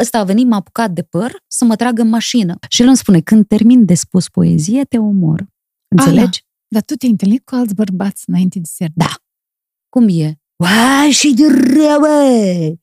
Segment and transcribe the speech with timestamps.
[0.00, 2.58] ăsta a venit, m-a apucat de păr să mă tragă în mașină.
[2.68, 5.46] Și el îmi spune, când termin de spus poezie, te omor.
[5.88, 6.44] Înțelegi?
[6.68, 8.88] Dar tu te-ai întâlnit cu alți bărbați înainte de ser.
[8.94, 9.14] Da.
[9.88, 10.40] Cum e?
[10.56, 12.74] Uai, și de rău, bă!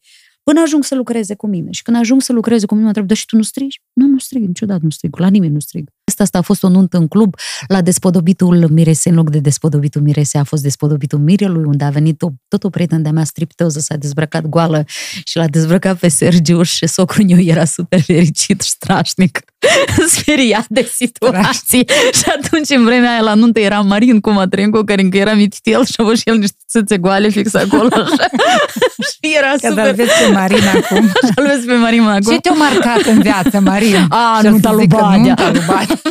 [0.43, 1.71] Până ajung să lucreze cu mine.
[1.71, 3.81] Și când ajung să lucreze cu mine, mă întreb, dar și tu nu strigi?
[3.93, 5.89] Nu, nu strig, niciodată nu strig, la nimeni nu strig.
[6.05, 7.35] Asta, asta a fost o nuntă în club,
[7.67, 12.21] la despodobitul Mirese, în loc de despodobitul Mirese, a fost despodobitul Mirelui, unde a venit
[12.21, 14.83] o, tot o prietenă de-a mea striptoză, s-a dezbrăcat goală
[15.23, 19.39] și l-a dezbrăcat pe Sergiu și socrul meu era super fericit și strașnic,
[20.17, 21.85] speriat de situații.
[22.13, 25.85] și atunci, în vremea aia, la nuntă era Marin cu Matrenco, care încă era mititel
[25.85, 27.89] și a avut și el niște țâțe goale fix acolo.
[27.91, 28.29] Așa.
[29.09, 29.93] și era Că super...
[29.93, 31.11] vezi pe Marina acum.
[31.23, 32.33] Așa-l vezi pe Marin acum.
[32.33, 34.05] Ce te-a marcat în viață, Marin?
[34.13, 35.17] A, Și o nu să lui zic că Badea.
[35.17, 36.01] nunta lui Badea.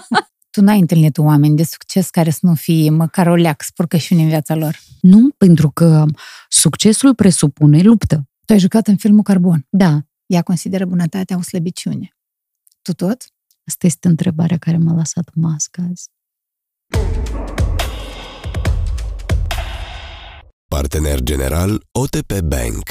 [0.50, 4.28] tu n-ai întâlnit oameni de succes care să nu fie măcar o leac spurcășiune în
[4.28, 4.78] viața lor.
[5.00, 6.04] Nu, pentru că
[6.48, 8.28] succesul presupune luptă.
[8.44, 9.66] Tu ai jucat în filmul Carbon.
[9.70, 12.16] Da, Ea consideră bunătatea o slăbiciune.
[12.82, 13.24] Tu tot?
[13.66, 16.08] asta este întrebarea care m-a lăsat mască azi.
[20.68, 22.82] Partener general OTP Bank.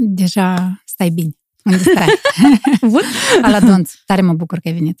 [0.00, 1.30] Deja stai bine.
[1.66, 2.06] Mă distrai.
[3.42, 4.98] Aladonț, tare mă bucur că ai venit.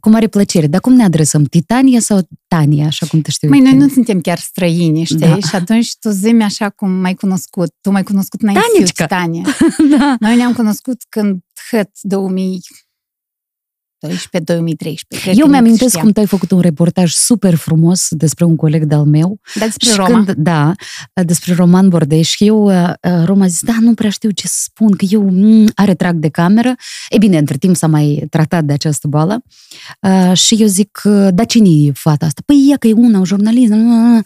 [0.00, 0.66] Cu mare plăcere.
[0.66, 1.44] Dar cum ne adresăm?
[1.44, 3.48] Titania sau Tania, așa cum te știu?
[3.48, 3.94] Măi, eu noi pe nu tine?
[3.94, 5.18] suntem chiar străini, știi?
[5.18, 5.38] Da.
[5.38, 7.74] Și atunci tu zimi așa cum m-ai cunoscut.
[7.80, 9.06] Tu m-ai cunoscut înainte Tanicica.
[9.06, 9.42] Tania.
[9.98, 10.16] da.
[10.20, 11.90] Noi ne-am cunoscut când HăT
[14.08, 15.32] 2012-2013.
[15.34, 19.40] Eu mi-amintesc cum tu ai făcut un reportaj super frumos despre un coleg de-al meu.
[19.54, 20.24] Dar despre și Roma.
[20.24, 20.72] Când, da,
[21.24, 22.28] despre Roman Bordeș.
[22.28, 25.04] Și eu, uh, uh, Roma a zis, da, nu prea știu ce să spun, că
[25.08, 26.74] eu mm, are trag de cameră.
[27.08, 29.42] E bine, între timp s-a mai tratat de această boală.
[30.00, 32.42] Uh, și eu zic, uh, da, cine e fata asta?
[32.46, 33.72] Păi ea că e una, un jurnalist.
[33.72, 34.22] mm, mm.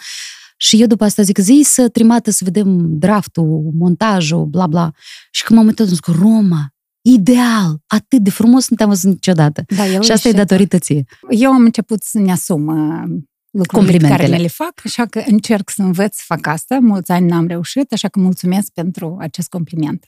[0.61, 4.91] Și eu după asta zic, zi să trimată să vedem draftul, montajul, bla bla.
[5.31, 6.75] Și când m-am uitat, am zis, Roma,
[7.12, 9.64] ideal, atât de frumos nu te-am văzut niciodată.
[9.77, 10.41] Da, el și asta e șef.
[10.41, 11.05] datorită ție.
[11.31, 13.03] Eu am început să ne asum uh,
[13.50, 14.17] lucrurile pe Complimentele.
[14.23, 16.78] care mi le fac, așa că încerc să învăț să fac asta.
[16.81, 20.05] Mulți ani n-am reușit, așa că mulțumesc pentru acest compliment.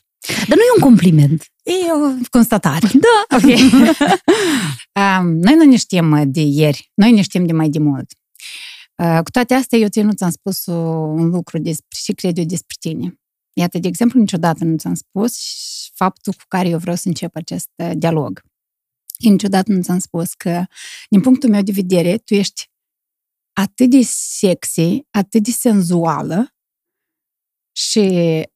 [0.48, 1.42] Dar nu e un compliment.
[1.62, 2.88] E o constatare.
[2.92, 3.36] Da.
[3.36, 3.42] Ok.
[5.20, 8.10] um, noi nu ne știm de ieri, noi ne știm de mai de mult.
[9.02, 10.72] Uh, cu toate astea, eu ție nu ți-am spus o-
[11.16, 13.19] un lucru despre ce cred eu despre tine.
[13.53, 17.37] Iată, de exemplu, niciodată nu ți-am spus și faptul cu care eu vreau să încep
[17.37, 18.43] acest uh, dialog.
[19.16, 20.65] Eu niciodată nu ți-am spus că,
[21.09, 22.71] din punctul meu de vedere, tu ești
[23.53, 26.55] atât de sexy, atât de senzuală
[27.77, 28.03] și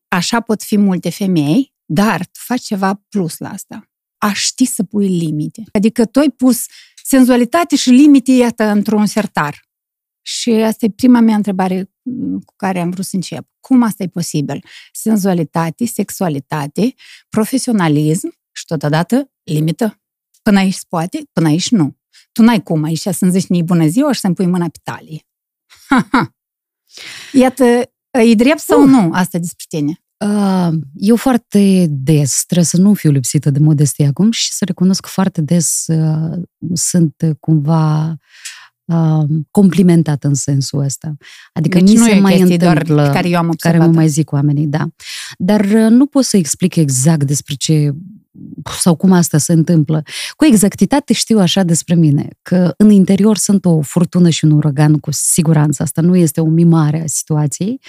[0.09, 3.88] așa pot fi multe femei, dar tu faci ceva plus la asta.
[4.19, 5.62] A ști să pui limite.
[5.72, 6.66] Adică tu ai pus
[7.03, 9.69] senzualitate și limite, iată, într-un sertar.
[10.26, 11.94] Și asta e prima mea întrebare mm,
[12.44, 13.47] cu care am vrut să încep.
[13.60, 14.65] Cum asta e posibil?
[14.92, 16.94] Senzualitate, sexualitate,
[17.28, 20.03] profesionalism și totodată limită.
[20.43, 21.97] Până aici se poate, până aici nu.
[22.32, 25.26] Tu n-ai cum aici să-mi zici nici bună ziua și să-mi pui mâna pe talie.
[25.88, 26.34] Ha, ha.
[27.32, 27.64] Iată,
[28.10, 28.88] e drept sau Uh.
[28.88, 29.98] nu asta despre tine?
[30.25, 35.00] Uh, Eu foarte des, trebuie să nu fiu lipsită de modestie acum și să recunosc
[35.00, 36.43] că foarte des uh,
[36.75, 38.16] sunt uh, cumva
[38.84, 41.16] uh, complimentat în sensul ăsta.
[41.52, 43.44] Adică Deci mi nu se e o mai chestie doar întâmplă, pe care eu am
[43.44, 43.86] care observat.
[43.86, 44.86] mă mai zic oamenii, da.
[45.38, 47.94] Dar uh, nu pot să explic exact despre ce
[48.78, 50.02] sau cum asta se întâmplă.
[50.36, 54.98] Cu exactitate știu așa despre mine, că în interior sunt o furtună și un uragan
[54.98, 55.82] cu siguranță.
[55.82, 57.80] Asta nu este o mimare a situației.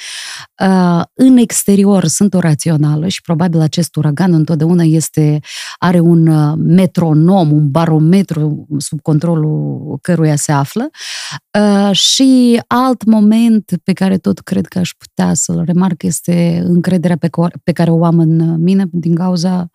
[0.61, 5.39] Uh, în exterior sunt o rațională și probabil acest uragan întotdeauna este,
[5.77, 10.89] are un uh, metronom, un barometru sub controlul căruia se află.
[11.59, 17.17] Uh, și alt moment pe care tot cred că aș putea să-l remarc este încrederea
[17.17, 19.69] pe, co- pe care o am în mine din cauza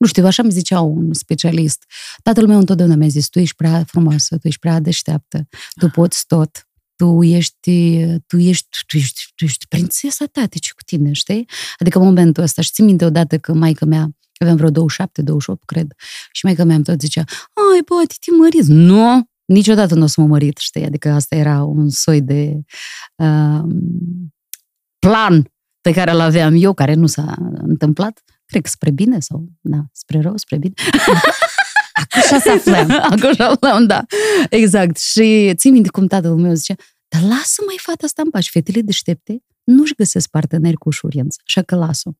[0.00, 1.84] nu știu, așa mi zicea un specialist.
[2.22, 5.48] Tatăl meu întotdeauna mi-a zis, tu ești prea frumoasă, tu ești prea deșteaptă,
[5.80, 11.12] tu poți tot, tu ești, tu ești, tu ești, tu ești prințesa tatăci cu tine,
[11.12, 11.48] știi?
[11.78, 15.64] Adică în momentul ăsta, și țin minte odată că maica mea, aveam vreo 27, 28,
[15.64, 15.92] cred,
[16.32, 17.24] și maica mea îmi tot zicea,
[17.72, 18.70] ai, poate te măriți.
[18.70, 20.84] Nu, niciodată nu o să mă mărit, știi?
[20.84, 22.60] Adică asta era un soi de
[23.16, 23.62] uh,
[24.98, 29.48] plan pe care îl aveam eu, care nu s-a întâmplat, cred că spre bine sau,
[29.60, 30.74] da, spre rău, spre bine.
[32.22, 32.90] Așa să aflăm.
[32.90, 34.04] Acum și aflăm, da.
[34.50, 34.98] Exact.
[34.98, 36.74] Și țin minte cum tatăl meu zicea,
[37.08, 38.48] dar lasă mai fata asta în pace.
[38.50, 42.10] Fetele deștepte nu-și găsesc parteneri cu ușurință, așa că las-o.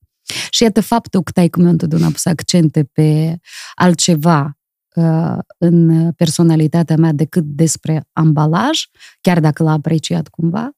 [0.51, 3.39] Și iată faptul că taică meu întotdeauna a pus accente pe
[3.75, 4.59] altceva
[4.95, 8.81] uh, în personalitatea mea decât despre ambalaj,
[9.21, 10.71] chiar dacă l-a apreciat cumva,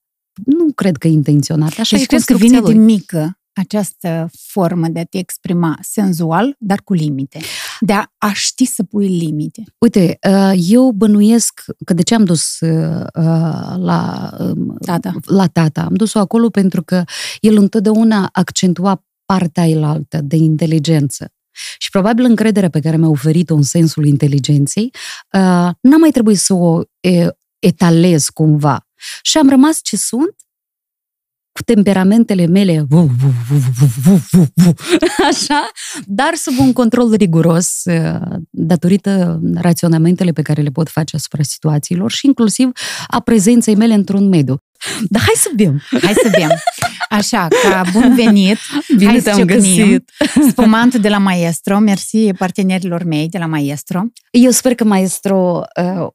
[0.45, 1.79] nu cred că e intenționat.
[1.79, 2.87] Așa Deci e crezi că construcția vine lui.
[2.87, 7.41] de mică această formă de a te exprima senzual, dar cu limite.
[7.81, 9.65] De a, a ști să pui limite.
[9.79, 13.05] Uite, uh, eu bănuiesc că de ce am dus uh,
[13.77, 15.15] la um, Tata.
[15.25, 15.83] la tata.
[15.83, 17.05] Am dus-o acolo pentru că
[17.41, 21.33] el întotdeauna accentua partea elaltă de inteligență.
[21.79, 24.91] Și probabil încrederea pe care mi-a oferit-o în sensul inteligenței,
[25.33, 27.29] uh, n-a mai trebuit să o e,
[27.59, 28.87] etalez cumva.
[29.23, 30.35] Și am rămas ce sunt,
[31.53, 34.75] cu temperamentele mele, vu, vu, vu, vu, vu, vu, vu,
[35.31, 35.71] așa,
[36.07, 42.11] dar sub un control riguros, uh, datorită raționamentele pe care le pot face asupra situațiilor
[42.11, 42.71] și inclusiv
[43.07, 44.57] a prezenței mele într-un mediu.
[45.09, 45.83] Dar hai să bem!
[45.91, 46.51] Hai să bem!
[47.09, 48.59] Așa, ca bun venit!
[48.97, 49.87] Bine hai te-am să ciocnim.
[49.87, 50.11] găsit!
[50.51, 54.03] Spumantul de la Maestro, mersi partenerilor mei de la Maestro.
[54.31, 56.07] Eu sper că maestro uh,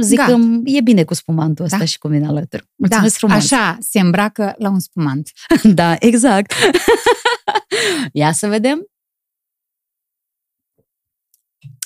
[0.00, 0.32] zic Gata.
[0.32, 1.84] că e bine cu spumantul ăsta Da.
[1.84, 2.68] și cu mine alături.
[2.74, 3.52] Mulțumesc da, frumos!
[3.52, 5.30] așa se îmbracă la un spumant.
[5.74, 6.52] Da, exact.
[8.12, 8.86] Ia să vedem.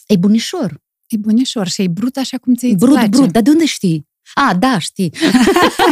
[0.06, 0.80] E bunișor.
[1.08, 3.08] E bunișor și e brut așa cum ți-i Brut, place.
[3.08, 3.30] brut.
[3.32, 4.10] Dar de unde știi?
[4.34, 5.12] A, da, știi.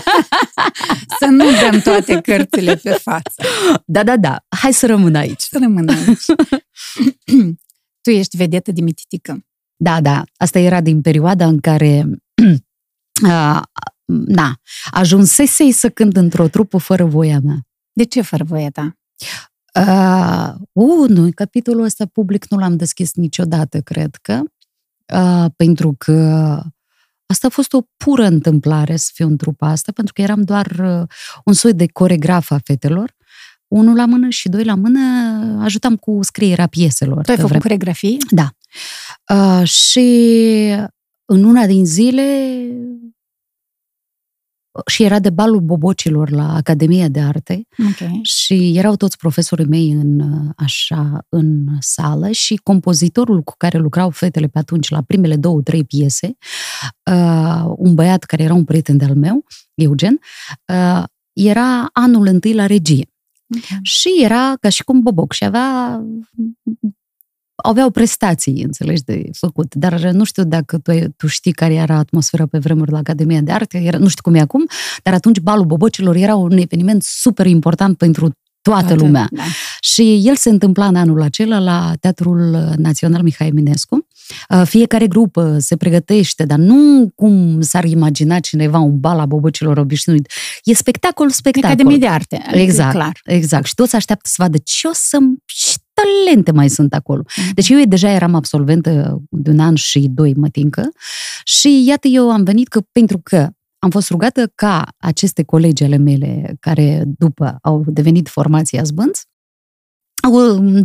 [1.19, 3.43] Să nu dăm toate cărțile pe față.
[3.87, 4.45] Da, da, da.
[4.49, 5.41] Hai să rămân aici.
[5.41, 6.25] Să rămână aici.
[8.03, 9.45] tu ești vedetă de mititică.
[9.83, 10.25] Da, da.
[10.37, 12.07] Asta era din perioada în care
[13.31, 13.63] a,
[14.27, 14.55] na,
[14.91, 17.59] ajunsesei să cânt într-o trupă fără voia mea.
[17.93, 18.95] De ce fără voia ta?
[19.75, 24.41] Uh, uh, nu, capitolul ăsta public nu l-am deschis niciodată, cred că,
[25.15, 26.13] uh, pentru că
[27.27, 30.67] asta a fost o pură întâmplare să fiu în trupa asta, pentru că eram doar
[30.67, 31.09] uh,
[31.45, 33.15] un soi de coregraf a fetelor,
[33.71, 35.01] unul la mână și doi la mână,
[35.63, 37.23] ajutam cu scrierea pieselor.
[37.25, 37.63] Tu ai pe făcut vreme.
[37.63, 38.17] coregrafie?
[38.31, 38.51] Da.
[39.35, 40.09] Uh, și
[41.25, 42.23] în una din zile
[44.87, 48.23] și era de balul bobocilor la Academia de Arte Ok.
[48.23, 54.11] și erau toți profesorii mei în, uh, așa, în sală și compozitorul cu care lucrau
[54.11, 56.37] fetele pe atunci la primele două, trei piese,
[57.11, 59.45] uh, un băiat care era un prieten de-al meu,
[59.75, 60.21] Eugen,
[60.73, 63.10] uh, era anul întâi la regie.
[63.57, 63.79] Ok.
[63.83, 66.03] Și era ca și cum boboc și avea
[67.63, 69.75] aveau prestații, înțelegi, de făcut.
[69.75, 73.53] Dar nu știu dacă tu, tu știi care era atmosfera pe vremuri la Academia de
[73.53, 74.67] Arte, era, nu știu cum e acum,
[75.03, 78.31] dar atunci balul bobocilor era un eveniment super important pentru
[78.63, 79.29] toată lumea.
[79.31, 79.43] Da.
[79.81, 84.07] Și el se întâmpla în anul acela la Teatrul Național Mihai Eminescu.
[84.49, 89.79] Uh, Fiecare grupă se pregătește, dar nu cum s-ar imagina cineva un bal a bobocilor
[89.79, 90.31] obișnuit.
[90.65, 91.71] E spectacol, spectacol.
[91.71, 92.37] Academie de arte.
[92.37, 93.21] adică e Exact, Clar.
[93.25, 93.67] exact.
[93.67, 97.23] Și toți așteaptă să vadă ce o să ce talente mai sunt acolo.
[97.55, 100.89] Deci eu deja eram absolventă de un an și doi mătincă
[101.45, 103.49] și iată eu am venit că pentru că
[103.79, 109.30] am fost rugată ca aceste colegi ale mele, care după au devenit formația Zbânț, au,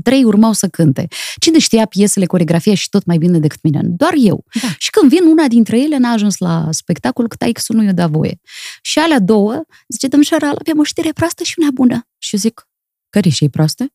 [0.04, 1.08] trei urmau să cânte.
[1.40, 3.82] Cine știa piesele, coregrafia și tot mai bine decât mine?
[3.84, 4.46] Doar eu.
[4.62, 4.68] Da.
[4.78, 8.08] Și când vin una dintre ele, n-a ajuns la spectacol, că taică nu i-o da
[8.08, 8.40] voie.
[8.82, 12.08] Și alea două, zice, domnișoara, avem o știre proastă și una bună.
[12.18, 12.68] Și eu zic,
[13.10, 13.88] care și proastă?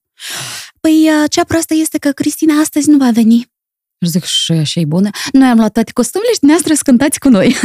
[0.81, 3.51] Păi, cea proastă este că Cristina astăzi nu va veni.
[4.05, 5.11] Și zic, și așa e bună.
[5.33, 7.57] Noi am luat toate costumele și dumneavoastră să cântați cu noi.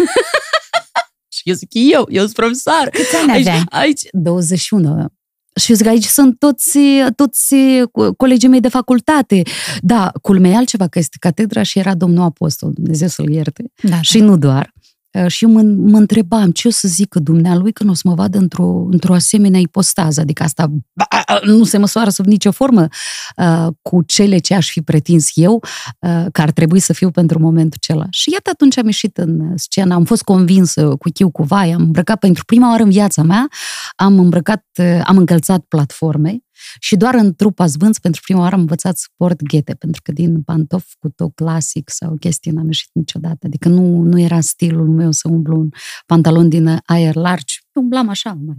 [1.35, 2.89] și eu zic, eu, eu sunt profesor.
[2.91, 3.63] Câți ani Aici, aveai?
[3.69, 5.07] aici, 21.
[5.55, 6.77] Și eu zic, aici sunt toți,
[7.15, 7.55] toți
[8.17, 9.41] colegii mei de facultate.
[9.79, 13.71] Da, culmea altceva, că este catedra și era domnul apostol, Dumnezeu să-l ierte.
[13.81, 14.73] Da, Și nu doar.
[15.15, 18.13] Uh, Și eu mă, mă întrebam ce o să zică dumnealui când o să mă
[18.13, 20.21] vadă într-o, într-o asemenea ipostază.
[20.21, 21.05] Adică asta ba,
[21.45, 22.87] nu se măsoară sub nicio formă
[23.37, 25.53] uh, cu cele ce aș fi pretins eu
[25.99, 28.05] uh, că ar trebui să fiu pentru momentul acela.
[28.09, 31.81] Și iată atunci am ieșit în scenă, am fost convinsă cu chiu cu vai, am
[31.81, 33.47] îmbrăcat pentru prima oară în viața mea,
[33.95, 36.44] am îmbrăcat, uh, am încălțat platforme
[36.79, 40.11] și doar în trupa zvânț pentru prima oară am învățat să port ghete, pentru că
[40.11, 43.45] din pantof cu tot clasic sau chestii n-am ieșit niciodată.
[43.45, 45.69] Adică nu, nu era stilul meu să umblu un
[46.05, 47.63] pantalon din aer largi.
[47.73, 48.55] Umblam așa, mai,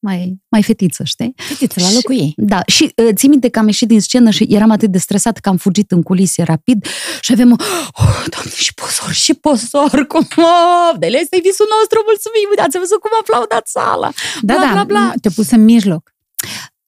[0.00, 1.34] mai, mai fetiță, știi?
[1.36, 2.32] Fetiță la locul ei.
[2.36, 5.38] Da, și uh, țin minte că am ieșit din scenă și eram atât de stresat
[5.38, 6.86] că am fugit în culise rapid
[7.20, 12.46] și avem, oh, doamne, și pozor, și pozor, cum, oh, de este visul nostru, mulțumim,
[12.50, 14.10] uite, ați văzut cum a aplaudat sala.
[14.40, 15.12] Da, Bla, da, bla, bla.
[15.20, 16.12] te-a pus în mijloc.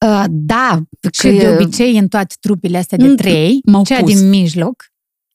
[0.06, 0.80] Uh, da,
[1.12, 4.14] Și de obicei, în toate trupele astea de Mm, trei, m-au cea pus.
[4.14, 4.84] din mijloc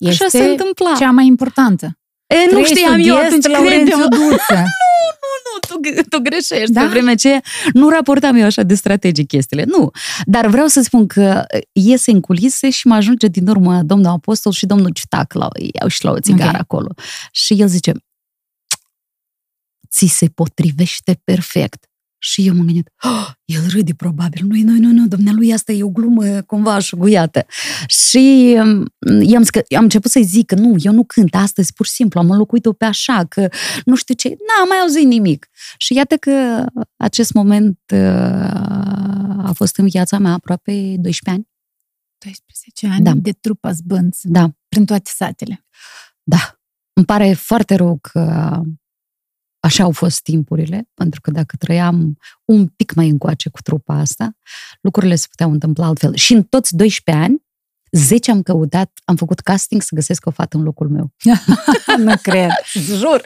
[0.08, 0.94] Așa se este întâmpla.
[0.98, 2.00] cea mai importantă.
[2.28, 4.08] E, nu Trei știam eu studiezi atunci, pe Laurențiu crede-mă.
[4.30, 4.64] Duță.
[5.46, 6.72] Nu, tu, tu greșești.
[6.72, 6.80] Da?
[6.80, 6.86] Da?
[6.86, 7.42] Pe vremea aceea
[7.74, 9.64] nu raportam eu așa de strategic chestiile.
[9.68, 9.90] Nu.
[10.26, 14.52] Dar vreau să spun că iese în culise și mă ajunge din urmă domnul apostol
[14.52, 15.48] și domnul Ciutac la,
[15.80, 16.60] iau și la o țigară Ok.
[16.60, 16.88] acolo.
[17.32, 17.92] Și el zice,
[19.90, 21.86] ți se potrivește perfect.
[22.26, 24.46] Și eu m-am gândit, oh, el râde probabil.
[24.46, 27.46] Nu, nu, nu, nu, dumnealui asta e o glumă cumva șuguiată.
[27.88, 29.44] Și um, i-am,
[29.76, 32.74] am început să-i zic că nu, eu nu cânt astăzi, pur și simplu, am înlocuit-o
[32.74, 33.50] pe așa, că
[33.86, 35.50] nu știu ce, n-am mai auzit nimic.
[35.78, 36.66] Și iată că
[36.98, 38.00] acest moment uh,
[39.44, 41.48] a fost în viața mea aproape 12 ani.
[42.18, 43.12] 12 ani da.
[43.16, 44.20] de trupa zbânț.
[44.24, 44.50] Da.
[44.68, 45.66] Prin toate satele.
[46.24, 46.60] Da.
[46.94, 48.62] Îmi pare foarte rău că
[49.66, 54.38] așa au fost timpurile, pentru că dacă trăiam un pic mai încoace cu trupa asta,
[54.82, 56.16] lucrurile se puteau întâmpla altfel.
[56.16, 57.45] Și în toți 12 ani,
[57.92, 61.12] 10 am căutat, am făcut casting să găsesc o fată în locul meu.
[62.06, 62.50] nu cred.
[62.74, 63.24] Jur.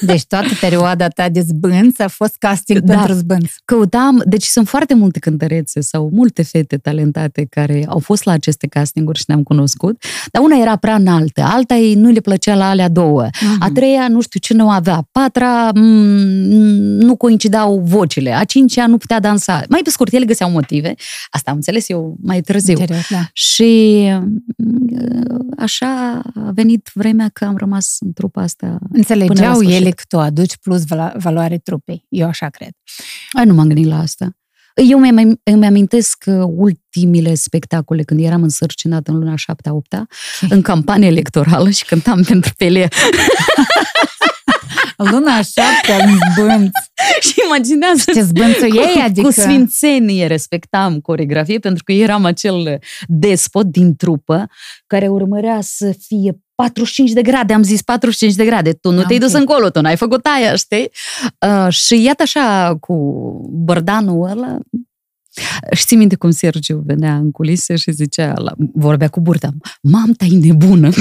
[0.00, 2.94] Deci toată perioada ta de zbânț a fost casting da.
[2.94, 3.52] pentru zbânț.
[3.64, 8.66] Căutam, deci sunt foarte multe cântărețe sau multe fete talentate care au fost la aceste
[8.66, 12.68] castinguri și ne-am cunoscut, dar una era prea înaltă, alta ei nu le plăcea la
[12.68, 13.58] alea două, uh-huh.
[13.58, 15.72] a treia nu știu ce nu avea, patra m-
[16.98, 19.62] nu coincidau vocile, a cincea nu putea dansa.
[19.68, 20.94] Mai pe scurt, ele găseau motive,
[21.30, 22.72] asta am înțeles eu mai târziu.
[22.78, 23.28] Interior, da.
[23.32, 23.91] Și
[25.58, 28.78] așa a venit vremea că am rămas în trupa asta.
[28.92, 30.84] Înțelegeau ele că tu aduci plus
[31.18, 32.06] valoare trupei.
[32.08, 32.70] Eu așa cred.
[33.32, 34.36] Ai, nu m-am gândit la asta.
[34.74, 36.24] Eu îmi, îmi amintesc
[36.56, 39.36] ultimile spectacole când eram însărcinată în luna 7-8
[39.70, 40.06] okay.
[40.48, 42.88] în campanie electorală și cântam pentru Pelea.
[45.10, 46.70] Luna șaptea în zbânț.
[47.28, 49.26] și imaginează ce zbânțul ei, adică...
[49.26, 54.46] Cu sfințenie respectam coregrafie, pentru că eram acel despot din trupă
[54.86, 59.04] care urmărea să fie 45 de grade, am zis 45 de grade, tu nu am
[59.06, 60.90] te-ai dus încolo, tu n-ai făcut aia, știi?
[61.46, 62.94] Uh, și iată așa, cu
[63.50, 64.58] bărdanul ăla,
[65.72, 69.50] și ții minte cum Sergiu venea în culise și zicea, la, vorbea cu burta,
[69.82, 70.90] mam, ta nebună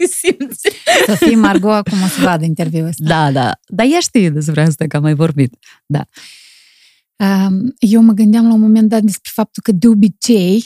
[0.00, 0.68] te simți.
[1.06, 3.04] Să fii Margot acum o să vadă interviul ăsta.
[3.04, 3.60] Da, da.
[3.66, 5.56] Dar ea știe despre asta, că am mai vorbit.
[5.86, 6.04] Da.
[7.78, 10.64] Eu mă gândeam la un moment dat despre faptul că de obicei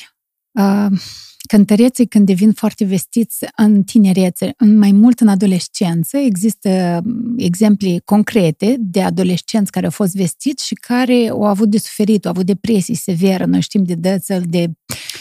[1.48, 7.02] cântăreții când devin foarte vestiți în tinerețe, în mai mult în adolescență, există
[7.36, 12.30] exemple concrete de adolescenți care au fost vestiți și care au avut de suferit, au
[12.30, 14.70] avut depresii severă, noi știm de dățăl, de...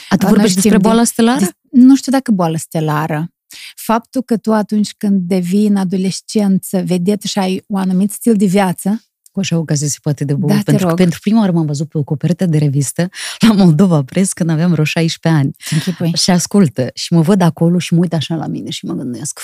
[0.09, 1.39] A, tu vorbești despre boala stelară?
[1.39, 3.32] De, nu știu dacă boală stelară.
[3.75, 8.45] Faptul că tu atunci când devii în adolescență vedetă și ai un anumit stil de
[8.45, 11.65] viață, cu așa ocazie se poate de bun, da, pentru că pentru prima oară m-am
[11.65, 15.55] văzut pe o copertă de revistă la Moldova Press când aveam vreo 16 ani.
[15.71, 16.11] Închipui.
[16.15, 19.39] Și ascultă, și mă văd acolo și mă uit așa la mine și mă gândesc,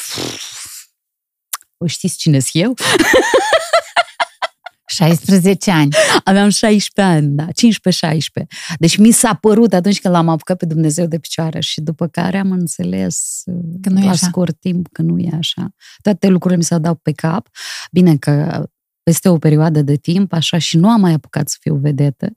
[1.78, 2.74] o știți cine sunt eu?
[5.06, 5.90] 16 ani.
[6.24, 7.48] Aveam 16 ani, da, 15-16.
[8.80, 12.38] Deci mi s-a părut atunci când l-am apucat pe Dumnezeu de picioare și după care
[12.38, 13.44] am înțeles
[13.82, 14.28] că nu la e așa.
[14.28, 15.70] scurt timp că nu e așa.
[16.02, 17.48] Toate lucrurile mi s-au dat pe cap.
[17.92, 18.66] Bine că
[19.04, 22.34] peste o perioadă de timp, așa și nu am mai apucat să fiu vedetă,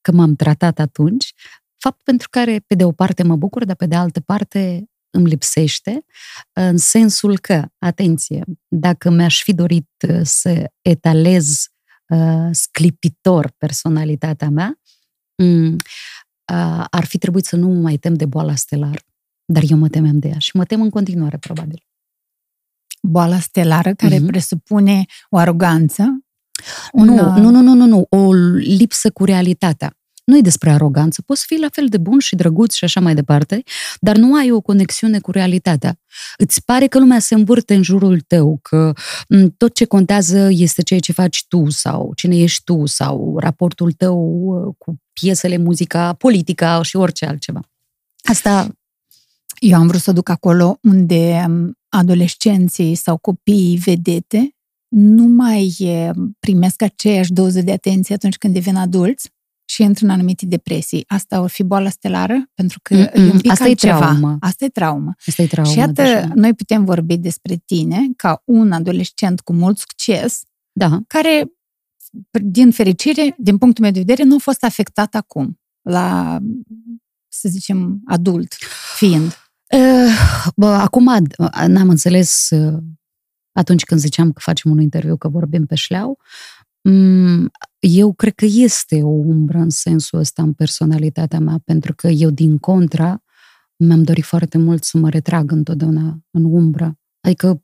[0.00, 1.32] că m-am tratat atunci,
[1.78, 5.28] fapt pentru care, pe de o parte, mă bucur, dar pe de altă parte îmi
[5.28, 6.04] lipsește,
[6.52, 9.88] în sensul că, atenție, dacă mi-aș fi dorit
[10.22, 11.66] să etalez
[12.12, 14.80] uh, sclipitor personalitatea mea,
[15.34, 19.04] um, uh, ar fi trebuit să nu mă mai tem de boala stelar.
[19.44, 21.86] Dar eu mă temeam de ea și mă tem în continuare, probabil.
[23.02, 24.26] Boala stelară, care uh-huh.
[24.26, 26.02] presupune o aroganță?
[26.92, 27.42] Nu, un...
[27.42, 29.96] nu, nu, nu, nu, nu, o lipsă cu realitatea.
[30.24, 33.14] Nu e despre aroganță, poți fi la fel de bun și drăguț și așa mai
[33.14, 33.62] departe,
[34.00, 36.00] dar nu ai o conexiune cu realitatea.
[36.36, 38.92] Îți pare că lumea se învârte în jurul tău, că
[39.56, 44.44] tot ce contează este ceea ce faci tu sau cine ești tu sau raportul tău
[44.44, 47.60] uh, cu piesele, muzica, politica și orice altceva.
[48.22, 48.68] Asta...
[49.58, 51.46] Eu am vrut să duc acolo unde
[51.88, 54.56] adolescenții sau copiii vedete
[54.88, 55.76] nu mai
[56.38, 59.31] primesc aceeași doză de atenție atunci când devin adulți,
[59.72, 61.04] și intră în anumite depresii.
[61.06, 63.14] Asta ar fi boala stelară, pentru că Mm-mm.
[63.14, 63.96] e un pic Asta altceva.
[63.96, 64.36] e traumă.
[64.40, 65.14] Asta e traumă.
[65.26, 65.70] Asta e traumă.
[65.70, 66.30] Și iată, deja.
[66.34, 71.00] noi putem vorbi despre tine ca un adolescent cu mult succes, da.
[71.06, 71.52] care,
[72.30, 76.38] din fericire, din punctul meu de vedere, nu a fost afectat acum, la,
[77.28, 78.54] să zicem, adult
[78.96, 79.36] fiind.
[79.74, 81.04] Uh, bă, acum
[81.66, 82.78] n-am înțeles uh,
[83.52, 86.18] atunci când ziceam că facem un interviu, că vorbim pe șleau,
[86.84, 87.50] Mm,
[87.88, 92.30] eu cred că este o umbră în sensul ăsta în personalitatea mea, pentru că eu,
[92.30, 93.22] din contra,
[93.76, 96.98] mi-am dorit foarte mult să mă retrag întotdeauna în umbră.
[97.20, 97.62] Adică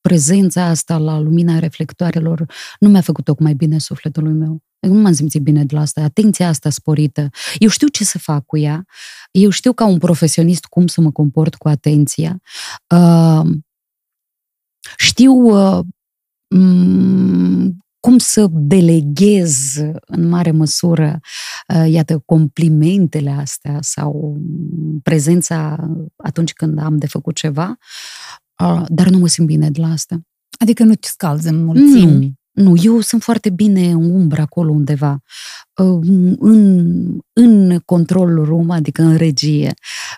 [0.00, 4.62] prezența asta la lumina reflectoarelor nu mi-a făcut tocmai bine sufletului meu.
[4.80, 6.00] Adică nu m-am simțit bine de la asta.
[6.00, 7.28] Atenția asta sporită.
[7.58, 8.84] Eu știu ce să fac cu ea.
[9.30, 12.40] Eu știu ca un profesionist cum să mă comport cu atenția.
[12.94, 13.42] Uh,
[14.96, 15.84] știu uh,
[18.00, 19.76] cum să deleghez
[20.06, 21.20] în mare măsură,
[21.74, 24.40] uh, iată, complimentele astea sau
[25.02, 25.76] prezența
[26.16, 27.76] atunci când am de făcut ceva,
[28.64, 30.20] uh, dar nu mă simt bine de la asta.
[30.58, 32.26] Adică nu te scalzi în mulțimi?
[32.26, 35.22] Nu, nu, eu sunt foarte bine în umbră acolo undeva,
[35.74, 35.98] uh,
[36.38, 39.74] în, în control room, adică în regie,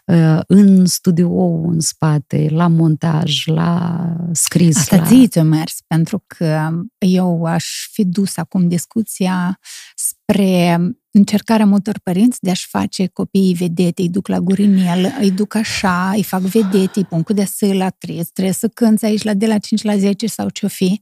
[0.07, 1.31] uh, în studio
[1.67, 4.77] în spate, la montaj, la scris.
[4.77, 5.07] Asta la...
[5.07, 9.59] ție ți-o mers, pentru că eu aș fi dus acum discuția
[9.95, 10.79] spre
[11.11, 16.11] încercarea multor părinți de a-și face copiii vedete, îi duc la gurinel, îi duc așa,
[16.15, 19.47] îi fac vedete, îi pun cu de la trebuie, trebuie să cânți aici la de
[19.47, 20.85] la 5 la 10 sau ce-o fi.
[20.85, 20.99] Uh,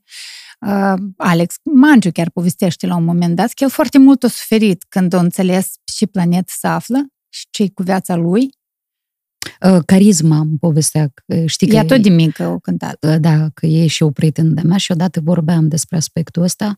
[1.16, 5.12] Alex Mangiu chiar povestește la un moment dat că el foarte mult a suferit când
[5.12, 6.98] a înțeles și planet se află
[7.28, 8.50] și ce cu viața lui.
[9.60, 11.12] Uh, carisma îmi povestea,
[11.46, 11.74] știi că...
[11.74, 13.04] Ea tot de mică o cântat.
[13.04, 16.76] Uh, da, că e și o prietenă de mea și odată vorbeam despre aspectul ăsta,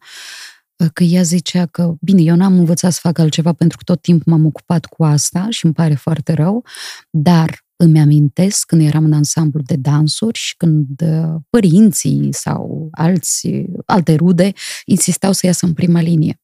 [0.77, 4.03] uh, că ea zicea că, bine, eu n-am învățat să fac altceva pentru că tot
[4.03, 6.65] timpul m-am ocupat cu asta și îmi pare foarte rău,
[7.11, 13.65] dar îmi amintesc când eram în ansamblu de dansuri și când uh, părinții sau alți,
[13.87, 14.53] alte rude
[14.85, 16.41] insistau să iasă în prima linie.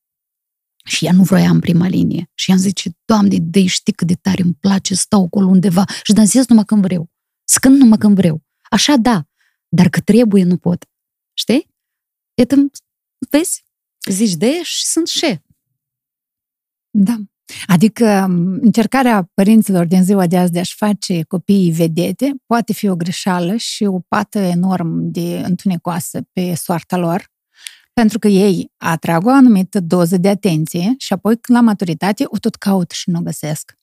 [0.84, 2.30] Și ea nu vroia în prima linie.
[2.34, 6.12] Și i-am zice, Doamne, de știi cât de tare îmi place, stau acolo undeva și
[6.12, 7.10] dansez numai când vreau.
[7.44, 8.42] Scând numai când vreau.
[8.70, 9.28] Așa da,
[9.68, 10.84] dar că trebuie nu pot.
[11.32, 11.74] Știi?
[12.34, 12.56] Iată,
[13.30, 13.64] vezi?
[14.10, 15.40] Zici de și sunt și.
[16.90, 17.16] Da.
[17.66, 18.06] Adică
[18.60, 23.56] încercarea părinților din ziua de azi de a-și face copiii vedete poate fi o greșeală
[23.56, 27.26] și o pată enorm de întunecoasă pe soarta lor,
[27.92, 32.54] pentru că ei atrag o anumită doză de atenție și apoi la maturitate o tot
[32.54, 33.74] caut și nu o găsesc.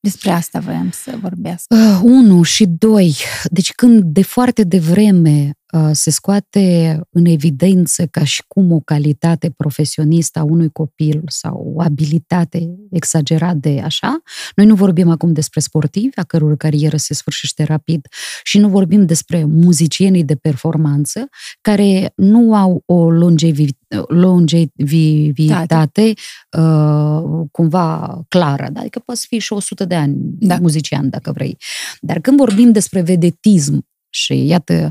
[0.00, 1.64] Despre asta voiam să vorbesc.
[1.68, 3.16] Uh, unu și doi.
[3.44, 5.54] Deci când de foarte devreme uh,
[5.92, 11.80] se scoate în evidență ca și cum o calitate profesionistă a unui copil sau o
[11.80, 14.22] abilitate exagerat de așa,
[14.54, 18.06] noi nu vorbim acum despre sportivi, a căror carieră se sfârșește rapid
[18.42, 21.28] și nu vorbim despre muzicienii de performanță
[21.60, 26.12] care nu au o longevitate longevitate
[26.58, 28.80] uh, cumva clară, da?
[28.80, 30.58] adică poți fi și 100 de ani da.
[30.60, 31.56] muzician dacă vrei.
[32.00, 33.86] Dar când vorbim despre vedetism
[34.16, 34.90] și, iată,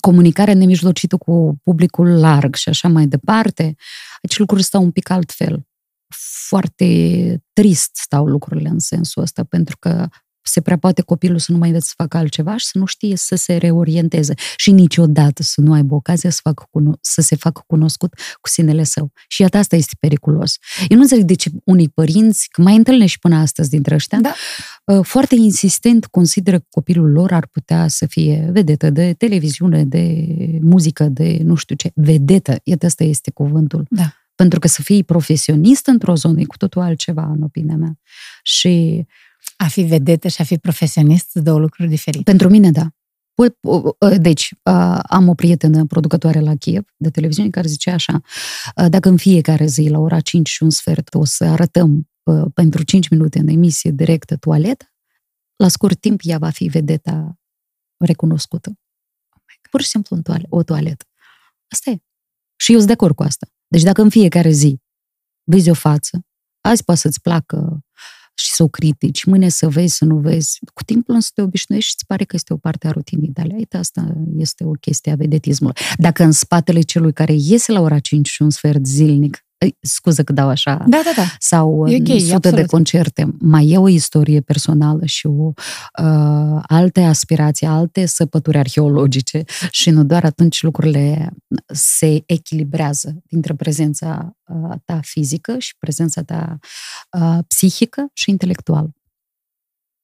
[0.00, 3.62] comunicarea nemijlocită cu publicul larg și așa mai departe,
[4.22, 5.68] aici lucrurile stau un pic altfel.
[6.48, 6.86] Foarte
[7.52, 10.08] trist stau lucrurile în sensul ăsta, pentru că
[10.42, 13.16] se prea poate copilul să nu mai învețe să facă altceva și să nu știe
[13.16, 16.64] să se reorienteze și niciodată să nu aibă ocazia să, facă,
[17.00, 19.12] să se facă cunoscut cu sinele său.
[19.28, 20.56] Și iată, asta este periculos.
[20.88, 24.18] Eu nu înțeleg de ce unii părinți, că mai întâlnești și până astăzi dintre ăștia,
[24.20, 24.34] da.
[24.84, 30.26] Uh, foarte insistent consideră că copilul lor ar putea să fie vedetă de televiziune, de
[30.62, 31.90] muzică, de nu știu ce.
[31.94, 33.86] Vedetă, iată, asta este cuvântul.
[33.90, 34.14] Da.
[34.34, 37.98] Pentru că să fii profesionist într-o zonă e cu totul altceva, în opinia mea.
[38.42, 39.06] Și
[39.56, 42.24] a fi vedetă și a fi profesionist sunt două lucruri diferite.
[42.24, 42.88] Pentru mine, da.
[44.20, 44.54] Deci,
[45.02, 48.20] am o prietenă producătoare la Kiev de televiziune care zicea așa,
[48.88, 52.10] dacă în fiecare zi la ora 5 și un sfert o să arătăm
[52.54, 54.84] pentru 5 minute în emisie directă toaletă,
[55.56, 57.38] la scurt timp ea va fi vedeta
[58.04, 58.78] recunoscută.
[59.70, 61.04] Pur și simplu o toaletă.
[61.68, 62.02] Asta e.
[62.56, 63.46] Și eu sunt de acord cu asta.
[63.66, 64.80] Deci dacă în fiecare zi
[65.42, 66.26] vezi o față,
[66.60, 67.84] azi poate să-ți placă
[68.40, 70.58] și să o critici, mâine să vezi, să nu vezi.
[70.74, 73.54] Cu timpul însă te obișnuiești și îți pare că este o parte a rutinii tale.
[73.56, 75.76] Uite, asta este o chestie a vedetismului.
[75.98, 79.44] Dacă în spatele celui care iese la ora 5 și un sfert zilnic
[79.80, 81.24] scuză că dau așa, da, da, da.
[81.38, 82.56] sau okay, sute absolut.
[82.56, 85.52] de concerte, mai e o istorie personală și o
[86.02, 91.30] uh, alte aspirații, alte săpături arheologice și nu doar atunci lucrurile
[91.66, 96.58] se echilibrează dintre prezența uh, ta fizică și prezența ta
[97.10, 98.94] uh, psihică și intelectuală.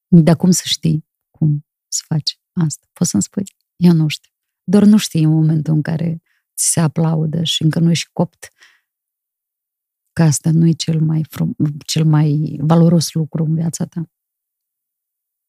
[0.09, 1.05] Dar cum să știi
[1.39, 2.87] cum să faci asta?
[2.93, 3.45] Poți să-mi spui?
[3.77, 4.31] Eu nu știu.
[4.65, 6.23] Doar nu știi în momentul în care
[6.57, 8.49] ți se aplaudă și încă nu ești copt
[10.17, 14.11] că asta nu e cel mai, frum, cel mai valoros lucru în viața ta.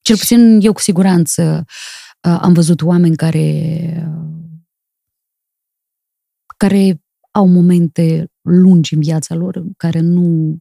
[0.02, 1.66] Cel puțin eu cu siguranță
[2.20, 4.10] am văzut oameni care
[6.58, 7.02] care
[7.32, 10.58] au momente lungi în viața lor în care nu,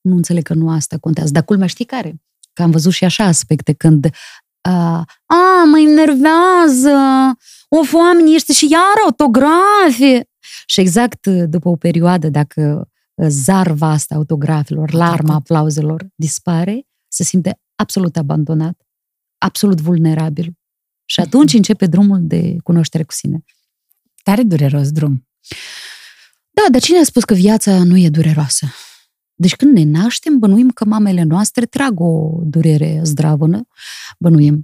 [0.00, 1.32] nu înțeleg că nu asta contează.
[1.32, 2.22] Dar culmea știi care?
[2.52, 4.10] Că am văzut și așa aspecte când
[4.60, 6.96] a, a mă enervează,
[7.68, 10.28] of, oamenii este și iar autografe.
[10.66, 12.89] Și exact după o perioadă, dacă
[13.28, 18.86] zarva asta autografilor, larma aplauzelor dispare, se simte absolut abandonat,
[19.38, 20.52] absolut vulnerabil.
[21.04, 23.44] Și atunci începe drumul de cunoaștere cu sine.
[24.22, 25.28] Tare dureros drum.
[26.50, 28.66] Da, dar cine a spus că viața nu e dureroasă?
[29.34, 33.66] Deci când ne naștem, bănuim că mamele noastre trag o durere zdravănă,
[34.18, 34.60] bănuim.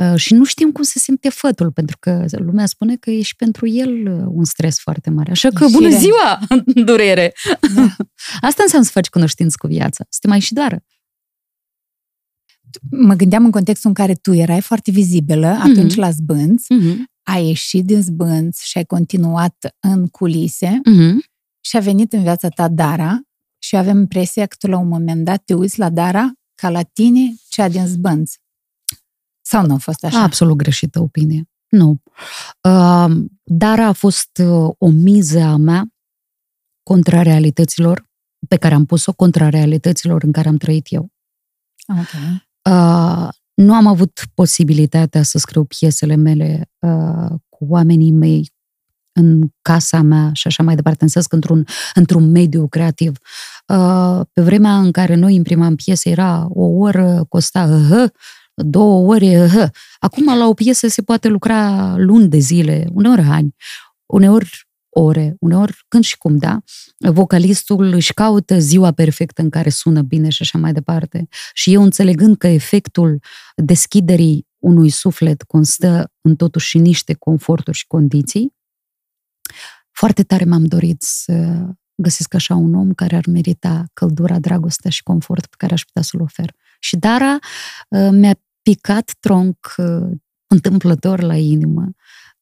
[0.00, 3.36] Uh, și nu știm cum se simte fătul, pentru că lumea spune că e și
[3.36, 5.30] pentru el uh, un stres foarte mare.
[5.30, 6.38] Așa că, bună ziua,
[6.90, 7.32] durere!
[7.74, 7.96] Da.
[8.48, 10.84] Asta înseamnă să faci cunoștință cu viața, să te mai și doară.
[12.90, 15.70] Mă gândeam în contextul în care tu erai foarte vizibilă mm-hmm.
[15.70, 16.96] atunci la zbânți, mm-hmm.
[17.22, 21.14] ai ieșit din zbânți și ai continuat în culise mm-hmm.
[21.60, 23.20] și a venit în viața ta Dara
[23.62, 26.82] și avem impresia că tu la un moment dat te uiți la Dara ca la
[26.82, 28.38] tine cea din zbânți.
[29.50, 30.22] Sau nu a fost așa?
[30.22, 31.48] Absolut greșită opinie.
[31.68, 32.02] Nu.
[32.60, 35.84] Uh, Dara a fost uh, o miză a mea
[36.82, 38.08] contra realităților
[38.48, 41.12] pe care am pus-o, contra realităților în care am trăit eu.
[41.88, 42.48] Okay.
[42.70, 48.52] Uh, nu am avut posibilitatea să scriu piesele mele uh, cu oamenii mei
[49.12, 53.16] în casa mea și așa mai departe, în sens că într-un, într-un mediu creativ.
[53.66, 58.10] Uh, pe vremea în care noi imprimam piese, era o oră, costa uh,
[58.62, 59.44] două ore.
[59.44, 59.68] Uh,
[59.98, 63.54] acum la o piesă se poate lucra luni de zile, uneori ani,
[64.06, 66.60] uneori ore, uneori când și cum, da?
[66.98, 71.28] Vocalistul își caută ziua perfectă în care sună bine și așa mai departe.
[71.52, 73.18] Și eu înțelegând că efectul
[73.56, 78.54] deschiderii unui suflet constă în totuși niște conforturi și condiții,
[79.90, 85.02] foarte tare m-am dorit să găsesc așa un om care ar merita căldura, dragostea și
[85.02, 86.54] confort pe care aș putea să-l ofer.
[86.80, 87.38] Și Dara
[87.88, 88.34] uh, mi-a
[88.74, 90.10] picat tronc uh,
[90.46, 91.90] întâmplător la inimă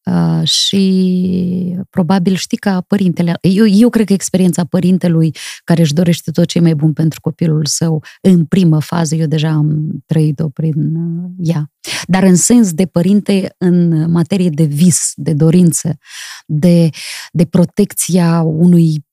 [0.09, 6.31] Uh, și probabil știi ca părintele, eu, eu cred că experiența părintelui care își dorește
[6.31, 10.95] tot ce mai bun pentru copilul său în primă fază, eu deja am trăit-o prin
[10.95, 11.71] uh, ea.
[12.07, 15.99] Dar în sens de părinte, în materie de vis, de dorință,
[16.47, 16.89] de,
[17.33, 19.07] de protecția unui,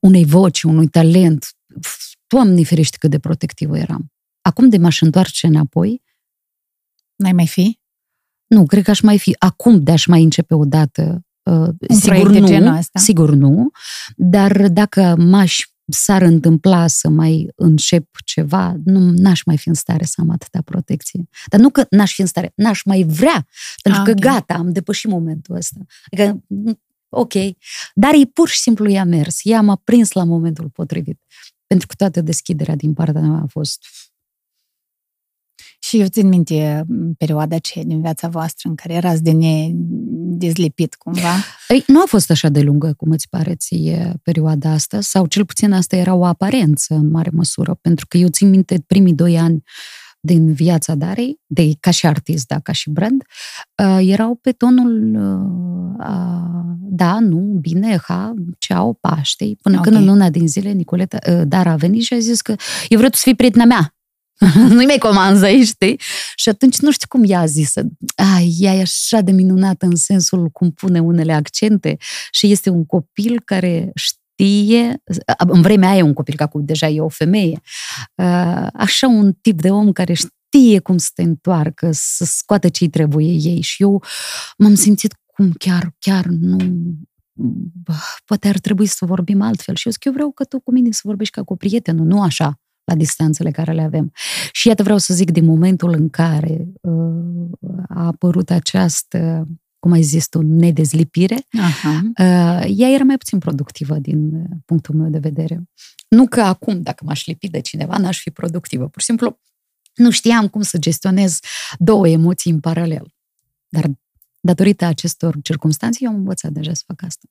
[0.00, 1.46] unei voci, unui talent,
[2.26, 4.12] Doamne ferește cât de protectivă eram.
[4.42, 6.02] Acum de m-aș întoarce înapoi,
[7.20, 7.78] N-ai mai fi?
[8.46, 11.24] Nu, cred că aș mai fi acum de aș mai începe o dată.
[11.42, 12.98] Uh, sigur nu, genul ăsta.
[12.98, 13.70] sigur nu,
[14.16, 20.04] dar dacă m-aș s-ar întâmpla să mai încep ceva, nu n-aș mai fi în stare
[20.04, 21.28] să am atâta protecție.
[21.46, 23.46] Dar nu că n-aș fi în stare, n-aș mai vrea,
[23.82, 24.14] pentru okay.
[24.14, 25.78] că gata, am depășit momentul ăsta.
[26.10, 26.44] Adică,
[27.08, 27.32] ok,
[27.94, 31.20] dar e pur și simplu i-a mers, ea m-a prins la momentul potrivit.
[31.66, 33.84] Pentru că toată deschiderea din partea mea a fost
[35.90, 36.84] și eu țin minte
[37.18, 41.34] perioada aceea din viața voastră în care erați de nedezlipit cumva.
[41.68, 45.44] Ei, nu a fost așa de lungă cum îți pare ție perioada asta, sau cel
[45.44, 49.38] puțin asta era o aparență în mare măsură, pentru că eu țin minte primii doi
[49.38, 49.62] ani
[50.20, 53.22] din viața Darei, de, ca și artist, da, ca și brand,
[53.82, 56.30] uh, erau pe tonul uh,
[56.78, 59.92] da, nu, bine, ha, ceau, Paște, până okay.
[59.92, 62.54] când în una din zile Nicoleta, uh, Dara a venit și a zis că
[62.88, 63.94] eu vreau să fii prietena mea.
[64.74, 66.00] nu-i mai comandă aici, știi?
[66.34, 67.72] Și atunci nu știu cum ea a zis.
[68.14, 71.96] Ai, ea e așa de minunată în sensul cum pune unele accente
[72.30, 75.02] și este un copil care știe,
[75.36, 77.60] în vremea aia e un copil, că acum deja e o femeie,
[78.72, 83.26] așa un tip de om care știe cum să te întoarcă, să scoată ce-i trebuie
[83.26, 83.60] ei.
[83.60, 84.02] Și eu
[84.56, 86.56] m-am simțit cum chiar, chiar nu,
[88.24, 89.74] poate ar trebui să vorbim altfel.
[89.74, 92.22] Și eu zic, eu vreau că tu cu mine să vorbești ca cu prietenul, nu
[92.22, 94.12] așa la distanțele care le avem.
[94.52, 99.48] Și iată vreau să zic, din momentul în care uh, a apărut această
[99.78, 102.00] cum ai zis tu, nedezlipire, Aha.
[102.04, 105.62] Uh, ea era mai puțin productivă din punctul meu de vedere.
[106.08, 108.88] Nu că acum, dacă m-aș lipi de cineva, n-aș fi productivă.
[108.88, 109.40] Pur și simplu,
[109.94, 111.38] nu știam cum să gestionez
[111.78, 113.14] două emoții în paralel.
[113.68, 113.90] Dar
[114.40, 117.26] datorită acestor circunstanțe, eu am învățat deja să fac asta.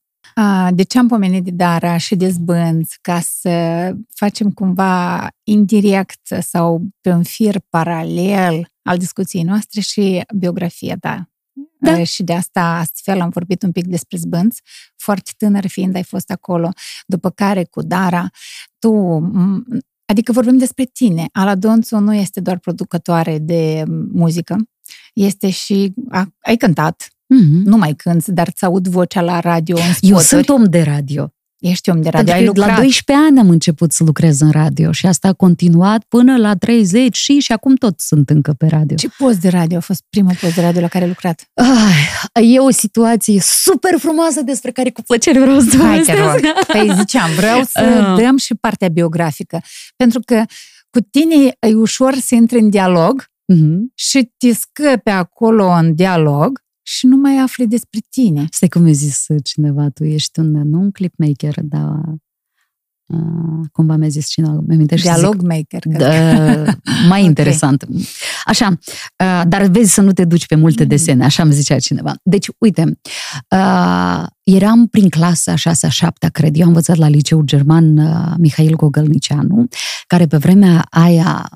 [0.72, 2.98] De ce am pomenit de Dara și de zbânți?
[3.02, 10.98] Ca să facem cumva indirect sau pe un fir paralel al discuției noastre și biografia
[11.00, 11.30] ta.
[11.80, 12.04] Da.
[12.04, 14.62] Și de asta, astfel, am vorbit un pic despre zbânți.
[14.96, 16.70] Foarte tânăr fiind ai fost acolo,
[17.06, 18.30] după care cu Dara,
[18.80, 19.22] tu
[20.06, 21.30] Adică vorbim despre tine.
[21.32, 24.58] Ala Donțu nu este doar producătoare de muzică,
[25.14, 25.94] este și...
[26.40, 27.64] ai cântat, Mm-hmm.
[27.64, 30.12] Nu mai cânți, dar ți aud vocea la radio în spoturi.
[30.12, 31.34] Eu sunt om de radio.
[31.60, 32.68] Ești om de radio, Pentru ai lucrat.
[32.68, 36.56] La 12 ani am început să lucrez în radio și asta a continuat până la
[36.56, 38.96] 30 și și acum tot sunt încă pe radio.
[38.96, 41.50] Ce post de radio a fost primul post de radio la care ai lucrat?
[42.34, 46.40] Ai, e o situație super frumoasă despre care cu plăcere vreau să Hai, te rog.
[46.68, 48.18] Păi ziceam, vreau să uh.
[48.24, 49.62] dăm și partea biografică.
[49.96, 50.44] Pentru că
[50.90, 53.78] cu tine e ușor să intri în dialog uh-huh.
[53.96, 58.48] și te scăpi acolo în dialog și nu mai afli despre tine.
[58.52, 62.02] Stai cum mi-a zis cineva, tu ești un, nu un clipmaker, dar
[63.06, 65.84] uh, cumva mi-a zis cineva, mi Dialog maker.
[65.86, 66.64] Da,
[67.08, 67.88] mai interesant.
[68.46, 68.68] Așa,
[69.24, 70.90] uh, dar vezi să nu te duci pe multe mm.
[70.90, 72.16] desene, așa îmi zicea cineva.
[72.24, 73.00] Deci, uite,
[73.50, 76.56] uh, eram prin clasa 6-7, cred.
[76.56, 79.68] Eu am învățat la liceul german uh, Mihail Gogălnicianu,
[80.08, 81.50] care pe vremea aia,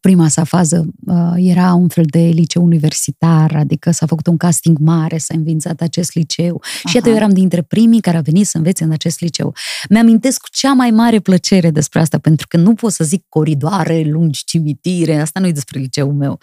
[0.00, 4.78] prima sa fază, uh, era un fel de liceu universitar, adică s-a făcut un casting
[4.78, 6.60] mare, s-a învințat acest liceu.
[6.62, 6.88] Aha.
[6.88, 9.54] Și iată, eu eram dintre primii care a venit să învețe în acest liceu.
[9.88, 14.02] Mi-amintesc cu cea mai mare plăcere despre asta, pentru că nu pot să zic coridoare
[14.02, 16.38] lungi, cimitire, asta nu e despre liceul meu.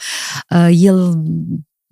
[0.49, 1.23] Uh, el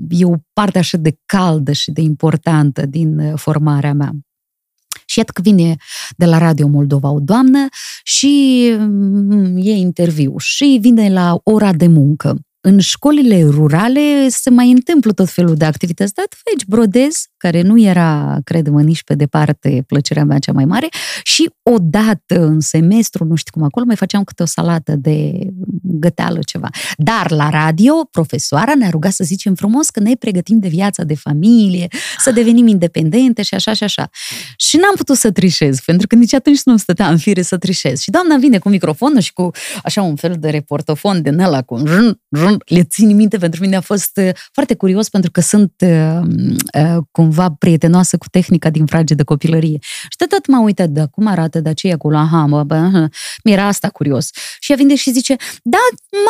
[0.09, 4.11] e o parte așa de caldă și de importantă din uh, formarea mea.
[5.05, 5.75] Și iată că vine
[6.17, 7.67] de la Radio Moldova o doamnă
[8.03, 14.71] și mm, e interviu și vine la ora de muncă în școlile rurale se mai
[14.71, 19.83] întâmplă tot felul de activități, dar aici brodez, care nu era, cred-mă, nici pe departe
[19.87, 20.87] plăcerea mea cea mai mare,
[21.23, 25.47] și odată în semestru, nu știu cum acolo, mai făceam câte o salată de
[25.81, 26.69] găteală ceva.
[26.97, 31.15] Dar la radio, profesoara ne-a rugat să zicem frumos că ne pregătim de viața de
[31.15, 34.09] familie, să devenim independente și așa și așa.
[34.57, 37.99] Și n-am putut să trișez, pentru că nici atunci nu stăteam în fire să trișez.
[37.99, 39.51] Și doamna vine cu microfonul și cu
[39.83, 42.21] așa un fel de reportofon din ăla cu rân,
[42.53, 46.19] rân, le țin minte, pentru mine a fost uh, foarte curios pentru că sunt uh,
[46.73, 49.77] uh, cumva prietenoasă cu tehnica din frage de copilărie.
[49.81, 53.07] Și de tot m-am uitat, da, cum arată, da, ce e acolo, aha, mă, bă,
[53.43, 54.29] mi-era asta curios.
[54.59, 55.77] Și ea vine și zice, da,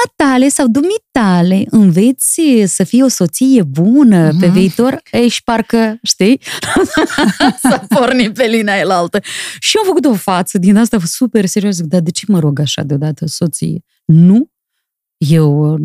[0.06, 4.40] matale sau dumitale, înveți să fii o soție bună uh-huh.
[4.40, 4.54] pe mhm.
[4.54, 6.42] viitor, ești parcă, știi,
[7.70, 9.20] să porni pe linia elaltă.
[9.60, 12.82] Și am făcut o față din asta super serios, dar de ce mă rog așa
[12.82, 13.84] deodată soție?
[14.06, 14.53] Nu,
[15.30, 15.80] eu uh,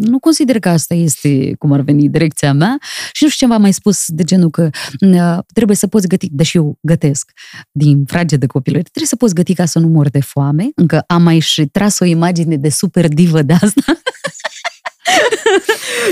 [0.00, 2.78] nu consider că asta este, cum ar veni, direcția mea
[3.12, 6.28] și nu știu ce m-a mai spus de genul că uh, trebuie să poți găti,
[6.30, 7.32] deși eu gătesc
[7.72, 11.04] din frage de copilărie, trebuie să poți găti ca să nu mor de foame, încă
[11.06, 13.82] am mai și tras o imagine de super divă de asta.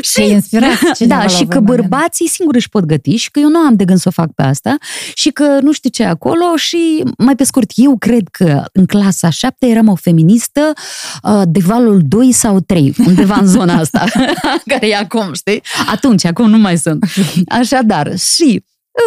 [0.00, 0.98] și inspirat.
[0.98, 3.98] Da, și că bărbații singuri își pot găti și că eu nu am de gând
[3.98, 4.76] să o fac pe asta
[5.14, 9.31] și că nu știu ce acolo și mai pe scurt, eu cred că în clasa
[9.31, 10.72] 7 eram o feministă
[11.22, 14.05] uh, de valul 2 sau 3, undeva în zona asta,
[14.66, 15.62] care e acum, știi?
[15.87, 17.05] Atunci, acum nu mai sunt.
[17.48, 18.64] Așadar, și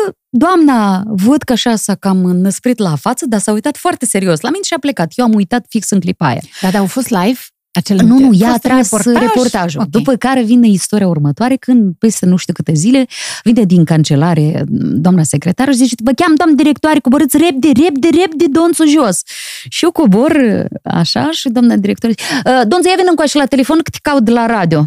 [0.08, 4.39] uh, Doamna, văd că așa s-a cam năsprit la față, dar s-a uitat foarte serios
[4.39, 5.12] la mine și a plecat.
[5.15, 6.41] Eu am uitat fix în clipa aia.
[6.62, 7.39] Dar, dar au fost live?
[7.76, 9.22] Acel nu, nu, ea a tras reportaj?
[9.22, 9.80] reportajul.
[9.80, 9.92] Okay.
[9.92, 13.08] După care vine istoria următoare, când peste nu știu câte zile
[13.44, 14.64] vine din cancelare
[15.06, 19.22] doamna secretară și zice, vă cheam doamnă directoare, coborâți repede, repede, repede, donțul jos.
[19.70, 23.90] Și eu cobor așa și doamna directoare zice, donțul, ia vină încoace la telefon că
[23.90, 24.86] te caut de la radio.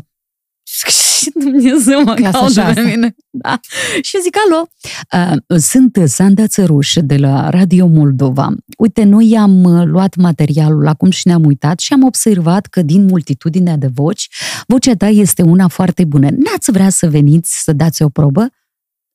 [1.28, 3.14] Și Dumnezeu mă caută pe mine.
[3.30, 3.60] Da.
[4.02, 4.68] Și eu zic, alo,
[5.12, 8.54] uh, sunt Sanda Țăruș de la Radio Moldova.
[8.78, 13.04] Uite, noi am uh, luat materialul acum și ne-am uitat și am observat că din
[13.04, 14.28] multitudinea de voci,
[14.66, 16.28] vocea ta este una foarte bună.
[16.30, 18.48] N-ați vrea să veniți să dați o probă?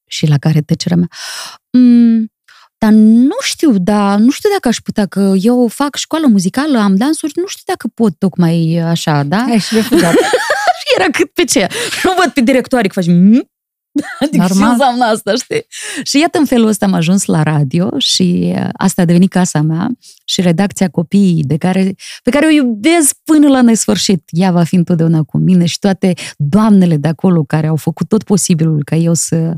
[0.06, 1.08] Și la care tăcerea mea,
[1.70, 2.32] mm,
[2.78, 6.96] dar nu știu, dar nu știu dacă aș putea, că eu fac școală muzicală, am
[6.96, 9.46] dansuri, nu știu dacă pot tocmai așa, da?
[9.50, 10.14] Ai și refuzat.
[10.98, 11.68] era cât pe ce.
[12.04, 13.08] Nu văd pe directoare că faci...
[13.08, 13.48] Mm?
[14.20, 14.68] Adică Normal.
[14.68, 15.66] ce înseamnă asta, știi?
[16.04, 19.62] Și iată în felul ăsta am ajuns la radio și uh, asta a devenit casa
[19.62, 19.90] mea
[20.26, 24.24] și redacția copiii de care, pe care o iubesc până la nesfârșit.
[24.30, 28.24] Ea va fi întotdeauna cu mine și toate doamnele de acolo care au făcut tot
[28.24, 29.54] posibilul ca eu să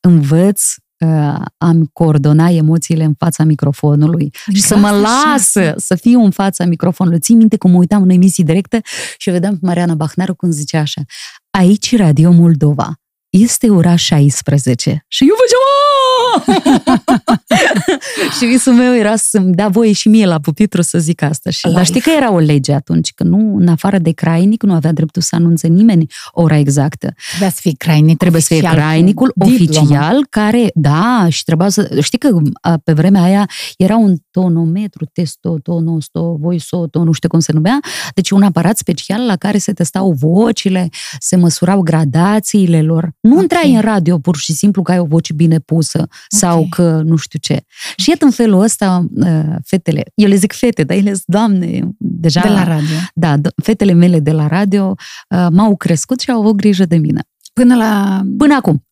[0.00, 0.62] învăț
[0.98, 4.30] uh, am coordona emoțiile în fața microfonului.
[4.54, 7.18] Și să mă lasă să fiu în fața microfonului.
[7.18, 8.78] Țin minte cum mă uitam în emisii directă
[9.16, 11.02] și vedeam pe Mariana Bahnaru când zicea așa,
[11.50, 15.04] aici Radio Moldova, este ora 16.
[15.08, 15.66] Și eu făceam,
[18.38, 21.50] și visul meu era să-mi dea voie și mie la pupitru să zic asta.
[21.50, 24.72] Și, dar știi că era o lege atunci, că nu, în afară de crainic, nu
[24.72, 27.14] avea dreptul să anunțe nimeni ora exactă.
[27.28, 31.98] Trebuia să fie crainic Trebuie să fie crainicul oficial, care, da, și trebuia să...
[32.00, 32.38] Știi că
[32.84, 37.78] pe vremea aia era un tonometru, testo, tonosto, voisoto, nu știu cum se numea,
[38.14, 43.10] deci un aparat special la care se testau vocile, se măsurau gradațiile lor.
[43.26, 43.42] Nu okay.
[43.42, 46.68] intrai în radio pur și simplu că ai o voce bine pusă sau okay.
[46.70, 47.64] că nu știu ce.
[47.96, 51.80] Și iată în felul ăsta uh, fetele, eu le zic fete, dar ele sunt doamne
[51.98, 52.40] deja.
[52.40, 52.96] De la radio.
[53.14, 54.94] Da, fetele mele de la radio
[55.28, 57.22] uh, m-au crescut și au avut grijă de mine.
[57.52, 58.22] Până la...
[58.38, 58.86] Până acum.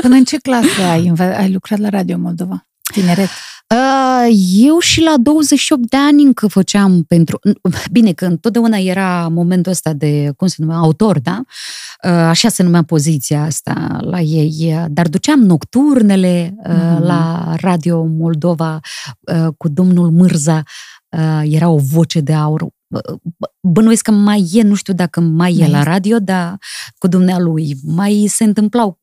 [0.00, 2.66] Până în ce clasă ai, ai lucrat la Radio Moldova?
[2.92, 3.28] Tineret?
[3.74, 7.38] Uh, eu și la 28 de ani încă făceam pentru...
[7.92, 11.42] Bine, că întotdeauna era momentul ăsta de, cum se numea, autor, da?
[12.10, 16.98] așa se numea poziția asta la ei, dar duceam nocturnele mm-hmm.
[16.98, 18.80] la Radio Moldova
[19.56, 20.62] cu domnul Mârza,
[21.42, 22.66] era o voce de aur,
[23.60, 26.58] bănuiesc că mai e, nu știu dacă mai e la radio, dar
[26.98, 27.76] cu dumnealui.
[27.82, 28.98] Mai se întâmplau,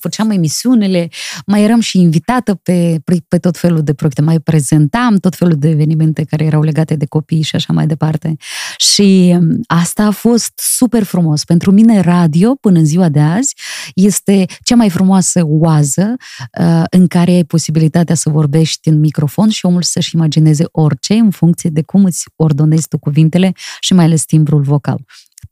[0.00, 1.08] făceam emisiunile,
[1.46, 5.68] mai eram și invitată pe, pe tot felul de proiecte, mai prezentam tot felul de
[5.68, 8.36] evenimente care erau legate de copii și așa mai departe.
[8.76, 11.44] Și um, asta a fost super frumos.
[11.44, 13.56] Pentru mine radio, până în ziua de azi,
[13.94, 16.16] este cea mai frumoasă oază
[16.60, 21.30] uh, în care ai posibilitatea să vorbești în microfon și omul să-și imagineze orice în
[21.30, 24.98] funcție de cum îți ordonezi tu cuvintele și mai ales timbrul vocal.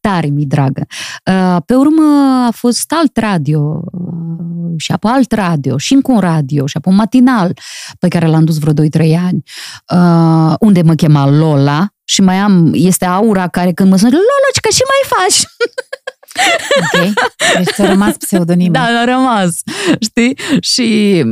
[0.01, 0.87] Tare mi dragă.
[1.31, 2.03] Uh, pe urmă
[2.47, 6.93] a fost alt radio uh, și apoi alt radio și încă un radio și apoi
[6.93, 7.53] un matinal
[7.99, 8.77] pe care l-am dus vreo 2-3
[9.27, 9.43] ani
[9.95, 14.49] uh, unde mă chema Lola și mai am, este Aura care când mă sună Lola,
[14.53, 15.43] ce că și mai faci?
[16.79, 17.13] Ok.
[17.57, 18.73] Deci ți-a rămas pseudonimul.
[18.73, 19.61] Da, a rămas.
[20.01, 20.39] Știi?
[20.61, 21.23] Și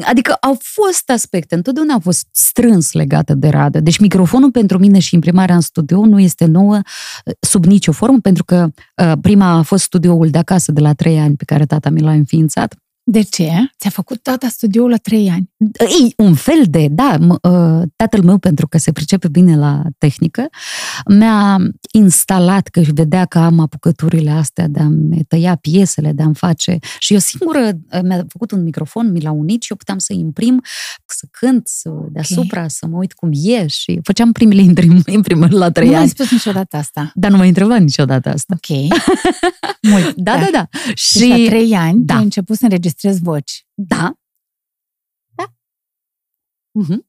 [0.00, 3.80] adică au fost aspecte, întotdeauna au fost strâns legate de radio.
[3.80, 6.80] Deci microfonul pentru mine și imprimarea în studio nu este nouă
[7.40, 11.18] sub nicio formă, pentru că uh, prima a fost studioul de acasă de la trei
[11.18, 12.74] ani pe care tata mi l-a înființat
[13.10, 13.50] de ce?
[13.78, 15.50] Ți-a făcut tata studioul la trei ani?
[15.78, 20.48] E un fel de, da, ă, tatăl meu, pentru că se pricepe bine la tehnică,
[21.06, 21.58] mi-a
[21.92, 26.78] instalat, că își vedea că am apucăturile astea de a-mi tăia piesele, de a-mi face...
[26.98, 30.12] Și eu singură ă, mi-a făcut un microfon, mi l-a unit și eu puteam să
[30.12, 30.62] imprim,
[31.06, 32.70] să cânt, să, deasupra, okay.
[32.70, 34.60] să mă uit cum e și făceam primele
[35.06, 36.02] imprimări la trei nu ani.
[36.02, 37.10] Nu spus niciodată asta.
[37.14, 38.56] Dar nu m-ai întrebat niciodată asta.
[38.56, 38.78] Ok.
[39.82, 40.16] Mult.
[40.28, 40.48] Da, da, da.
[40.52, 40.68] da.
[40.94, 42.16] Și deci la trei ani da.
[42.16, 43.66] ai început să înregistrezi înregistrezi voci.
[43.74, 44.12] Da.
[45.34, 45.44] Da.
[46.82, 47.06] Uh-huh.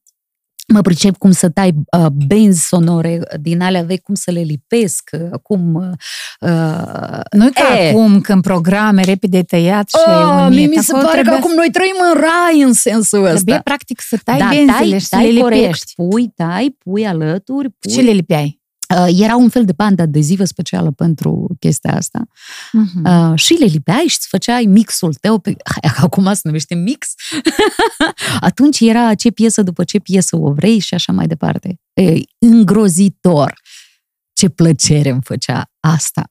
[0.72, 5.10] Mă pricep cum să tai uh, benzi sonore din alea vechi, cum să le lipesc,
[5.12, 5.74] uh, cum...
[5.74, 10.76] Uh, nu e ca acum, când programe repede tăiat și oh, unit.
[10.76, 13.34] mi se pare că acum noi trăim în rai în sensul ăsta.
[13.34, 15.94] Trebuie practic să tai da, benzile tai, și tai să le corect, lipești.
[15.94, 17.70] Pui, tai, pui alături.
[17.70, 17.92] Pui.
[17.92, 18.59] Și le lipeai?
[18.96, 22.22] Uh, era un fel de bandă adezivă specială pentru chestia asta.
[22.26, 23.30] Uh-huh.
[23.30, 25.38] Uh, și le lipeai și îți făceai mixul tău.
[25.38, 25.56] Pe...
[25.96, 27.14] Acum se numește mix.
[28.40, 31.80] Atunci era ce piesă după ce piesă o vrei și așa mai departe.
[31.92, 33.60] E, îngrozitor.
[34.32, 36.26] Ce plăcere îmi făcea asta.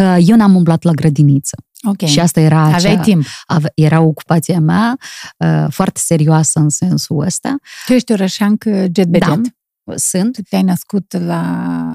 [0.00, 1.56] Uh, eu n-am umblat la grădiniță.
[1.88, 2.08] Okay.
[2.08, 3.26] Și asta era acea, Aveai timp.
[3.46, 4.96] Ave, era ocupația mea
[5.36, 7.56] uh, foarte serioasă în sensul ăsta.
[7.86, 9.40] Tu ești o rășancă jet Da,
[9.94, 10.38] sunt.
[10.48, 11.42] Te-ai născut la,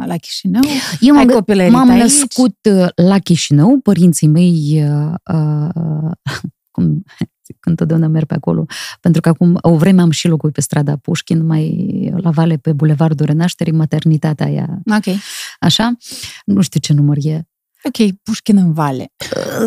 [0.06, 0.62] la Chișinău?
[1.00, 6.12] Eu m-am, m-am născut uh, la Chișinău, părinții mei, uh, uh,
[6.71, 7.04] cum
[7.60, 8.65] când întotdeauna merg pe acolo,
[9.00, 12.73] pentru că acum o vreme am și locul pe strada Pușkin, mai la Vale, pe
[12.73, 14.82] Bulevardul Renașterii, maternitatea aia.
[14.95, 15.15] Ok.
[15.60, 15.97] Așa?
[16.45, 17.47] Nu știu ce număr e.
[17.84, 19.12] Ok, Pușkin în Vale.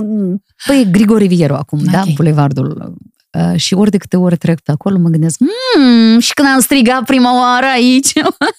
[0.00, 0.34] Uh,
[0.66, 1.90] păi Grigore Vieru acum, da?
[1.90, 2.04] okay.
[2.04, 2.12] da?
[2.14, 2.92] Bulevardul Uh,
[3.56, 7.04] și ori de câte ori trec pe acolo, mă gândesc, mmm, și când am strigat
[7.04, 8.12] prima oară aici,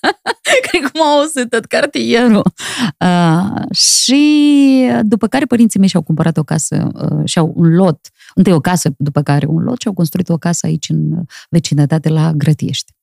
[0.66, 2.44] cred că m-a auzit tot cartierul.
[3.00, 8.00] Uh, și după care părinții mei și-au cumpărat o casă uh, și-au un lot,
[8.36, 12.10] întâi o casă, după care un lot și au construit o casă aici în vecinătate
[12.10, 12.94] la Grătiești.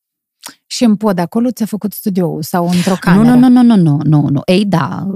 [0.67, 3.35] Și în pod acolo ți-a făcut studioul sau într-o cameră?
[3.35, 4.41] Nu, nu, nu, nu, nu, nu, nu.
[4.45, 5.07] Ei, da,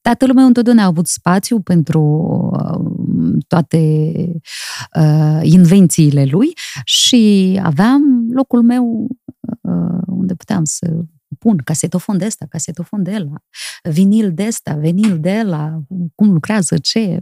[0.00, 2.00] tatăl meu întotdeauna a avut spațiu pentru
[2.52, 4.12] uh, toate
[4.96, 6.52] uh, invențiile lui
[6.84, 9.06] și aveam locul meu
[9.60, 11.04] uh, unde puteam să
[11.38, 13.34] pun casetofon de ăsta, casetofon de ăla,
[13.82, 15.82] vinil de ăsta, vinil de ăla,
[16.14, 17.18] cum lucrează, ce.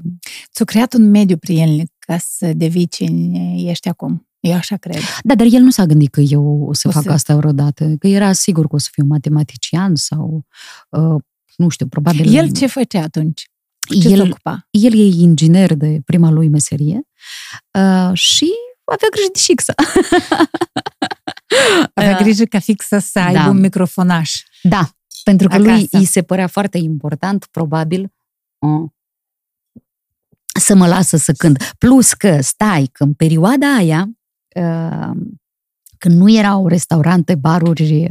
[0.52, 4.29] Ți-a creat un mediu prielnic ca să devii cine ești acum.
[4.40, 5.00] Eu așa cred.
[5.22, 7.10] Da, dar el nu s-a gândit că eu o să o fac să...
[7.10, 10.46] asta vreodată, că era sigur că o să fiu matematician sau,
[10.88, 11.22] uh,
[11.56, 12.34] nu știu, probabil...
[12.34, 13.50] El ce făcea atunci?
[14.00, 14.66] Ce el, se ocupa?
[14.70, 17.00] El e inginer de prima lui meserie
[17.78, 18.50] uh, și
[18.84, 19.74] avea grijă de fixa.
[21.94, 23.48] avea grijă ca fixă să aibă da.
[23.48, 24.42] un microfonaș.
[24.62, 24.90] Da,
[25.24, 25.70] pentru că acasă.
[25.70, 28.12] lui îi se părea foarte important, probabil,
[28.58, 28.90] uh,
[30.60, 31.74] să mă lasă să cânt.
[31.78, 34.19] Plus că, stai, că în perioada aia, Ehm,
[35.98, 38.08] când nu erau restaurante, baruri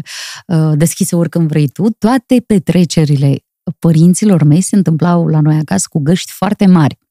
[0.48, 3.38] uh, deschise oricând vrei tu, toate petrecerile
[3.80, 6.98] părinților mei se întâmplau la noi acasă cu găști foarte mari.
[7.00, 7.09] uh,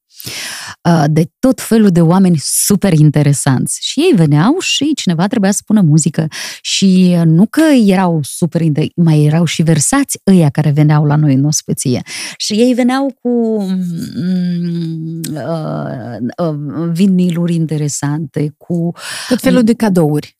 [1.07, 3.79] de tot felul de oameni super interesanți.
[3.81, 6.27] Și ei veneau și cineva trebuia să pună muzică.
[6.61, 8.61] Și nu că erau super,
[8.95, 12.01] mai erau și versați ăia care veneau la noi în ospeție.
[12.37, 18.91] Și ei veneau cu mm, uh, uh, viniluri interesante, cu...
[19.27, 20.38] Tot felul de cadouri.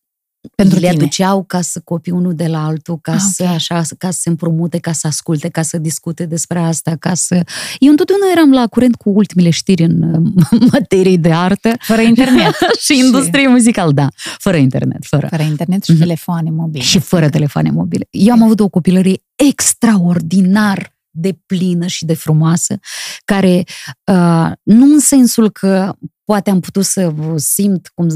[0.55, 1.01] Pentru le tine.
[1.01, 3.49] aduceau ca să copii unul de la altul, ca Ah, să ok.
[3.49, 7.43] așa, ca să se împrumute, ca să asculte, ca să discute despre asta, ca să...
[7.79, 10.31] Eu întotdeauna eram la curent cu ultimele știri în uh,
[10.71, 12.53] materii de artă Fără internet.
[12.85, 15.27] și industrie muzicală, da, fără internet, fără.
[15.29, 15.99] Fără internet și Mhm.
[15.99, 16.83] telefoane mobile.
[16.83, 18.07] Și fără telefoane mobile.
[18.11, 22.79] Eu am avut o copilărie extraordinar de plină și de frumoasă,
[23.25, 23.63] care
[24.11, 25.93] uh, nu în sensul că
[26.23, 28.07] poate am putut să simt cum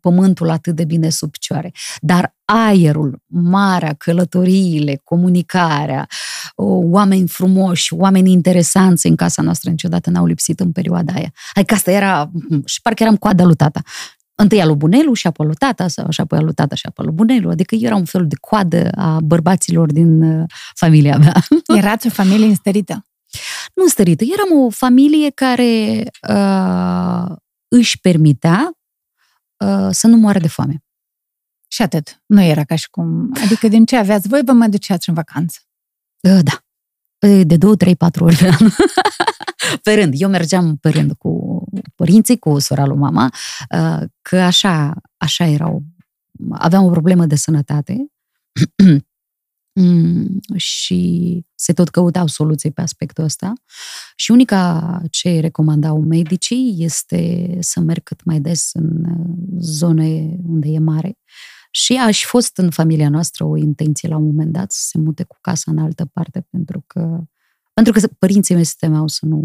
[0.00, 6.06] pământul atât de bine sub picioare, dar aerul, marea, călătoriile, comunicarea,
[6.54, 11.32] o, oameni frumoși, oameni interesanți în casa noastră niciodată n-au lipsit în perioada aia.
[11.52, 12.30] Adică asta era,
[12.64, 13.80] și parcă eram coada lui tata.
[14.34, 16.74] Întâi al lui Bunelu și apoi al lui tata, sau și apoi al lui tata
[16.74, 17.50] și apoi al lui Bunelu.
[17.50, 21.34] Adică eu era un fel de coadă a bărbaților din uh, familia mea.
[21.78, 23.04] Erați o familie înstărită.
[23.74, 27.36] Nu stărită, eram o familie care uh,
[27.68, 28.72] își permitea
[29.64, 30.84] uh, să nu moară de foame.
[31.68, 32.22] Și atât.
[32.26, 33.32] Nu era ca și cum...
[33.44, 35.58] Adică din ce aveați voi, vă mai duceați în vacanță.
[36.20, 36.64] Uh, da.
[37.28, 38.70] Uh, De două, trei, patru ori pe an.
[39.82, 40.14] pe rând.
[40.16, 41.62] Eu mergeam pe rând cu
[41.94, 43.34] părinții, cu sora lui mama,
[43.70, 45.82] uh, că așa, așa erau.
[46.50, 48.06] Aveam o problemă de sănătate
[49.74, 53.52] Mm, și se tot căutau soluții pe aspectul ăsta.
[54.16, 60.68] Și unica ce recomandau medicii este să merg cât mai des în uh, zone unde
[60.68, 61.18] e mare.
[61.70, 64.98] Și aș și fost în familia noastră o intenție la un moment dat să se
[64.98, 67.24] mute cu casa în altă parte pentru că
[67.72, 69.44] pentru că părinții mei se temeau să nu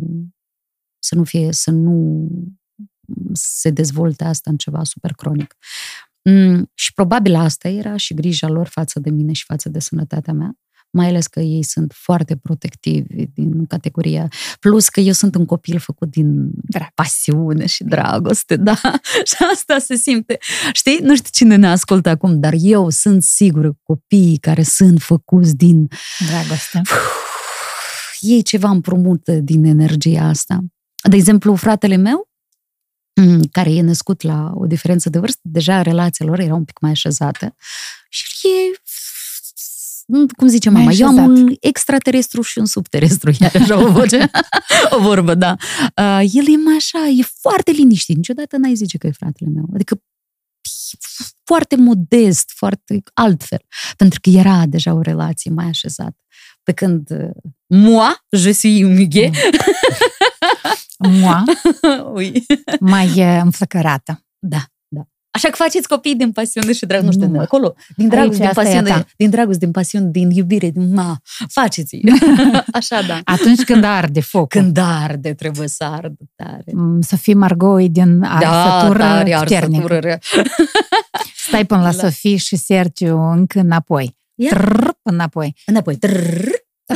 [1.00, 2.28] să nu fie, să nu
[3.34, 5.56] se dezvolte asta în ceva super cronic.
[6.24, 10.34] Mm, și probabil asta era și grija lor față de mine și față de sănătatea
[10.34, 10.52] mea,
[10.92, 14.28] mai ales că ei sunt foarte protectivi din categoria,
[14.60, 16.90] plus că eu sunt un copil făcut din Drag.
[16.94, 18.76] pasiune și dragoste, da,
[19.30, 20.38] și asta se simte.
[20.74, 25.02] Știi, nu știu cine ne ascultă acum, dar eu sunt sigură că copiii care sunt
[25.02, 25.88] făcuți din
[26.28, 26.82] Dragoste.
[28.20, 30.60] ei ceva împrumută din energia asta.
[31.10, 32.29] De exemplu, fratele meu, mm,
[33.52, 36.92] care e născut la o diferență de vârstă, deja relația lor era un pic mai
[36.92, 37.56] așezată
[38.10, 38.80] și e
[40.38, 41.38] cum zice Mai mama, eu am așezat.
[41.38, 44.32] un extraterestru și un subterestru, iar așa o voce,
[44.98, 45.56] o vorbă, da.
[45.96, 49.70] Uh, el e mai așa, e foarte liniștit, niciodată n-ai zice că e fratele meu.
[49.74, 50.02] Adică
[50.92, 50.98] e
[51.44, 53.62] foarte modest, foarte altfel,
[53.98, 56.18] pentru că era deja o relație mai așezată.
[56.64, 57.30] Pe când uh,
[57.68, 59.34] moi, je suis un muguet,
[60.98, 61.44] Moa,
[62.14, 62.46] oui.
[62.80, 64.26] mai uh, înflăcărată.
[64.40, 65.02] Da, da.
[65.32, 67.40] Așa că faceți copii din pasiune și drag, nu știu, Nu.
[67.40, 69.06] acolo, din dragoste, Aici, din asta e a pasiune, ta.
[69.18, 71.18] din dragoste, din pasiune, din iubire, din ma,
[71.48, 72.00] faceți
[72.72, 73.20] Așa, da.
[73.24, 74.48] Atunci când arde focul.
[74.62, 76.64] Când arde, trebuie să ardă tare.
[76.74, 79.84] Mm, Sofie Margoi din arsătură da, tare, puternică.
[79.84, 80.18] arsătură.
[81.48, 84.18] Stai până la La- Sofie și Sergiu încă înapoi.
[84.36, 84.50] Ia.
[84.50, 85.56] Trrr, până înapoi.
[85.66, 85.96] Înapoi.
[85.98, 86.48] Trrr.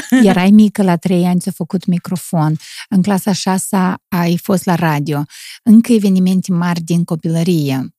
[0.30, 2.56] Erai mică, la trei ani ți-a făcut microfon.
[2.90, 5.24] În clasa șasea ai fost la radio.
[5.64, 7.96] Încă evenimente mari din copilărie.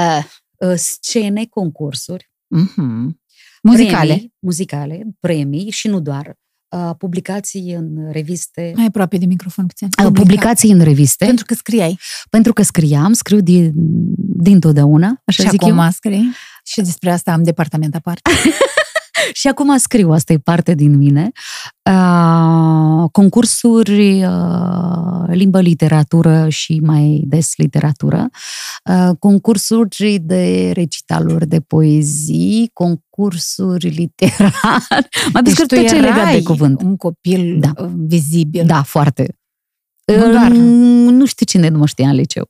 [0.00, 0.24] Uh,
[0.68, 3.20] uh, scene, concursuri, Mhm.
[3.62, 4.06] Muzicale.
[4.06, 6.34] premii, muzicale, premii și nu doar.
[6.76, 8.72] Uh, publicații în reviste.
[8.76, 9.88] Mai aproape de microfon puțin.
[10.04, 11.24] Uh, publicații în reviste.
[11.24, 11.98] Pentru că scriai.
[12.30, 13.72] Pentru că scriam, scriu din,
[14.16, 15.90] din totdeauna, așa și zic acum eu.
[15.90, 16.32] scrii.
[16.64, 18.30] Și despre asta am departament aparte.
[19.32, 21.30] Și acum scriu, asta e parte din mine.
[21.90, 28.28] Uh, concursuri, uh, limbă, literatură și mai des literatură.
[28.90, 35.08] Uh, concursuri de recitaluri de poezii, concursuri literare.
[35.32, 36.82] Mai pe scurt, tot ce e legat de cuvânt.
[36.82, 37.72] un copil Da.
[37.84, 38.66] uh, vizibil.
[38.66, 39.38] Da, foarte.
[40.06, 40.50] Nu doar.
[40.50, 40.56] Uh,
[41.10, 42.48] Nu știu cine nu mă știa în liceu.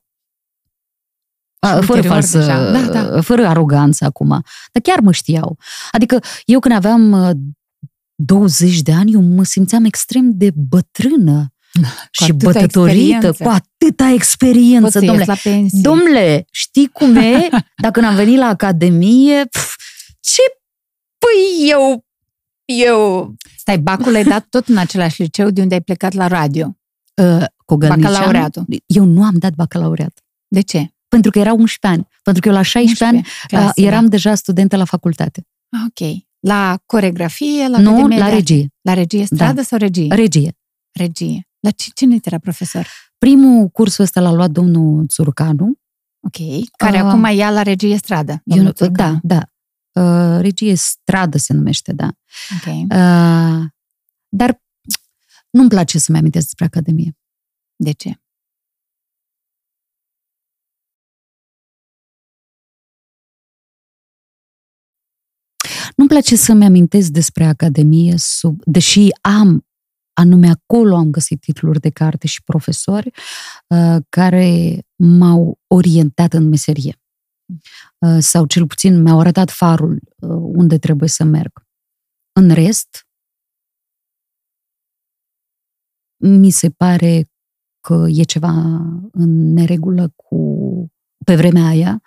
[1.65, 2.71] Și A, Fără ulterior falsă, deja.
[2.71, 3.21] Da, da.
[3.21, 4.27] fără aroganță acum.
[4.71, 5.57] Dar chiar mă știau.
[5.91, 7.29] Adică eu când aveam uh,
[8.15, 11.53] 20 de ani, eu mă simțeam extrem de bătrână
[12.11, 12.93] și atâta bătătorită,
[13.27, 13.43] experiență.
[13.43, 15.17] cu atâta Poți experiență, să domnule.
[15.17, 15.79] ieși la pensie.
[15.81, 17.49] Domnule, știi cum e?
[17.83, 19.75] Dacă n-am venit la academie, pf,
[20.19, 20.41] ce
[21.17, 22.05] păi eu,
[22.65, 26.77] eu, Stai, bacul ai dat tot în același liceu de unde ai plecat la radio.
[27.21, 28.65] uh, Cogălnician, Bacalaureatul.
[28.85, 30.19] Eu nu am dat bacalaureat.
[30.47, 30.89] De ce?
[31.21, 32.07] Pentru că era 11 ani.
[32.23, 35.47] Pentru că eu la 16 ani 11 clasă, uh, eram deja studentă la facultate.
[35.69, 35.77] Da.
[35.87, 36.23] Ok.
[36.39, 38.67] La coregrafie, la nu, Academia la de- regie.
[38.81, 40.07] La regie stradă sau regie?
[40.15, 40.57] Regie.
[40.91, 41.47] Regie.
[41.59, 42.87] La ce, cine era profesor?
[43.17, 45.73] Primul cursul ăsta l-a luat domnul Țurcanu.
[46.19, 46.67] Ok.
[46.77, 47.03] Care Ah.
[47.05, 48.31] acum ia la regie stradă.
[48.31, 49.19] Eu, domnul nu- Țurcanu.
[49.23, 49.49] da, da.
[50.01, 52.09] Uh, regie stradă se numește, da.
[52.55, 52.73] Ok.
[52.75, 53.65] Uh,
[54.29, 54.61] dar
[55.49, 57.17] nu-mi place să-mi amintesc despre Academie.
[57.75, 58.19] De ce?
[66.07, 69.65] Place să-mi amintesc despre Academie, sub, deși am,
[70.13, 73.11] anume acolo am găsit titluri de carte și profesori
[73.67, 76.99] uh, care m-au orientat în meserie.
[77.97, 81.67] Uh, sau cel puțin mi-au arătat farul uh, unde trebuie să merg.
[82.31, 83.07] În rest,
[86.17, 87.29] mi se pare
[87.79, 88.51] că e ceva
[89.11, 90.37] în neregulă cu
[91.25, 92.01] pe vremea aia,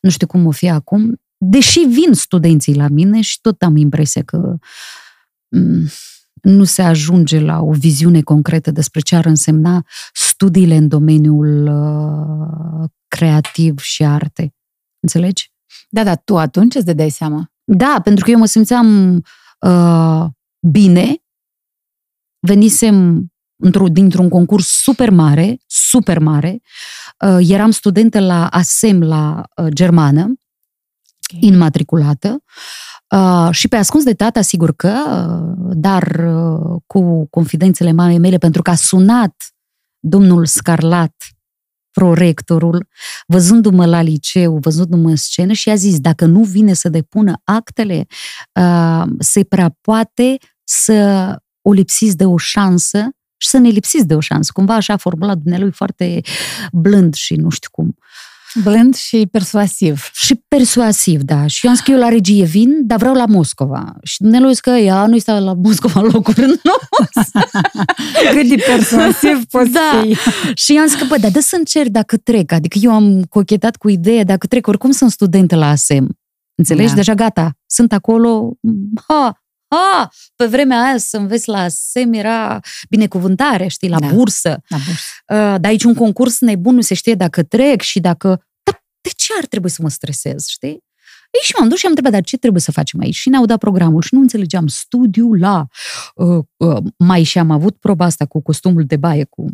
[0.00, 4.22] nu știu cum o fi acum, deși vin studenții la mine și tot am impresia
[4.22, 4.56] că
[5.48, 5.88] mm,
[6.42, 12.88] nu se ajunge la o viziune concretă despre ce ar însemna studiile în domeniul uh,
[13.08, 14.54] creativ și arte.
[15.00, 15.52] Înțelegi?
[15.88, 17.50] Da, da, tu atunci îți dai seama.
[17.64, 19.16] Da, pentru că eu mă simțeam
[19.60, 20.24] uh,
[20.70, 21.16] bine,
[22.46, 23.26] venisem
[23.62, 26.60] într dintr-un concurs super mare, super mare,
[27.26, 30.32] uh, eram studentă la ASEM la uh, germană,
[31.36, 31.48] okay.
[31.50, 32.42] înmatriculată,
[33.12, 38.38] Uh, și pe ascuns de tata, sigur că, uh, dar uh, cu confidențele mamei mele,
[38.38, 39.34] pentru că a sunat
[39.98, 41.14] domnul Scarlat,
[41.90, 42.88] prorectorul,
[43.26, 48.06] văzându-mă la liceu, văzându-mă în scenă și a zis, dacă nu vine să depună actele,
[48.60, 54.14] uh, se prea poate să o lipsiți de o șansă și să ne lipsiți de
[54.14, 54.50] o șansă.
[54.54, 56.20] Cumva așa a formulat dumnealui foarte
[56.72, 57.96] blând și nu știu cum.
[58.62, 60.10] Blând și persuasiv.
[60.12, 61.46] Și persuasiv, da.
[61.46, 63.92] Și eu am scris eu la regie vin, dar vreau la Moscova.
[64.02, 66.74] Și dumnealui zice că ea nu este la Moscova locuri nu.
[68.32, 70.02] Cât de persuasiv poți da.
[70.02, 70.16] fi.
[70.54, 72.52] Și eu am zis că, bă, dar de să încerc dacă trec.
[72.52, 76.08] Adică eu am cochetat cu ideea, dacă trec, oricum sunt studentă la ASEM.
[76.54, 76.88] Înțelegi?
[76.88, 76.94] Da.
[76.94, 77.50] Deja gata.
[77.66, 78.52] Sunt acolo.
[79.08, 79.41] Ha,
[79.74, 84.62] Ah, pe vremea aia să înveți la SEM era binecuvântare, știi, la da, bursă.
[84.68, 85.02] La bursă.
[85.26, 88.28] Uh, dar aici un concurs nebun nu se știe dacă trec și dacă...
[88.62, 90.84] Dar de ce ar trebui să mă stresez, știi?
[91.30, 93.14] Ei, și m-am dus și am întrebat, dar ce trebuie să facem aici?
[93.14, 94.66] Și ne-au dat programul și nu înțelegeam.
[94.66, 95.66] Studiu la...
[96.14, 99.46] Uh, uh, mai și am avut proba asta cu costumul de baie, cu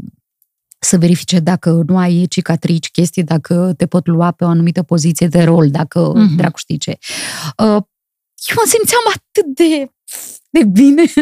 [0.79, 5.27] să verifice dacă nu ai cicatrici, chestii, dacă te pot lua pe o anumită poziție
[5.27, 6.37] de rol, dacă uh-huh.
[6.37, 6.99] dracu știi ce.
[7.57, 7.83] Uh,
[8.47, 9.93] eu mă simțeam atât de,
[10.51, 11.03] de bine.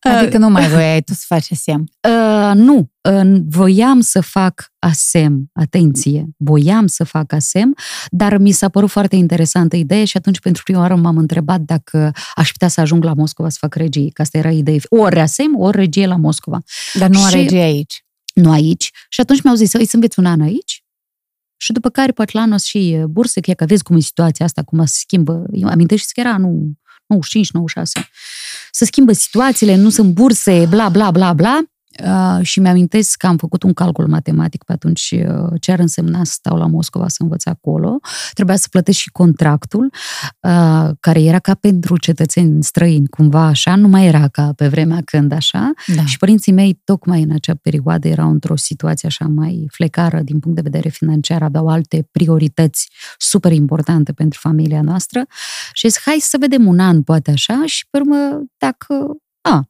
[0.00, 1.84] Adică nu mai voiai tu să faci ASEM?
[2.08, 7.74] Uh, nu, uh, voiam să fac ASEM, atenție, voiam să fac ASEM,
[8.10, 12.12] dar mi s-a părut foarte interesantă ideea și atunci pentru prima oară m-am întrebat dacă
[12.34, 14.78] aș putea să ajung la Moscova să fac regie, că asta era ideea.
[14.88, 16.58] Ori ASEM, ori regie la Moscova.
[16.94, 18.04] Dar nu și, regie aici.
[18.34, 18.90] Nu aici.
[19.08, 20.85] Și atunci mi-au zis, îi să înveți un an aici
[21.56, 24.84] și după care poate la anul și bursă, că vezi cum e situația asta, cum
[24.84, 25.44] se schimbă.
[25.52, 26.72] Eu amintești că era nu
[27.06, 28.08] 95, 96.
[28.70, 31.60] Se schimbă situațiile, nu sunt burse, bla, bla, bla, bla.
[32.04, 36.24] Uh, și mi-amintesc că am făcut un calcul matematic pe atunci uh, ce ar însemna
[36.24, 37.98] să stau la Moscova să învăț acolo.
[38.32, 39.90] Trebuia să plătesc și contractul,
[40.40, 45.00] uh, care era ca pentru cetățeni străini, cumva așa, nu mai era ca pe vremea
[45.04, 45.72] când așa.
[45.96, 46.04] Da.
[46.04, 50.56] Și părinții mei, tocmai în acea perioadă, erau într-o situație așa mai flecară din punct
[50.56, 55.24] de vedere financiar, aveau alte priorități super importante pentru familia noastră
[55.72, 59.16] și zis, hai să vedem un an, poate așa, și pe urmă, dacă
[59.48, 59.62] Ah.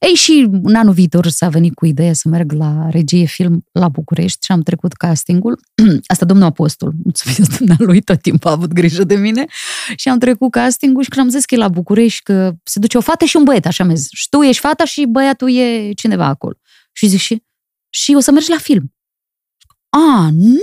[0.00, 3.88] Ei, și în anul viitor s-a venit cu ideea să merg la regie film la
[3.88, 5.60] București și am trecut castingul.
[6.12, 9.46] Asta domnul Apostol, mulțumesc lui, tot timpul a avut grijă de mine.
[9.96, 12.96] Și am trecut castingul și când am zis că e la București, că se duce
[12.96, 14.08] o fată și un băiat, așa mi zis.
[14.10, 16.54] Și tu ești fata și băiatul e cineva acolo.
[16.92, 17.44] Și zic și,
[17.88, 18.94] și o să mergi la film.
[19.88, 20.58] A, nu!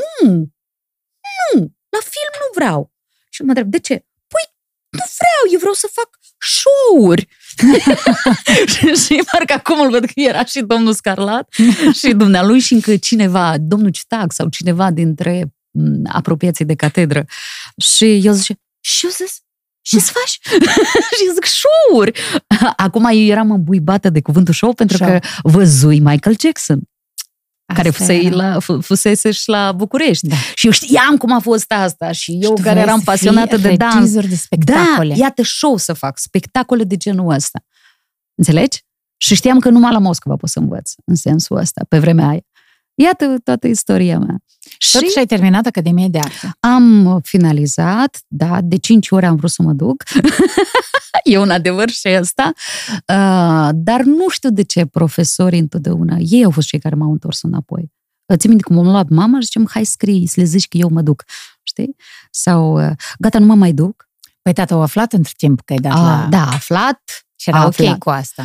[1.53, 1.59] Nu!
[1.89, 2.93] La film nu vreau.
[3.29, 3.93] Și mă întreb, de ce?
[4.27, 4.45] Păi,
[4.89, 7.27] nu vreau, eu vreau să fac show-uri.
[9.03, 11.53] și parcă acum îl văd că era și domnul Scarlat
[11.99, 15.53] și dumnealui și încă cineva, domnul Citac sau cineva dintre
[16.05, 17.25] apropiații de catedră.
[17.77, 19.39] Și eu zice, și eu zis,
[19.81, 20.39] ce să faci?
[21.17, 22.11] și zic, show-uri!
[22.75, 25.07] Acum eu eram îmbuibată de cuvântul show pentru show.
[25.07, 26.79] că văzui Michael Jackson.
[27.65, 30.27] Asta care fusei la, fusese și la București.
[30.27, 30.35] Da.
[30.55, 34.11] Și eu știam cum a fost asta și eu și care eram pasionată de dans.
[34.11, 35.13] de spectacole.
[35.13, 37.65] Da, iată show să fac, spectacole de genul ăsta.
[38.35, 38.83] Înțelegi?
[39.17, 42.41] Și știam că numai la Moscova pot să învăț în sensul ăsta, pe vremea aia.
[42.95, 44.37] Iată toată istoria mea.
[44.77, 46.57] Și, și ai terminat Academia de Artă.
[46.59, 50.03] Am finalizat, da, de cinci ori am vrut să mă duc.
[51.23, 52.53] e un adevăr și ăsta.
[52.89, 57.41] Uh, dar nu știu de ce profesorii întotdeauna, ei au fost cei care m-au întors
[57.41, 57.93] înapoi.
[58.35, 60.89] Ți minte cum am luat mama și zicem, hai scrii, să le zici că eu
[60.89, 61.23] mă duc.
[61.63, 61.95] Știi?
[62.31, 64.09] Sau, uh, gata, nu mă mai duc.
[64.41, 66.27] Păi tata a aflat între timp că ai dat a, la...
[66.29, 67.01] Da, a aflat.
[67.35, 67.97] Și era a ok aflat.
[67.97, 68.43] cu asta.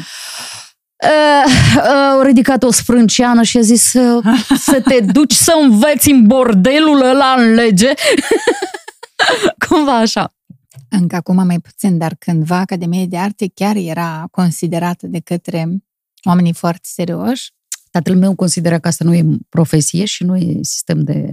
[1.02, 1.82] Uh, uh,
[2.12, 4.24] au ridicat o sprânceană și a zis uh,
[4.58, 7.92] să te duci să înveți în bordelul ăla în lege.
[9.68, 10.34] Cumva așa.
[10.88, 15.68] Încă acum mai puțin, dar cândva Academia de Arte chiar era considerată de către
[16.24, 17.52] oamenii foarte serioși.
[17.90, 21.32] Tatăl meu consideră că asta nu e profesie și nu e sistem de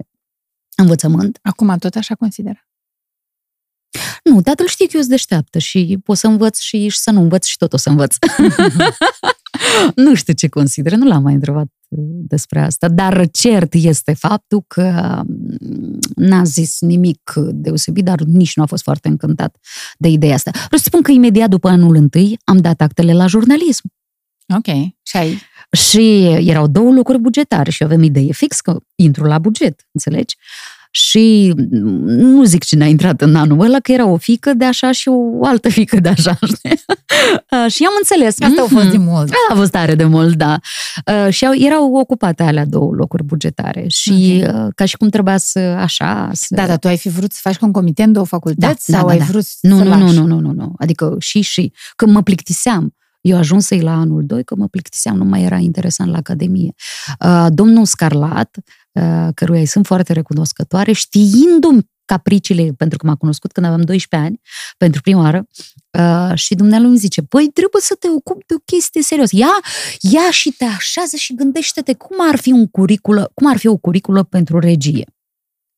[0.75, 1.39] învățământ.
[1.41, 2.67] Acum tot așa consideră.
[4.23, 7.21] Nu, tatăl știe că eu sunt deșteaptă și pot să învăț și, și să nu
[7.21, 8.15] învăț și tot o să învăț.
[9.95, 14.63] nu știu ce consideră, nu l-am mai întrebat uh, despre asta, dar cert este faptul
[14.67, 19.57] că mm, n-a zis nimic deosebit, dar nici nu a fost foarte încântat
[19.97, 20.51] de ideea asta.
[20.53, 23.91] Vreau să spun că imediat după anul întâi am dat actele la jurnalism.
[24.55, 24.75] Ok.
[25.01, 25.41] Și ai...
[25.71, 30.35] Și erau două locuri bugetare și avem idee fix că intru la buget, înțelegi?
[30.91, 31.53] Și
[32.05, 35.07] nu zic cine a intrat în anul ăla, că era o fică de așa și
[35.07, 36.79] o altă fică de așa, știi?
[37.75, 38.41] și am înțeles.
[38.41, 39.31] Asta a fost de mult.
[39.49, 40.59] A fost tare de mult, da.
[41.29, 43.85] Și erau ocupate alea două locuri bugetare.
[43.87, 44.67] Și okay.
[44.75, 46.29] ca și cum trebuia să, așa...
[46.33, 46.47] Să...
[46.49, 48.91] Da, dar tu ai fi vrut să faci concomitent două facultăți?
[48.91, 49.23] Da, sau da, ai da.
[49.23, 50.01] vrut nu, să nu, lași?
[50.01, 50.73] nu, nu, nu, nu, nu.
[50.77, 51.73] Adică și, și.
[51.95, 52.95] Că mă plictiseam.
[53.21, 56.73] Eu ajunsei la anul 2 că mă plictiseam, nu mai era interesant la Academie.
[57.47, 58.57] Domnul Scarlat,
[59.33, 64.41] căruia îi sunt foarte recunoscătoare, știindu-mi capriciile, pentru că m-a cunoscut când aveam 12 ani,
[64.77, 65.47] pentru prima oară,
[66.35, 69.31] și dumnealui îmi zice, păi trebuie să te ocupi de o chestie serios.
[69.31, 69.59] Ia,
[69.99, 73.77] ia și te așează și gândește-te cum ar fi un curiculă, cum ar fi o
[73.77, 75.05] curiculă pentru regie.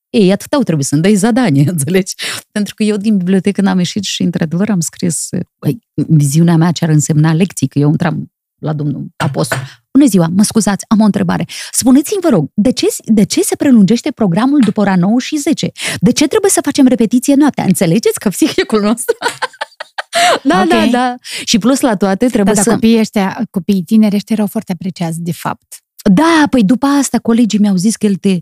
[0.10, 2.14] Ei, atât au trebuit să-mi dai zadanie, înțelegi?
[2.52, 6.84] Pentru că eu din bibliotecă n-am ieșit și, într-adevăr, am scris, băi, viziunea mea ce
[6.84, 9.58] ar însemna lecții, că eu intram la domnul apostol.
[9.94, 11.46] Bună ziua, mă scuzați, am o întrebare.
[11.72, 15.72] Spuneți-mi, vă rog, de ce, de ce se prelungește programul după ora 9 și 10?
[16.00, 17.64] De ce trebuie să facem repetiție noaptea?
[17.64, 19.16] Înțelegeți că psihicul nostru...
[20.44, 20.68] da, Ok.
[20.68, 21.16] da, da.
[21.46, 22.70] Și plus la toate Da, trebuie dar să...
[22.70, 25.78] copiii ăștia, copiii tineri ăștia erau foarte apreciați, de fapt.
[26.12, 28.40] Da, păi după asta colegii mi-au zis că el te,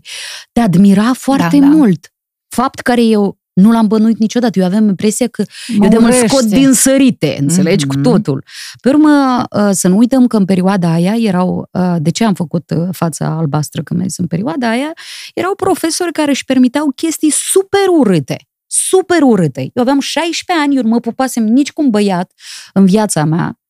[0.52, 1.72] te admira foarte Da, da.
[1.72, 2.12] mult.
[2.48, 4.58] Fapt care eu nu l-am bănuit niciodată.
[4.58, 5.44] Eu aveam impresia că
[5.76, 6.26] Mă eu de mă urăște.
[6.26, 7.94] scot din sărite, înțelegi, Mhm.
[7.96, 8.44] cu totul.
[8.80, 12.34] Pe urmă, uh, să nu uităm că în perioada aia erau, uh, de ce am
[12.34, 14.92] făcut uh, fața albastră când mai în perioada aia,
[15.34, 18.36] erau profesori care își permiteau chestii super urâte.
[18.66, 19.60] Super urâte.
[19.60, 22.32] Eu aveam 16 ani, eu nu mă pupasem nici cu un băiat
[22.72, 23.60] în viața mea.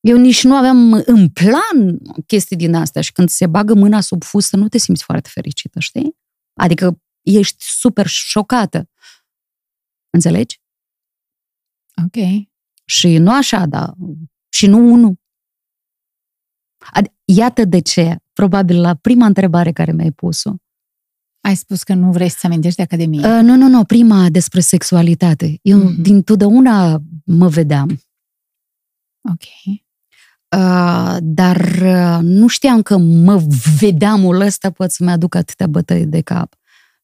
[0.00, 4.22] Eu nici nu aveam în plan chestii din astea și când se bagă mâna sub
[4.24, 6.16] fustă, nu te simți foarte fericită, știi?
[6.60, 8.88] Adică ești super șocată.
[10.10, 10.60] Înțelegi?
[12.04, 12.46] Ok.
[12.84, 13.94] Și nu așa, dar
[14.48, 15.18] și nu unul.
[16.98, 20.52] Ad- Iată de ce, probabil la prima întrebare care mi-ai pus-o.
[21.40, 23.20] Ai spus că nu vrei să-ți amintești de Academie.
[23.26, 25.58] Uh, nu, nu, nu, prima despre sexualitate.
[25.62, 26.02] Eu Mhm.
[26.02, 28.00] din totdeauna mă vedeam,
[29.32, 29.42] Ok.
[30.56, 33.42] uh, dar uh, nu știam că mă
[33.78, 36.54] vedeamul ăsta pot să-mi aduc atâtea bătăi de cap.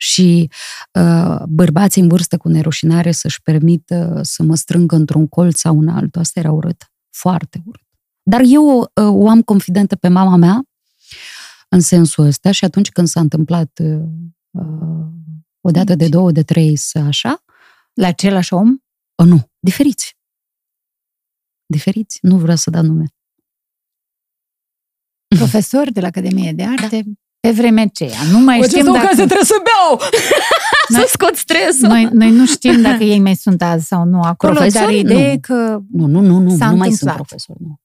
[0.02, 0.50] Și
[0.92, 5.88] uh, bărbații în vârstă cu nerușinare să-și permită să mă strângă într-un colț sau un
[5.88, 6.20] altul.
[6.20, 6.92] Asta era urât.
[7.10, 7.86] Foarte urât.
[8.22, 10.62] Dar eu uh, o am confidentă pe mama mea
[11.68, 14.02] în sensul ăsta și atunci când s-a întâmplat uh,
[14.50, 15.06] uh,
[15.60, 17.44] o dată de două, de trei, să așa,
[17.92, 18.76] La același om?
[19.14, 20.16] o, nu, diferiți.
[21.66, 22.18] Diferiți.
[22.22, 23.06] Nu vreau să dau nume.
[25.36, 27.04] Profesor de la Academie de Arte?
[27.46, 28.18] Pe vremea aceea.
[28.30, 29.14] Nu mai știm dacă...
[29.14, 30.00] trebuie să beau!
[30.88, 31.88] Noi- să scot stresul.
[31.88, 34.84] Noi, noi nu știm dacă ei mai sunt azi sau nu acolo, Profesori?
[34.84, 35.40] dar ideea e Nu.
[35.40, 37.16] că Nu, nu, nu, nu, S-a nu mai sunt întâmplat.
[37.16, 37.56] profesor.
[37.58, 37.78] Nu.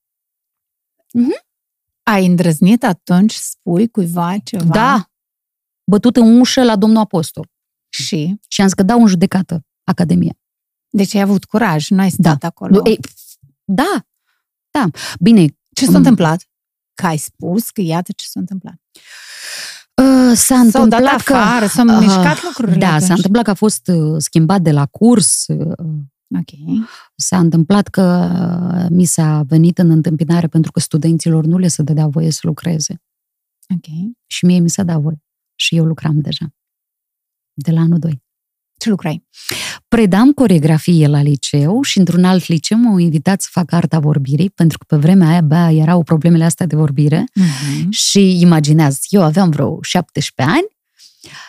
[2.03, 4.64] ai îndrăznit atunci să spui cuiva ceva.
[4.74, 5.10] Da,
[5.84, 7.49] bătut în ușă la domnul apostol.
[7.89, 8.36] Și?
[8.47, 10.34] Și am zis că dau în judecată Academia.
[10.89, 12.76] Deci ai avut curaj, nu ai stat acolo.
[12.76, 12.99] Nu, ei,
[13.64, 14.05] da,
[14.72, 14.89] da.
[15.20, 15.95] Bine, Ce s-a Mm.
[15.97, 16.47] întâmplat?
[16.93, 18.76] Că ai spus că iată ce s-a întâmplat.
[20.02, 21.34] Uh, s-a S-au dat întâmplat că...
[21.34, 23.04] afară, s-au uh, mișcat lucrurile Da, atunci.
[23.08, 25.78] s-a întâmplat că a fost uh, schimbat de la curs, uh,
[26.39, 26.80] Ok.
[27.16, 28.30] s-a întâmplat că
[28.82, 32.39] uh, mi s-a venit în întâmpinare pentru că studenților nu le se dădea voie să
[32.43, 33.02] lucreze.
[33.76, 34.14] Ok.
[34.26, 35.22] Și mie mi s-a dat voie.
[35.56, 36.45] Și eu lucram deja.
[37.54, 38.24] De la anul 2.
[38.78, 39.24] Ce lucrai?
[39.88, 44.78] Predam coregrafie la liceu și într-un alt liceu m-au invitat să fac arta vorbirii, pentru
[44.78, 47.24] că pe vremea aia abia erau problemele astea de vorbire.
[47.34, 47.90] Mhm.
[47.90, 50.68] Și imaginează, eu aveam vreo 17 ani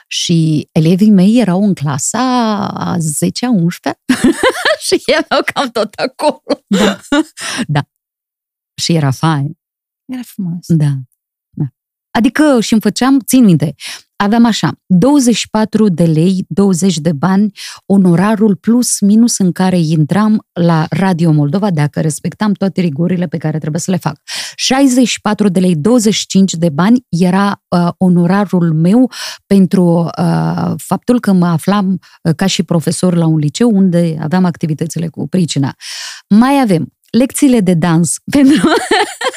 [0.07, 4.03] și elevii mei erau în clasa a 10-a, 11
[4.87, 6.43] și erau cam tot acolo.
[6.66, 7.01] Da.
[7.76, 7.89] da.
[8.74, 9.59] Și era fain.
[10.05, 10.66] Era frumos.
[10.66, 10.93] Da.
[12.20, 12.28] Da.
[12.28, 13.74] Adică și îmi făceam, țin minte,
[14.16, 17.52] aveam așa, 24 de lei, 20 de bani,
[17.86, 23.58] onorarul plus minus în care intram la Radio Moldova, dacă respectam toate rigorile pe care
[23.58, 24.20] trebuie să le fac.
[24.54, 29.10] 64 de lei, 25 de bani era uh, onorarul meu
[29.46, 34.44] pentru uh, faptul că mă aflam uh, ca și profesor la un liceu unde aveam
[34.44, 35.74] activitățile cu pricina.
[36.28, 38.68] Mai avem lecțiile de dans pentru...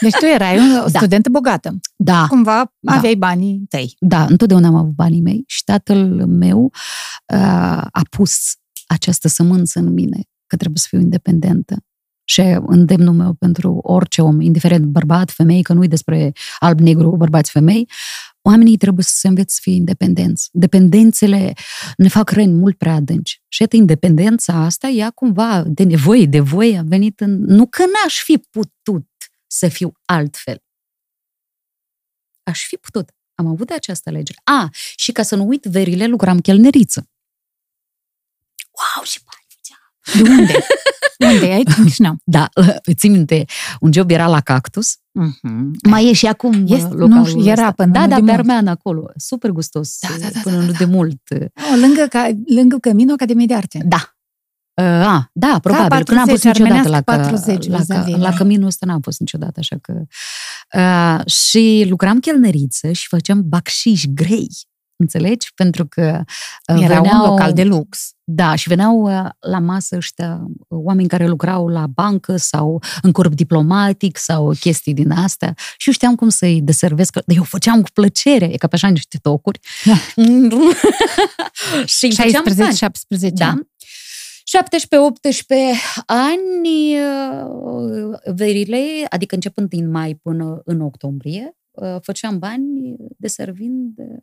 [0.01, 0.99] Deci tu erai o Da.
[0.99, 1.80] studentă bogată.
[1.95, 2.93] Da, Cumva Da.
[2.93, 3.95] aveai banii tăi.
[3.99, 6.63] da, întotdeauna am avut banii mei și tatăl meu
[7.34, 7.38] uh,
[7.91, 8.36] a pus
[8.88, 11.76] această sămânță în mine, că trebuie să fiu independentă.
[12.24, 17.89] Și îndemnul meu pentru orice om, indiferent bărbat, femei, că nu-i despre alb-negru, bărbați-femei,
[18.42, 20.50] oamenii trebuie să se învețe să fie independenți.
[20.52, 21.54] Dependențele
[21.98, 23.42] ne fac răni mult prea adânci.
[23.48, 27.44] Și iată, independența asta, ea cumva, de nevoie, de voie, a venit în...
[27.44, 29.10] Nu că n-aș fi putut
[29.48, 30.64] să fiu altfel.
[32.44, 33.10] Aș fi putut.
[33.36, 34.39] Am avut de această alegere.
[34.44, 37.10] A, și ca să nu uit verile, lucram chelneriță.
[38.72, 39.41] Wow, și bani făceam.
[40.14, 40.54] De unde?
[41.34, 41.45] unde?
[41.45, 42.16] Aici, în Chișinău.
[42.36, 42.49] Da,
[42.89, 43.45] îți țin minte,
[43.80, 45.72] un job era la Cactus, Mhm.
[45.89, 47.72] mai e și acum Este- localul nu știu, era ăsta.
[47.72, 48.38] până Da, nu da, de pe mult.
[48.38, 49.12] Armean acolo.
[49.16, 49.97] Super gustos.
[50.02, 50.91] Da, da, da, până da, nu da, de da.
[50.91, 51.22] mult.
[51.32, 53.82] Oh, lângă, ca, lângă Căminu, Academie de Arte.
[53.86, 54.16] Da.
[54.82, 58.14] Uh, a, da, probabil, că n-am 40, fost niciodată la, armenească că, 40 la, vis-a-vis,
[58.14, 58.36] că, la da.
[58.36, 59.93] căminul ăsta n-am fost niciodată, așa că...
[60.78, 64.49] Uh, și lucram chelneriță și făceam bacșiși grei,
[65.02, 65.54] înțelegi?
[65.56, 66.24] Pentru că
[66.74, 68.12] uh, Era veneau, un local de lux.
[68.24, 73.12] Da, și veneau uh, la masă ăștia uh, oameni care lucrau la bancă sau în
[73.12, 77.82] corp diplomatic sau chestii din astea și eu știam cum să-i deservesc, dar eu făceam
[77.82, 79.60] cu plăcere, e ca pe așa niște tocuri.
[79.86, 79.93] Da.
[81.95, 82.76] și îi făceam 16, bani.
[82.76, 83.49] 17 Da.
[83.49, 83.70] ani.
[84.52, 84.54] 17-18
[86.06, 94.22] ani, uh, verile, adică începând din mai până în octombrie, uh, făceam bani deservind uh,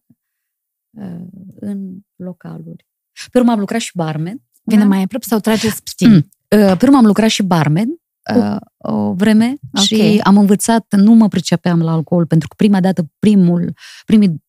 [1.61, 2.87] în localuri.
[3.31, 4.43] Pe urmă am lucrat și barman.
[4.63, 4.87] Vine Da?
[4.87, 6.11] mai aproape sau trageți puțin?
[6.11, 6.17] Mm.
[6.61, 7.89] Uh, Pe urmă am lucrat și barman
[8.37, 9.83] uh, o vreme Ok.
[9.85, 13.73] și am învățat, nu mă pricepeam la alcool, pentru că prima dată primul,
[14.07, 14.45] primii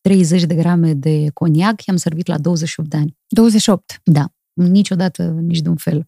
[0.00, 3.16] 30 de grame de coniac i-am servit la 28 de ani.
[3.28, 4.00] 28.
[4.04, 6.06] Da, niciodată, nici de un fel.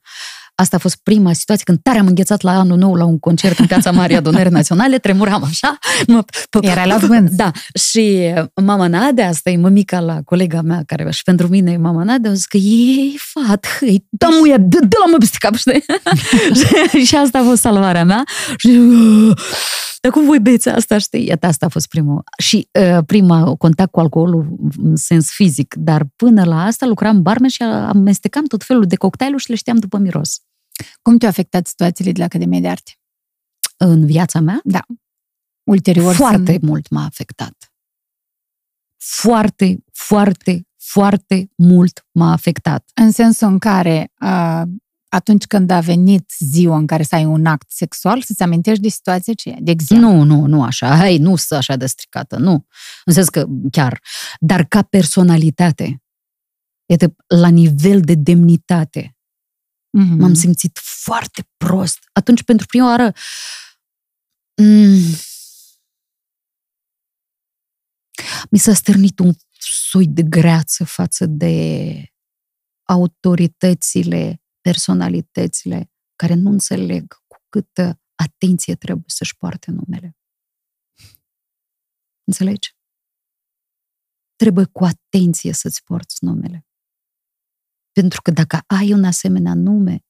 [0.59, 3.59] Asta a fost prima situație când tare am înghețat la anul nou la un concert
[3.59, 5.79] în Piața Mare Adunării Naționale, tremuram așa.
[6.07, 7.31] Mă, p- Erai la vânt.
[7.43, 11.77] Da, și mama Nadea, asta e mămica la colega mea, care și pentru mine e
[11.77, 15.37] mama Nadea, a zis că e fat, hăi, da muie, dă, dă la mă peste
[15.41, 15.85] cap, știi?
[17.07, 18.25] și asta a fost salvarea mea.
[18.57, 18.69] Și
[20.01, 21.27] dar cum voi beți asta, știi?
[21.27, 22.23] Iată, asta a fost primul.
[22.39, 24.47] Și uh, prima contact cu alcoolul
[24.83, 29.43] în sens fizic, dar până la asta lucram barman și amestecam tot felul de cocktailuri
[29.43, 30.41] și le știam după miros.
[31.03, 32.93] Cum te-au afectat situațiile de la Academia de Arte?
[33.77, 34.61] În viața mea,
[35.71, 37.73] Ulterior foarte sunt- mult m-a afectat.
[38.97, 42.91] Foarte, foarte, foarte mult m-a afectat.
[42.95, 44.65] În sensul în care a,
[45.09, 48.89] atunci când a venit ziua în care să ai un act sexual, să-ți amintești de
[48.89, 50.09] situația aceea, de exemplu.
[50.09, 50.97] Nu, nu, nu așa.
[50.97, 52.67] Hai, nu sunt așa de stricată, nu.
[53.05, 54.01] În sens că chiar.
[54.41, 56.03] Dar ca personalitate,
[56.87, 59.16] iată, la nivel de demnitate,
[59.99, 60.21] Mhm.
[60.21, 61.99] m-am simțit foarte prost.
[62.13, 63.13] Atunci, pentru prima oară,
[64.63, 65.15] mm,
[68.51, 69.33] mi s-a stârnit un
[69.91, 71.55] soi de greață față de
[72.89, 80.17] autoritățile, personalitățile care nu înțeleg cu câtă atenție trebuie să-și poarte numele.
[82.25, 82.77] Înțelegi?
[84.35, 86.67] Trebuie cu atenție să-ți porți numele.
[88.01, 90.05] Pentru că dacă ai un asemenea nume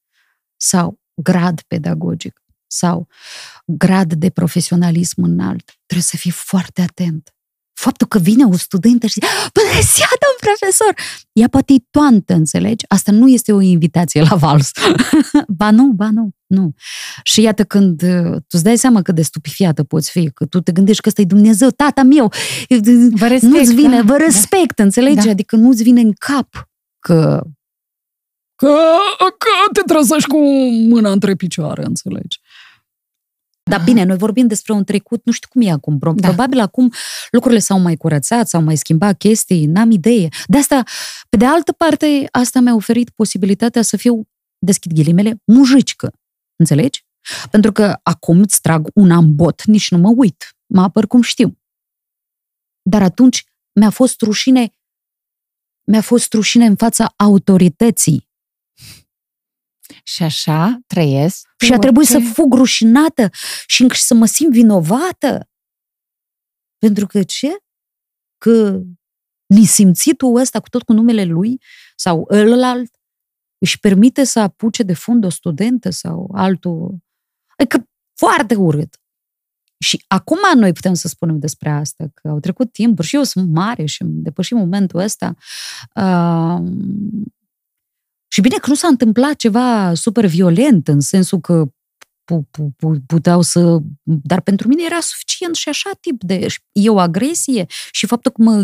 [0.56, 3.08] sau grad pedagogic sau
[3.64, 7.34] grad de profesionalism înalt, trebuie să fii foarte atent.
[7.72, 10.94] Faptul că vine o studentă și zice, bună ziua, domn profesor!
[11.32, 12.84] Ea poate e toantă, înțelegi?
[12.88, 14.70] Asta nu este o invitație la vals.
[15.58, 16.74] ba nu, ba nu, nu.
[17.22, 20.60] Și iată când uh, tu îți dai seama cât de stupifiată poți fi, că tu
[20.60, 22.32] te gândești că ăsta e Dumnezeu, tata meu,
[23.10, 24.24] Vă respect, nu-ți vine, da, vă da.
[24.24, 25.24] respect, înțelegi?
[25.24, 25.30] Da.
[25.30, 26.68] Adică nu-ți vine în cap
[26.98, 27.46] că
[28.56, 28.76] că,
[29.18, 30.38] că te trăsești cu
[30.88, 32.40] mâna între picioare, înțelegi?
[33.70, 35.98] Dar bine, noi vorbim despre un trecut, nu știu cum e acum.
[35.98, 36.26] Pro- Da.
[36.28, 36.92] Probabil acum
[37.30, 40.28] lucrurile s-au mai curățat, s-au mai schimbat chestii, n-am idee.
[40.46, 40.82] De asta,
[41.28, 44.28] pe de altă parte, asta mi-a oferit posibilitatea să fiu,
[44.58, 46.12] deschid ghilimele, mujicică.
[46.56, 47.04] Înțelegi?
[47.50, 50.56] Pentru că acum îți trag un ambot, nici nu mă uit.
[50.66, 51.58] Mă apăr cum știu.
[52.82, 54.70] Dar atunci mi-a fost rușine
[55.88, 58.28] mi-a fost rușine în fața autorității
[60.04, 61.48] Și așa trăiesc.
[61.58, 63.30] și a trebuit să orice- fug rușinată
[63.66, 65.50] și încă și să mă simt vinovată.
[66.78, 67.56] Pentru că ce?
[68.38, 68.80] Că
[69.46, 71.62] nesimțitul ăsta cu tot cu numele lui
[71.96, 72.90] sau ălălalt
[73.58, 76.98] își permite să apuce de fund o studentă sau altul.
[77.56, 79.00] Adică foarte urât.
[79.78, 83.50] Și acum noi putem să spunem despre asta, că au trecut timpuri și eu sunt
[83.50, 85.34] mare și am depășit momentul ăsta.
[85.94, 86.58] Uh,
[88.28, 91.64] și bine că nu s-a întâmplat ceva super violent, în sensul că
[93.06, 93.78] puteau să...
[94.02, 96.46] Dar pentru mine era suficient și așa tip de...
[96.72, 98.62] E o agresie și faptul că mă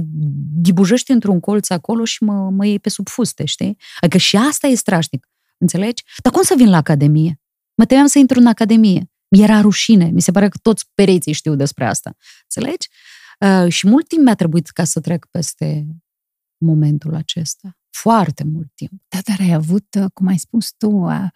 [0.62, 3.78] ghibujește într-un colț acolo și mă, mă iei pe sub fuste, știi?
[4.00, 6.04] Adică și asta e strașnic, înțelegi?
[6.22, 7.40] Dar cum să vin la academie?
[7.74, 9.10] Mă temeam să intru în academie.
[9.28, 10.04] Mi-era rușine.
[10.04, 12.16] Mi se pare că toți pereții știu despre asta.
[12.42, 12.88] Înțelegi?
[13.40, 15.86] Uh, și mult timp mi-a trebuit ca să trec peste
[16.58, 17.76] momentul acesta.
[17.92, 19.02] Foarte mult timp.
[19.08, 21.26] Da, dar ai avut, uh, cum ai spus tu, uh,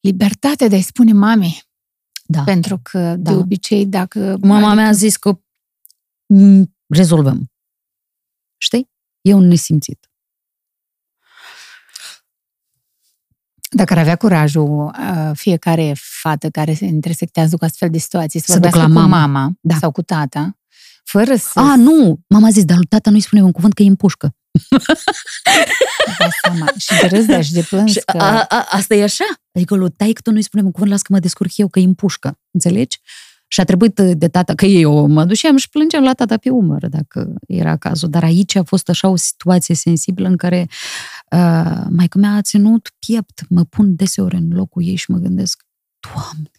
[0.00, 1.62] libertate de a-i spune mami.
[2.24, 2.42] Da.
[2.42, 3.30] Pentru că, da.
[3.30, 4.36] de obicei, dacă...
[4.40, 4.74] Mama adică...
[4.74, 5.40] mea a zis că
[6.86, 7.50] rezolvăm.
[8.56, 8.90] Știi?
[9.20, 10.06] E un nesimțit.
[13.70, 18.46] Dacă ar avea curajul uh, fiecare fată care se intersectează cu astfel de situații să,
[18.46, 19.74] să vorbească la cu mama, mama da.
[19.74, 20.58] sau cu tata,
[21.04, 21.60] fără să...
[21.60, 22.20] A, nu!
[22.28, 23.86] Mama a zis, dar lui tata nu-i spune un cuvânt că e
[26.50, 26.74] în pușcă.
[26.78, 27.94] Și de râs, și de plâns.
[27.94, 28.18] Că...
[28.18, 29.24] A, a, asta e așa?
[29.52, 31.84] Adică lui tai tu nu-i spunem un cuvânt, las că mă descurc eu, că e
[31.84, 32.38] în pușcă.
[32.50, 33.00] Înțelegi?
[33.48, 36.88] Și a trebuit de tata, că eu mă duceam și plângeam la tata pe umăr,
[36.88, 38.10] dacă era cazul.
[38.10, 40.68] Dar aici a fost așa o situație sensibilă în care
[41.30, 43.42] uh, mai că mi-a ținut piept.
[43.48, 45.62] Mă pun deseori în locul ei și mă gândesc,
[46.00, 46.50] Doamne!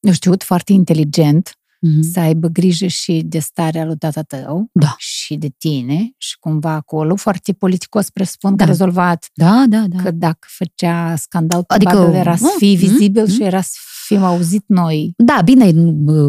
[0.00, 2.10] Eu știut foarte inteligent mm-hmm.
[2.12, 4.94] să aibă grijă și de starea lui tata tău da.
[4.98, 8.64] și de tine și cumva acolo, foarte politicos presupun da.
[8.64, 9.30] că rezolvat.
[9.34, 10.02] Da, da, da.
[10.02, 13.78] Că dacă făcea scandal, adică, probabil era să fii mm, vizibil mm, și era să
[14.06, 15.12] fim auzit noi.
[15.16, 15.64] Da, bine,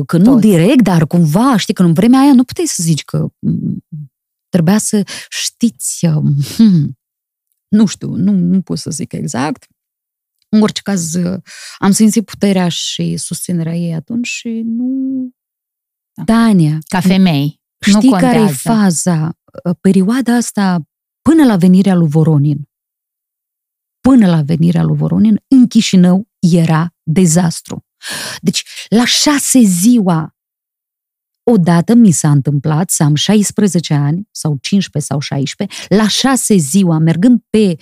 [0.06, 0.48] că nu toți.
[0.48, 3.28] direct, dar cumva, știi, că în vremea aia nu puteai să zici că
[4.50, 6.08] trebuia să știți,
[6.56, 6.98] hmm,
[7.68, 9.66] nu știu, nu, nu pot să zic exact,
[10.50, 11.16] în orice caz,
[11.78, 14.86] am simțit puterea și susținerea ei atunci și nu
[15.22, 15.45] da.
[16.26, 16.80] Tania.
[16.88, 17.62] Ca femei.
[17.80, 19.38] Știi nu care e faza?
[19.82, 20.88] Perioada asta,
[21.22, 22.70] până la venirea lui Voronin,
[24.00, 27.86] până la venirea lui Voronin, în Chișinău era dezastru.
[28.42, 30.36] Deci, la șase ziua,
[31.52, 36.98] odată mi s-a întâmplat să am 16 ani, sau 15 sau 16, la șase ziua,
[36.98, 37.76] mergând pe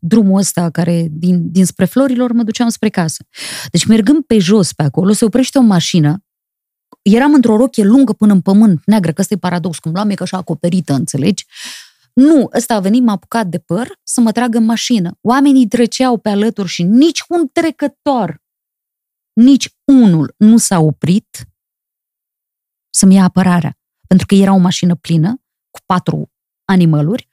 [0.00, 3.24] drumul ăsta care din, dinspre Florilor mă duceam spre casă.
[3.70, 6.24] Deci mergând pe jos pe acolo, se oprește o mașină
[7.02, 10.14] eram într-o rochie lungă până în pământ, neagră, că ăsta e paradox, cum luam e
[10.14, 11.46] că așa acoperită, înțelegi?
[12.12, 15.18] Nu, ăsta a venit, m-a apucat de păr să mă tragă în mașină.
[15.20, 18.42] Oamenii treceau pe alături și nici un trecător,
[19.32, 21.48] nici unul nu s-a oprit
[22.90, 23.78] să-mi ia apărarea.
[24.06, 26.32] Pentru că era o mașină plină, cu patru
[26.64, 27.29] animaluri,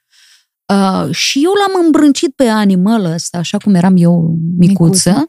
[0.72, 5.24] Uh, și eu l-am îmbrâncit pe animal ăsta, așa cum eram eu micuță, Micuță.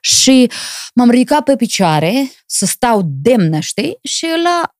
[0.00, 0.50] și
[0.94, 3.98] m-am ridicat pe picioare să stau demnă, știi?
[4.02, 4.74] Și ăla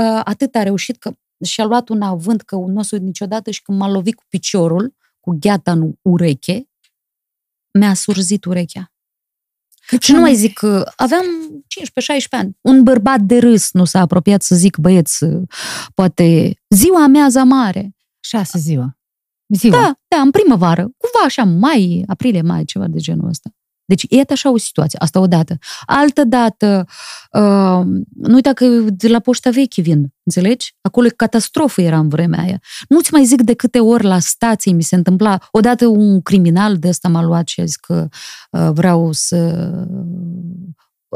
[0.00, 1.12] uh, atât a reușit că
[1.44, 4.94] și-a luat un avânt că nu o să niciodată și când m-a lovit cu piciorul,
[5.20, 6.68] cu gheata în ureche,
[7.78, 8.92] mi-a surzit urechea.
[9.86, 12.56] Cât și nu mai zic că aveam 15-16 ani.
[12.60, 15.24] Un bărbat de râs nu s-a apropiat să zic, băieți,
[15.94, 17.96] poate ziua mea za mare.
[18.20, 18.96] Șase ziua.
[19.46, 19.72] Ziua.
[19.72, 23.50] Da, da, în primăvară, cumva așa, mai, aprilie, mai, ceva de genul ăsta.
[23.86, 25.58] Deci e așa o situație, asta odată.
[25.86, 26.86] Altă dată,
[27.32, 27.82] uh,
[28.14, 30.76] nu uita că de la poșta veche vin, înțelegi?
[30.80, 32.60] Acolo catastrofă era în vremea aia.
[32.88, 35.38] Nu-ți mai zic de câte ori la stație mi se întâmpla.
[35.50, 38.08] Odată un criminal de ăsta m-a luat și a zis că
[38.50, 39.70] uh, vreau să...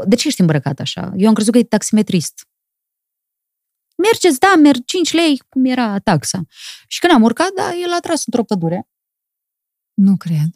[0.07, 1.13] De ce ești îmbrăcat așa?
[1.15, 2.47] Eu am crezut că e taximetrist.
[4.07, 6.41] Mergeți, da, merg 5 lei, cum era taxa.
[6.87, 8.87] Și când am urcat, da, el a tras într-o pădure.
[9.93, 10.49] Nu cred.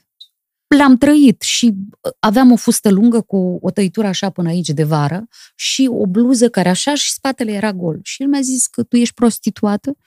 [0.78, 4.84] L-am trăit și uh, aveam o fustă lungă cu o tăitură așa până aici de
[4.84, 8.00] vară și o bluză care așa și spatele era gol.
[8.04, 9.98] Și el mi-a zis că tu ești prostituată.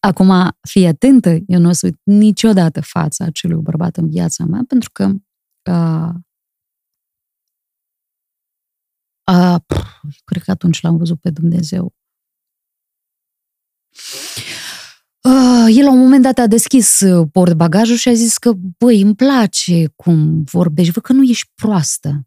[0.00, 4.62] Acum, fii atentă, eu nu o să uit niciodată fața acelui bărbat în viața mea,
[4.68, 5.04] pentru că
[5.70, 6.14] uh,
[9.32, 9.60] uh,
[10.24, 12.01] cred că atunci l-am văzut pe Dumnezeu Uh,
[15.68, 19.14] el la un moment dat a deschis uh, portbagajul și a zis că, băi, îmi
[19.14, 22.26] place cum vorbești, văd că nu ești proastă.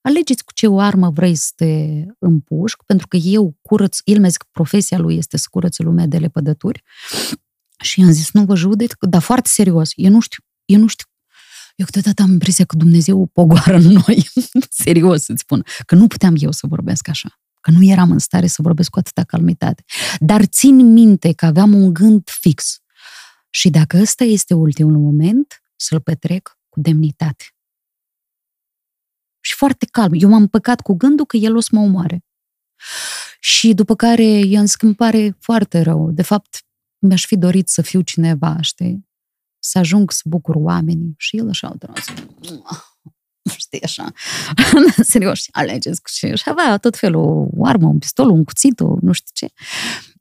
[0.00, 4.28] Alegeți cu ce o armă vrei să te împușc, pentru că eu curăț, el mi-a
[4.28, 6.82] zis că profesia lui este să curățe lumea de lepădături.
[7.82, 11.06] Și i-am zis, nu vă judec, dar foarte serios, eu nu știu, eu nu știu
[11.76, 14.28] eu câteodată am impresia că Dumnezeu pogoară în noi.
[14.84, 15.64] Serios să-ți spun.
[15.86, 17.40] Că nu puteam eu să vorbesc așa.
[17.64, 19.84] Că nu eram în stare să vorbesc cu atâta calmitate.
[20.18, 22.78] Dar țin minte că aveam un gând fix.
[23.50, 27.44] Și dacă ăsta este ultimul moment, să-l petrec cu demnitate.
[29.40, 30.12] Și foarte calm.
[30.14, 32.24] Eu m-am păcat cu gândul că el o să mă omoare.
[33.40, 36.10] Și după care i îmi pare foarte rău.
[36.10, 36.66] De fapt,
[36.98, 39.08] mi-aș fi dorit să fiu cineva, știi?
[39.58, 41.14] Să ajung să bucur oamenii.
[41.16, 42.04] Și el așa o tras.
[43.56, 44.12] Știi, așa.
[45.12, 49.30] Serios, alegeți și, și avea tot felul, o armă, un pistol, un cuțit, nu știu
[49.32, 49.52] ce.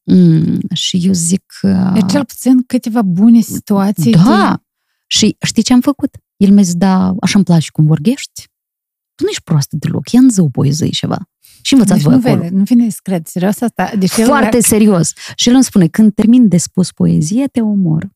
[0.04, 1.44] Mm, și eu zic...
[1.62, 4.12] Uh, e cel puțin câteva bune situații.
[4.12, 4.54] Da!
[4.56, 4.64] De...
[5.08, 6.16] Și știi ce am făcut?
[6.38, 8.48] El mi-a zis, da, așa îmi place cum vorbești.
[9.16, 11.30] Tu nu ești proastă deloc, ia în zău poezie ceva.
[11.62, 12.42] Și învățați deci voi nu acolo.
[12.42, 13.92] Vede, nu vine să cred, serios asta.
[13.98, 14.62] Deci Foarte el...
[14.62, 15.14] serios.
[15.36, 18.10] Și el îmi spune, când termin de spus poezie, te omor.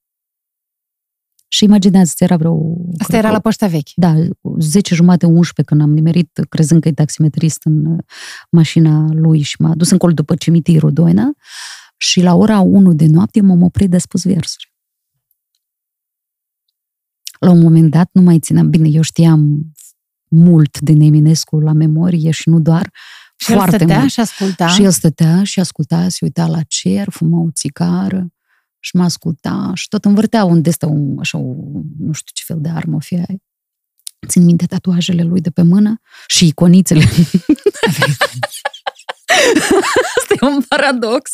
[1.48, 2.78] Și imaginează, era vreo...
[2.98, 3.89] Asta era la poșta vechi.
[3.95, 4.16] Da,
[4.60, 7.98] 10 jumate, 11, când am nimerit, crezând că e taximetrist în uh,
[8.50, 11.32] mașina lui și m-a dus încolo după cimitirul Doina
[11.98, 14.74] și la ora 1 de noapte m-am oprit de spus versuri.
[17.39, 19.72] La un moment dat nu mai țineam, bine, eu știam
[20.28, 22.91] mult din Eminescu la memorie și nu doar,
[23.36, 24.12] și foarte el stătea mult.
[24.12, 24.68] și asculta.
[24.68, 28.32] Și el stătea și asculta, se uita la cer, fuma o țigară
[28.80, 32.62] și mă asculta și tot învârtea unde este un, așa, un, nu știu ce fel
[32.62, 33.26] de armă o fie
[34.28, 37.04] Țin minte tatuajele lui de pe mână și iconițele.
[40.20, 41.32] Asta e un paradox.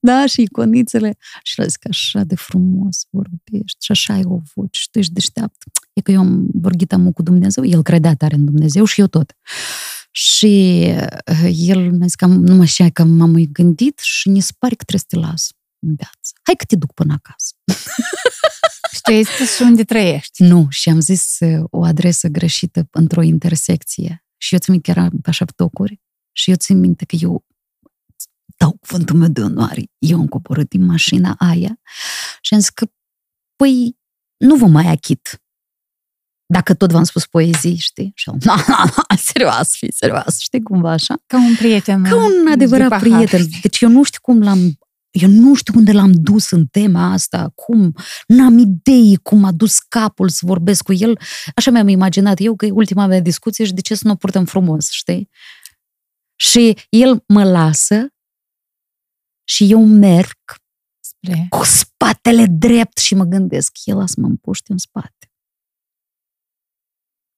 [0.00, 1.16] Da, și iconițele.
[1.42, 5.12] Și le zic, așa de frumos vorbești și așa ai o voce și tu ești
[5.12, 5.62] deșteapt.
[5.92, 9.06] E că eu am vorbit amu cu Dumnezeu, el credea tare în Dumnezeu și eu
[9.06, 9.36] tot.
[10.10, 10.84] Și
[11.42, 15.00] uh, el mi-a zis că numai așa că m-am gândit și ne pare că trebuie
[15.00, 15.50] să te las
[15.86, 16.32] în viață.
[16.42, 17.54] Hai că te duc până acasă.
[18.94, 20.42] și tu ai spus și unde trăiești?
[20.42, 24.24] Nu, și am zis uh, o adresă greșită într-o intersecție.
[24.36, 26.00] Și eu țin minte că era pe așa tocuri
[26.32, 27.44] și eu țin minte că eu
[28.56, 29.82] dau cuvântul meu de onoare.
[29.98, 31.80] Eu am coborât din mașina aia
[32.40, 32.86] și am zis că,
[33.56, 33.96] păi,
[34.36, 35.40] nu vă mai achit.
[36.46, 38.12] Dacă tot v-am spus poezii, știi?
[38.14, 41.22] Și eu, na, na, na, serios, fi serios, știi, cumva așa?
[41.26, 42.02] Ca un prieten.
[42.02, 43.46] Ca un adevărat prieten.
[43.62, 44.78] Deci eu nu știu cum l-am
[45.20, 47.94] eu nu știu unde l-am dus în tema asta, cum,
[48.26, 51.18] n-am idei cum a dus capul să vorbesc cu el.
[51.54, 54.16] Așa mi-am imaginat eu că e ultima mea discuție și de ce să nu o
[54.16, 55.28] purtăm frumos, știi?
[56.34, 58.06] Și el mă lasă
[59.48, 60.38] și eu merg
[61.00, 61.46] Spre...
[61.48, 65.30] cu spatele drept și mă gândesc, el lasă mă împuște în spate.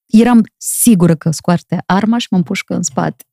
[0.07, 3.25] Eram sigură că scoate arma și mă împușcă în spate.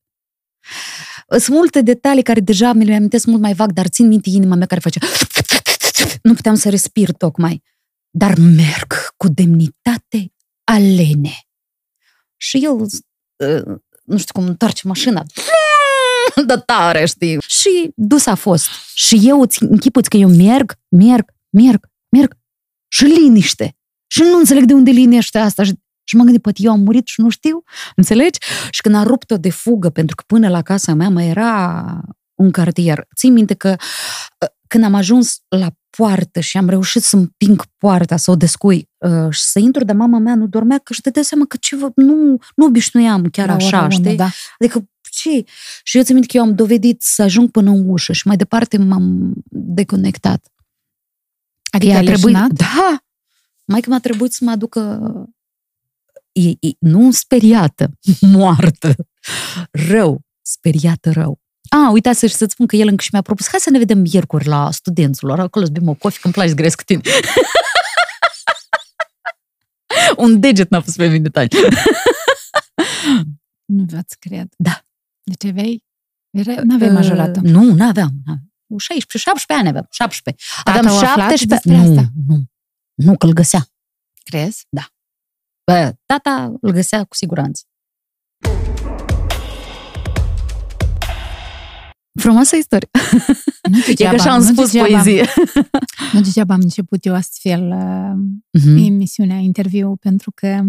[1.28, 4.56] Sunt multe detalii care deja mi le amintesc mult mai vag, dar țin minte inima
[4.56, 5.00] mea care face...
[6.22, 7.64] Nu puteam să respir tocmai.
[8.10, 11.48] Dar merg cu demnitate alene.
[12.38, 15.26] Și el, uh, nu știu cum, întoarce mașina.
[16.48, 17.38] De tare, știi?
[17.48, 18.68] Și dus a fost.
[18.94, 22.38] Și eu îți închipuți că eu merg, merg, merg, merg
[22.88, 23.78] și liniște.
[24.08, 25.64] Și nu înțeleg de unde liniște asta.
[25.64, 25.74] Și
[26.08, 27.64] și mă gândit, poate eu am murit și nu știu,
[27.96, 28.40] înțelegi?
[28.70, 32.02] Și când a rupt-o de fugă, pentru că până la casa mea mai era
[32.34, 33.08] un cartier.
[33.16, 38.18] Țin minte că uh, când am ajuns la poartă și am reușit să împing poarta,
[38.18, 41.22] să o descui uh, și să intru de mama mea, nu dormea, că și dădea
[41.22, 44.06] seama că ceva, nu, nu obișnuiam chiar La așa, ora știi?
[44.06, 44.30] unu, da.
[44.60, 45.44] Adică ce?
[45.84, 48.36] Și eu țin minte că eu am dovedit să ajung până în ușă și mai
[48.36, 50.48] departe m-am deconectat.
[51.72, 52.52] Adică Ea ai a trebuit, leșinat?
[52.52, 53.04] da,
[53.66, 55.02] mai că m-a trebuit să mă aducă
[56.40, 57.90] e, e, nu speriată,
[58.36, 58.96] moartă,
[59.72, 61.40] rău, speriată rău.
[61.70, 63.98] A, uita să să-ți spun că el încă și mi-a propus, hai să ne vedem
[63.98, 67.02] miercuri la studenților, acolo să bem o cofi, că îmi place să gresc cu tine.
[70.18, 71.50] Un deget n-a fost pe mine tani.
[73.66, 74.48] Nu v-ați cred.
[74.58, 74.86] Da.
[75.24, 75.84] Deci aveai...
[76.30, 77.42] Era, n-aveai majorată.
[77.44, 78.12] Uh, Nu, n-aveam.
[78.26, 78.54] n-aveam.
[78.78, 80.44] 16, 17 ani aveam, 17.
[80.64, 82.12] Tata aveam a aflat 17 despre Nu, asta?
[82.28, 82.44] nu.
[82.94, 83.68] Nu, că îl găsea.
[84.24, 84.68] Crezi?
[85.66, 87.64] Bă, tata îl găsea cu siguranță.
[92.20, 92.90] Frumoasă istorie.
[93.72, 95.26] Nu E că degeaba, așa am nu spus degeaba, poezie.
[96.14, 98.14] Nu degeaba am început eu astfel uh,
[98.64, 98.78] Mhm.
[98.86, 100.62] emisiunea, interviu, pentru că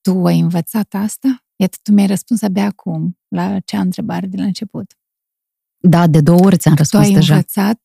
[0.00, 1.44] tu ai învățat asta?
[1.56, 4.92] Iată, tu mi-ai răspuns abia acum la cea întrebare de la început.
[5.78, 7.34] Da, de două ori ți-am Tu răspuns ai deja.
[7.34, 7.80] învățat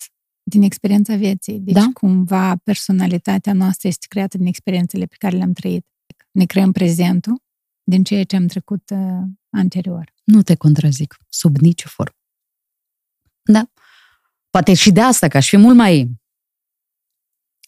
[0.50, 1.60] din experiența vieții.
[1.60, 1.90] Deci, Da.
[1.94, 5.86] cumva, personalitatea noastră este creată din experiențele pe care le-am trăit.
[6.32, 7.44] Ne creăm prezentul
[7.84, 10.14] din ceea ce am trecut uh, anterior.
[10.24, 12.16] Nu te contrazic, sub nicio formă.
[13.44, 13.72] Da.
[14.50, 16.12] Poate și de asta, că aș fi mult mai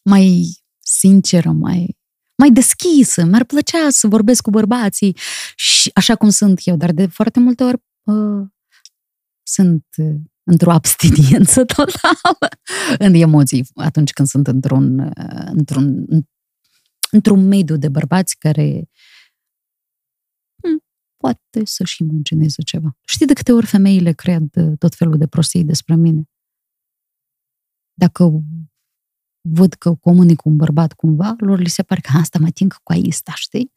[0.04, 1.98] mai sinceră, mai
[2.38, 5.18] mai deschisă, mi-ar plăcea să vorbesc cu bărbații
[5.56, 8.48] și așa cum sunt eu, dar de foarte multe ori uh,
[9.44, 10.16] sunt uh,
[10.50, 12.50] într-o abstiniență totală
[13.06, 16.06] în emoții atunci când sunt într-un, uh, într-un,
[17.12, 18.90] într-un mediu de bărbați care
[20.64, 20.84] hmm,
[21.18, 22.98] poate să-și imagineze ceva.
[23.08, 26.24] Știi de câte ori femeile cred uh, tot felul de prostii despre mine?
[27.94, 28.44] Dacă
[29.42, 32.70] văd că comunic cu un bărbat cumva, lor li se pare că asta mă tin
[32.70, 33.74] cu aista, știi?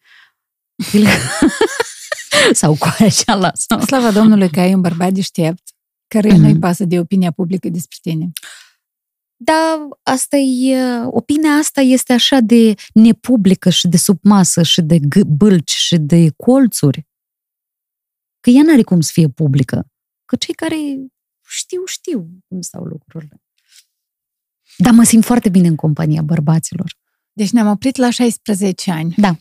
[2.60, 3.80] sau cu aia cealaltă.
[3.86, 5.71] Slava Domnului că ai un bărbat deștept,
[6.12, 6.38] care mm-hmm.
[6.38, 8.30] nu-i pasă de opinia publică despre tine.
[9.36, 14.98] Da, asta e, opinia asta este așa de nepublică și de sub masă și de
[15.26, 17.06] bâlci și de colțuri,
[18.40, 19.86] că ea n-are cum să fie publică.
[20.24, 20.76] Că cei care
[21.48, 23.42] știu, știu cum stau lucrurile.
[24.76, 26.98] Dar mă simt foarte bine în compania bărbaților.
[27.32, 29.14] Deci ne-am oprit la 16 ani.
[29.16, 29.36] Da.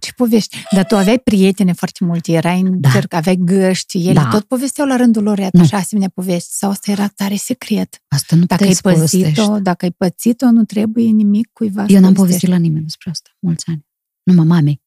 [0.00, 0.56] Ce povești?
[0.70, 2.90] Dar tu aveai prietene foarte multe, erai în da.
[2.90, 4.28] cerc, aveai găști, ele da.
[4.28, 6.48] tot povesteau la rândul lor, iată, așa asemenea povești.
[6.50, 8.02] Sau asta era tare secret.
[8.08, 12.48] Asta nu dacă ai pățit-o, dacă ai pățit-o, nu trebuie nimic cuiva Eu n-am povestit
[12.48, 13.86] la nimeni despre asta, mulți ani.
[14.22, 14.82] Numai mamei.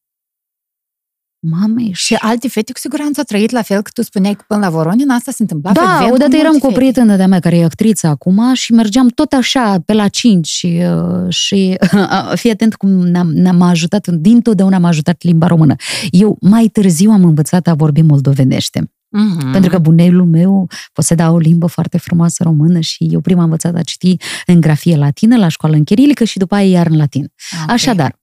[1.44, 4.60] Mamă, și alte fete cu siguranță au trăit la fel că tu spuneai că până
[4.60, 7.56] la Voronin asta se întâmpla Da, frecvent, odată eram cu o prietenă de-a mea care
[7.56, 10.82] e actriță acum și mergeam tot așa pe la 5 și,
[11.26, 11.76] uh, și
[12.40, 15.74] fii atent cum ne-am, ne-am ajutat, din totdeauna m-a ajutat limba română.
[16.10, 18.80] Eu mai târziu am învățat a vorbi moldovenește.
[18.80, 19.52] Uh-huh.
[19.52, 23.74] Pentru că bunelul meu poseda o limbă foarte frumoasă română și eu prima am învățat
[23.74, 24.16] a citi
[24.46, 27.32] în grafie latină la școală în chirilică și după aia iar în latin.
[27.62, 27.74] Okay.
[27.74, 28.20] Așadar,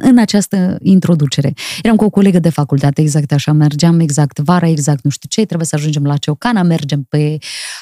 [0.00, 1.52] în această introducere.
[1.82, 5.46] Eram cu o colegă de facultate, exact așa, mergeam exact vara, exact nu știu ce,
[5.46, 7.38] trebuie să ajungem la Ceocana, mergem pe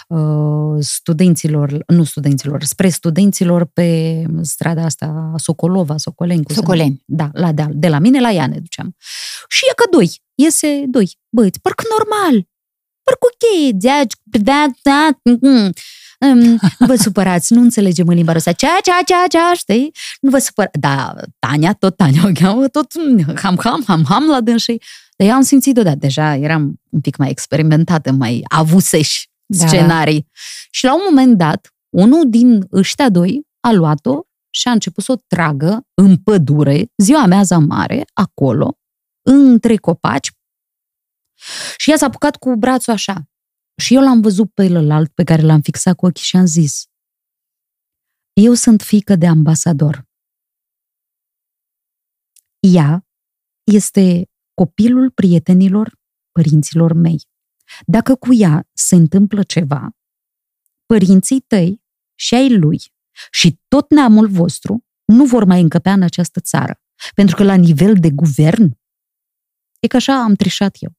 [0.08, 6.52] uh, studenților, nu studenților, spre studenților pe strada asta Socolova, Socolencu.
[6.52, 7.02] Socoleni.
[7.04, 7.72] Da, la deal.
[7.74, 8.96] De la mine la ea ne duceam.
[9.48, 12.46] Și e că doi, iese doi băieți, parcă normal,
[13.02, 15.08] parcă ok, da, da, da,
[16.18, 18.52] nu vă supărați, nu înțelegem în limba rusă.
[18.52, 19.92] Cea, cea, cea, cea, știi?
[20.20, 20.78] Nu vă supărați.
[20.78, 22.92] Da, Tania, tot Tania o cheamă, tot
[23.34, 24.82] ham, ham, ham, ham la dânsii.
[25.16, 29.66] Dar eu am simțit deodată, deja eram un pic mai experimentată, mai avuseși da.
[29.66, 30.28] scenarii.
[30.70, 35.12] Și la un moment dat, unul din ăștia doi a luat-o și a început să
[35.12, 38.78] o tragă în pădure, ziua mea mare, acolo,
[39.22, 40.30] între copaci,
[41.76, 43.28] și ea s-a apucat cu brațul așa.
[43.76, 46.84] Și eu l-am văzut pe celălalt pe care l-am fixat cu ochii și am zis,
[48.32, 50.04] eu sunt fică de ambasador.
[52.60, 53.06] Ea
[53.64, 55.98] este copilul prietenilor
[56.32, 57.20] părinților mei.
[57.86, 59.96] Dacă cu ea se întâmplă ceva,
[60.86, 61.82] părinții tăi
[62.14, 62.80] și ai lui
[63.30, 66.80] și tot neamul vostru nu vor mai încăpea în această țară.
[67.14, 68.78] Pentru că la nivel de guvern,
[69.80, 70.90] e că așa am trișat eu.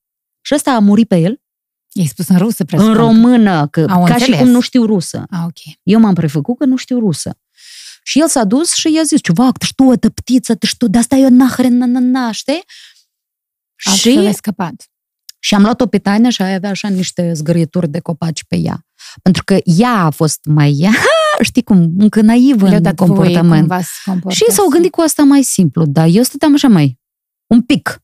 [0.41, 1.41] Și ăsta a murit pe el
[1.92, 2.92] I-ai spus în rusă, presupun.
[2.92, 4.36] În română, că, Au ca înțeles.
[4.36, 5.24] și cum nu știu rusă.
[5.30, 5.80] Ah, okay.
[5.82, 7.38] Eu m-am prefăcut că nu știu rusă.
[8.02, 11.00] Și el s-a dus și i-a zis, чувак, ты что, это птица, ты что, да
[11.00, 12.62] stai eu nahren, na, na, na, știi?
[13.76, 14.90] Și scăpat.
[15.38, 18.86] Și am luat-o pe Tania și avea așa niște zgârieturi de copaci pe ea.
[19.22, 20.88] Pentru că ea a fost mai,
[21.40, 23.72] știi cum, încă naivă în comportament.
[24.28, 26.98] Și s-au gândit cu asta mai simplu, dar eu stăteam așa mai,
[27.46, 28.02] un pic.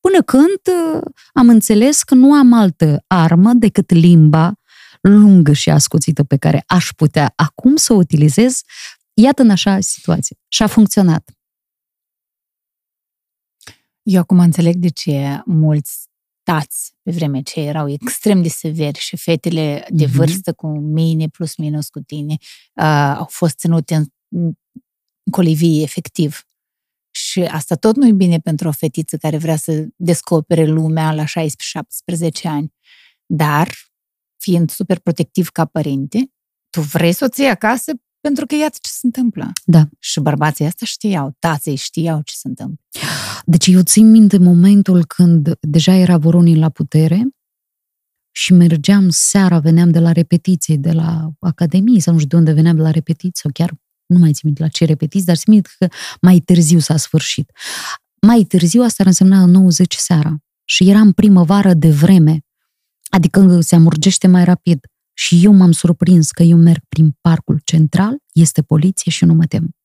[0.00, 4.52] Până când uh, am înțeles că nu am altă armă decât limba
[5.00, 8.60] lungă și ascuțită pe care aș putea acum să o utilizez,
[9.12, 10.36] iată în așa situație.
[10.48, 11.30] Și a funcționat.
[14.02, 16.08] Eu acum înțeleg de ce mulți
[16.42, 20.10] tați pe vremea ce erau extrem de severi și fetele de mm-hmm.
[20.10, 22.36] vârstă cu mine plus minus cu tine
[22.74, 24.52] uh, au fost ținute în, în
[25.30, 26.47] colivie efectiv.
[27.20, 31.24] Și asta tot nu e bine pentru o fetiță care vrea să descopere lumea la
[31.24, 31.26] 16-17
[32.42, 32.72] ani.
[33.26, 33.68] Dar,
[34.36, 36.32] fiind super protectiv ca părinte,
[36.70, 39.52] tu vrei să o ții acasă pentru că iată ce se întâmplă.
[39.64, 39.88] Da.
[39.98, 42.84] Și bărbații asta știau, tații știau ce se întâmplă.
[43.44, 47.26] Deci eu țin minte momentul când deja era Voronin la putere
[48.30, 52.52] și mergeam seara, veneam de la repetiție, de la Academie, sau nu știu de unde
[52.52, 53.78] veneam de la repetiție, sau chiar
[54.08, 55.88] nu mai țin minte la ce repetiți, dar țin minte că
[56.20, 57.50] mai târziu s-a sfârșit.
[58.26, 62.40] Mai târziu asta ar însemna 90 seara și era în primăvară de vreme,
[63.10, 64.80] adică se amurgește mai rapid.
[65.12, 69.44] Și eu m-am surprins că eu merg prin parcul central, este poliție și nu mă
[69.44, 69.76] tem.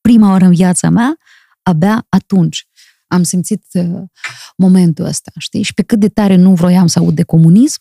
[0.00, 1.16] Prima oară în viața mea,
[1.62, 2.68] abia atunci
[3.06, 4.02] am simțit uh,
[4.56, 5.62] momentul ăsta, știi?
[5.62, 7.80] Și pe cât de tare nu vroiam să aud de comunism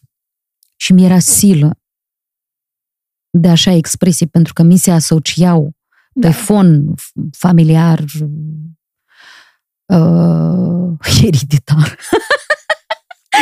[0.76, 1.79] și mi era silă
[3.30, 5.72] de așa expresii, pentru că mi se asociau
[6.14, 6.28] da.
[6.28, 6.94] pe fon
[7.32, 8.04] familiar
[9.86, 11.98] uh, ereditar.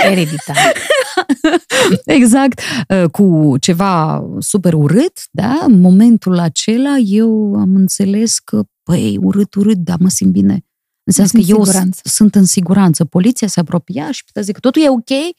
[0.03, 0.55] Ereditar.
[2.05, 5.59] exact, uh, cu ceva super urât, da?
[5.65, 10.65] În momentul acela eu am înțeles că, păi, urât, urât, dar mă simt bine.
[11.03, 12.01] Înseamnă că eu siguranță.
[12.03, 13.05] sunt în siguranță.
[13.05, 15.35] Poliția se apropia și putea zic că totul e ok.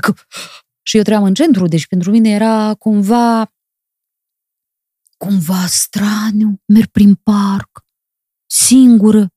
[0.00, 0.12] Că...
[0.82, 3.52] Și eu trăiam în centru, deci pentru mine era cumva
[5.18, 6.62] cumva straniu.
[6.64, 7.84] Merg prin parc,
[8.46, 9.28] singură,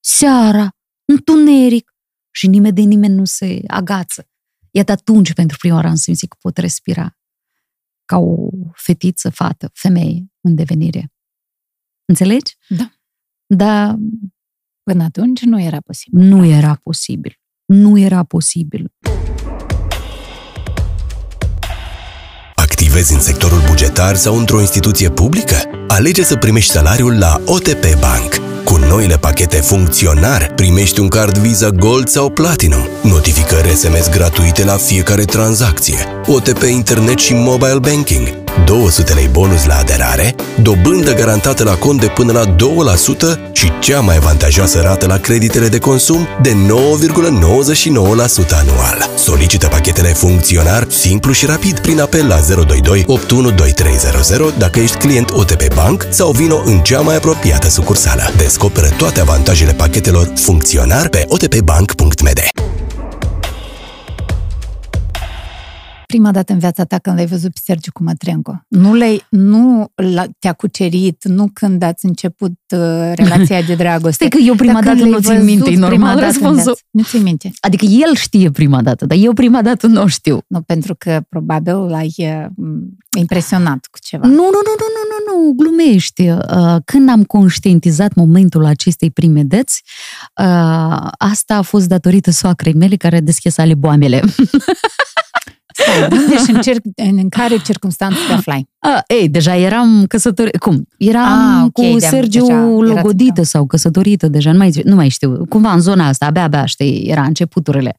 [0.00, 0.68] seara,
[1.04, 1.94] întuneric
[2.30, 4.28] și nimeni de nimeni nu se agață.
[4.70, 7.18] Iată atunci, pentru prima oară, am simțit că pot respira
[8.04, 11.12] ca o fetiță, fată, femeie în devenire.
[12.04, 12.56] Înțelegi?
[12.68, 12.92] Da.
[13.46, 13.96] Dar
[14.82, 16.20] Până atunci nu era posibil.
[16.20, 17.40] nu era posibil.
[17.64, 18.92] Nu era posibil.
[22.94, 25.56] Activezi în sectorul bugetar sau într-o instituție publică?
[25.88, 28.34] Alege să primești salariul la OTP Bank.
[28.64, 34.76] Cu noile pachete funcționar, primești un card Visa Gold sau Platinum, notificări SMS gratuite la
[34.76, 35.96] fiecare tranzacție,
[36.26, 42.06] OTP Internet și Mobile Banking, 200 lei bonus la aderare, dobândă garantată la cont de
[42.06, 46.56] până la 2% și cea mai avantajoasă rată la creditele de consum de 9,99%
[48.60, 49.10] anual.
[49.16, 55.74] Solicită pachetele funcționar simplu și rapid prin apel la 022 812300 dacă ești client OTP
[55.74, 58.22] Bank sau vino în cea mai apropiată sucursală.
[58.36, 62.40] Descoperă toate avantajele pachetelor funcționar pe otpbank.md.
[66.14, 68.64] Prima dată în viața ta când l-ai văzut pe Sergiu cu Mătrenco.
[68.68, 74.10] Nu, le nu l- te-a cucerit, nu când ați început uh, relația de dragoste.
[74.24, 76.14] Stai că eu prima Dar când dată l-ai nu țin văzut minte, e prima normal
[76.14, 76.62] dată în răspunsul.
[76.64, 76.80] viață.
[76.90, 77.52] Nu ți minte.
[77.60, 80.38] Adică el știe prima dată, dar eu prima dată nu știu.
[80.46, 82.46] Nu, pentru că probabil l-ai uh,
[83.18, 84.26] impresionat cu ceva.
[84.26, 86.28] Nu, nu, nu, nu, nu, nu, nu, glumești.
[86.28, 89.82] Uh, Când am conștientizat momentul acestei prime deți,
[90.40, 94.22] uh, asta a fost datorită soacrei mele care a deschis ale boamele.
[95.76, 98.68] Stai, unde și în, cer, în, în care circunstanțe te aflai?
[98.86, 100.58] Uh, ei, deja eram căsătorită.
[100.58, 100.88] Cum?
[100.98, 101.22] Eram
[101.58, 103.42] Ah, ok, cu de-am- Sergiu deja erați logodită împreună.
[103.42, 105.44] sau căsătorită deja, nu mai, nu mai știu.
[105.48, 107.96] Cumva în zona asta, abia, abia, știi, era începuturile.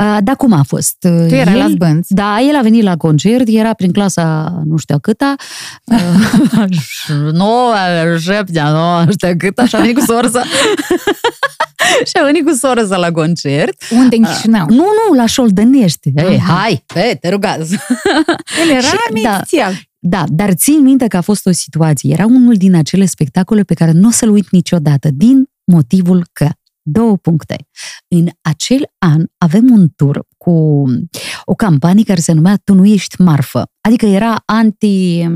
[0.00, 0.96] Uh, dar cum a fost?
[1.00, 2.14] Tu erai El- la zbânți.
[2.14, 5.34] Da, el a venit la concert, era prin clasa nu știu a câta,
[7.32, 7.74] nouă,
[8.20, 10.42] șaptea, nouă, știu câta, și a venit cu sorza.
[12.08, 13.82] și a venit cu sorza la concert.
[13.90, 14.66] Unde în Chișinău?
[14.68, 14.74] Nu,
[15.08, 16.10] nu, la Șoldănești.
[16.14, 16.52] Ei, Aha.
[16.54, 17.72] hai, pe, te rugați.
[18.62, 19.30] El era Și- da.
[19.34, 19.72] inițial.
[19.98, 22.12] Da, dar țin minte că a fost o situație.
[22.12, 26.48] Era unul din acele spectacole pe care nu o să-l uit niciodată, din motivul că,
[26.88, 27.68] două puncte.
[28.08, 30.84] În acel an avem un tur cu
[31.44, 33.70] o campanie care se numea Tu nu ești marfă.
[33.80, 35.26] Adică era anti...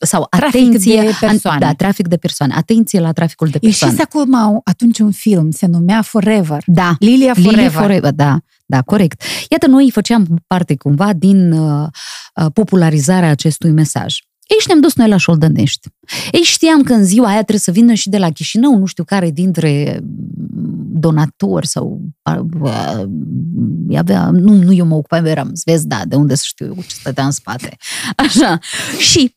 [0.00, 1.00] sau Trafic atenție...
[1.02, 1.64] de persoane.
[1.64, 2.54] An, da, trafic de persoane.
[2.54, 3.92] Atenție la traficul de persoane.
[3.92, 6.62] Ieșise acum atunci un film, se numea Forever.
[6.66, 7.56] Da, Lilia Forever.
[7.56, 9.22] Lily Forever, da, da, corect.
[9.48, 11.86] Iată, noi făceam parte cumva din uh,
[12.34, 14.14] uh, popularizarea acestui mesaj.
[14.46, 15.88] Ei, și ne-am dus noi la Șoldănești.
[16.32, 19.04] Ei, știam că în ziua aia trebuie să vină și de la Chișinău, nu știu
[19.04, 20.00] care dintre
[20.92, 22.00] donatori sau
[22.62, 23.02] uh,
[23.96, 27.24] avea, nu, nu eu mă ocupam, eram zvezda, de unde să știu eu ce stătea
[27.24, 27.76] în spate.
[28.16, 28.58] Așa.
[28.98, 29.36] Și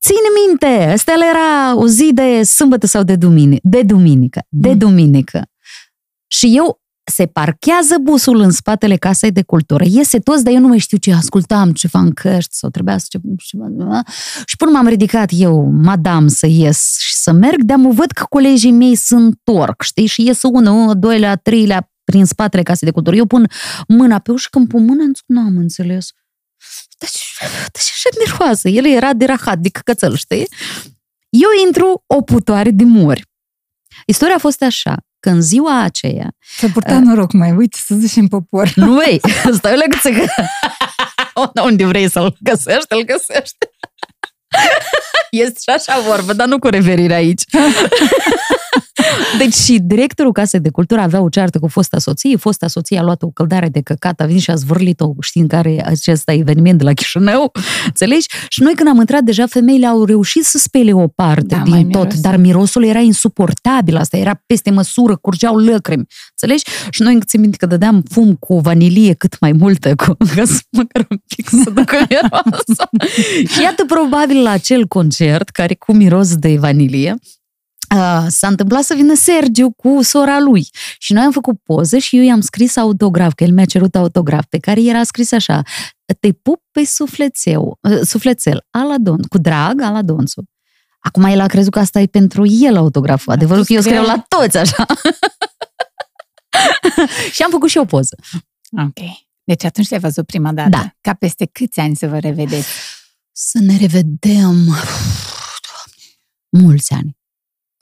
[0.00, 3.60] Ține minte, asta era o zi de sâmbătă sau de duminică.
[3.62, 4.46] De duminică.
[4.48, 4.78] De Mm.
[4.78, 5.46] duminică.
[6.26, 9.84] Și eu se parchează busul în spatele casei de cultură.
[9.86, 13.06] Iese toți, dar eu nu mai știu ce ascultam, ceva în căști sau trebuia să...
[13.10, 14.02] ceva.
[14.46, 18.24] Și până m-am ridicat eu, madam, să ies și să merg, dar mă văd că
[18.28, 20.06] colegii mei se întorc, știi?
[20.06, 23.16] Și ies unul, doilea, treilea prin spatele casei de cultură.
[23.16, 23.46] Eu pun
[23.88, 26.08] mâna pe ușă, când pun mâna, nu am înțeles.
[26.98, 28.68] Dar ce, dar ce așa miroasă?
[28.68, 30.46] El era de rahat, de căcățel, știi?
[31.28, 33.30] Eu intru o putoare de mori.
[34.06, 36.28] Istoria a fost așa, că în ziua aceea,
[36.58, 38.72] Să purta noroc mai, uite, să zici în popor.
[38.84, 39.20] nu vei,
[39.52, 40.32] stai la gățăcă.
[41.68, 43.56] Unde vrei să-l găsești, îl găsești.
[45.30, 47.42] Este și așa vorbă, dar nu cu referire aici.
[49.38, 53.02] Deci și directorul Casei de Cultură avea o ceartă cu fosta soție, fosta soție a
[53.02, 56.78] luat o căldare de căcat, a venit și a zvârlit-o, știind care e acest eveniment
[56.78, 57.52] de la Chișinău,
[57.86, 58.26] înțelegi?
[58.48, 61.78] Și noi când am intrat, deja femeile au reușit să spele o parte Da, mai
[61.82, 62.20] din tot, miros.
[62.20, 66.64] dar mirosul era insuportabil, asta era peste măsură, curgeau lăcrimi, înțelegi?
[66.90, 70.44] Și noi încă țin minte că dădeam fum cu vanilie cât mai multă, cu, ca
[70.44, 72.88] să măcar un pic să ducă mirosul.
[73.54, 77.14] și iată, probabil la acel concert, care cu miros de vanilie,
[77.94, 82.16] Uh, s-a întâmplat să vină Sergiu cu sora lui și noi am făcut poză și
[82.16, 85.62] eu i-am scris autograf, că el mi-a cerut autograf, pe care era scris așa,
[86.20, 90.42] te pup pe suflețeu, uh, suflețel, Aladon, cu drag, Aladonțu.
[90.98, 94.02] Acum el a crezut că asta e pentru el autograful, adevărul tu că eu scriu
[94.02, 94.86] scrie- la toți așa.
[97.34, 98.16] și am făcut și o poză.
[98.70, 99.06] Ok.
[99.44, 100.68] Deci atunci te-ai văzut prima dată.
[100.68, 100.94] Da.
[101.00, 102.68] Ca peste câți ani să vă revedeți?
[103.32, 104.76] Să ne revedem...
[106.48, 107.16] Mulți ani.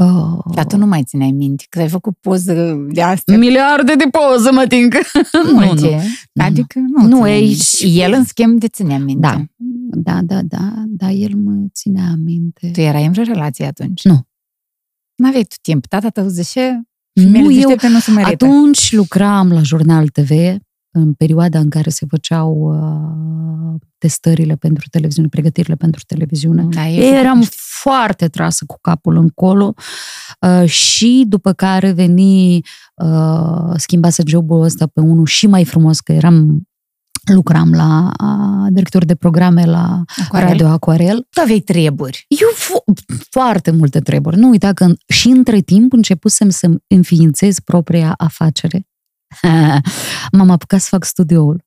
[0.03, 0.39] Oh.
[0.55, 3.39] Dar tu nu mai țineai minte, că ai făcut poză de astea.
[3.39, 4.95] Miliarde de poze, mă ting.
[5.53, 6.01] Multe.
[6.41, 8.01] Adică nu, Nu, țineai aici- minte.
[8.05, 9.21] El, în schimb, de ținea minte.
[9.27, 9.45] Da.
[9.93, 12.71] Da, da, da, da, el mă ținea minte.
[12.73, 14.05] Tu erai în vreo relație atunci?
[14.05, 14.27] Nu.
[15.15, 15.87] N-aveai tu timp.
[15.87, 16.83] Tata tău zice,
[17.13, 18.45] Nu, femeile eu deștepte nu se merită.
[18.45, 20.31] atunci lucram la Jurnal TV,
[20.91, 26.67] în perioada în care se făceau uh, testările pentru televiziune, pregătirile pentru televiziune.
[26.71, 27.43] Da, eu Eram
[27.83, 29.75] foarte trasă cu capul încolo
[30.41, 32.61] uh, și după care veni,
[32.95, 36.63] uh, schimbase jobul ăsta pe unul și mai frumos, că eram
[37.35, 40.49] lucram la uh, director de programe la Aquarel.
[40.49, 41.27] Radio Aquarel.
[41.31, 42.25] Tu aveai treburi.
[42.29, 44.37] Eu fo- foarte multe treburi.
[44.39, 48.87] Nu uita că în- și între timp începusem să înființez propria afacere.
[50.33, 51.65] M-am apucat să fac studioul.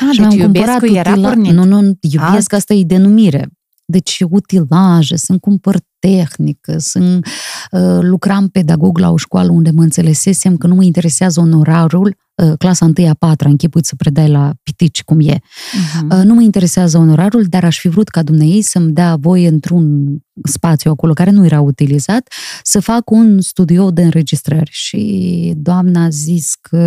[0.00, 1.52] Ah, și deci mi-am iubescul cumpărat era utila- pornit.
[1.52, 3.48] Nu, nu, iubesc, asta e denumire.
[3.84, 7.26] Deci utilaje, sunt cumpăr tehnică, sunt,
[7.70, 12.14] uh, lucram pedagog la o școală unde mă înțelesesem că nu mă interesează onorarul, uh,
[12.58, 15.38] clasa 1 a 4 închipui să predai la pitici cum e.
[15.72, 16.18] Mhm.
[16.18, 20.16] Uh, Nu mă interesează onorarul, dar aș fi vrut ca dumneei să-mi dea voie într-un
[20.44, 24.70] spațiu acolo care nu era utilizat, să fac un studio de înregistrări.
[24.72, 26.78] Și doamna a zis că,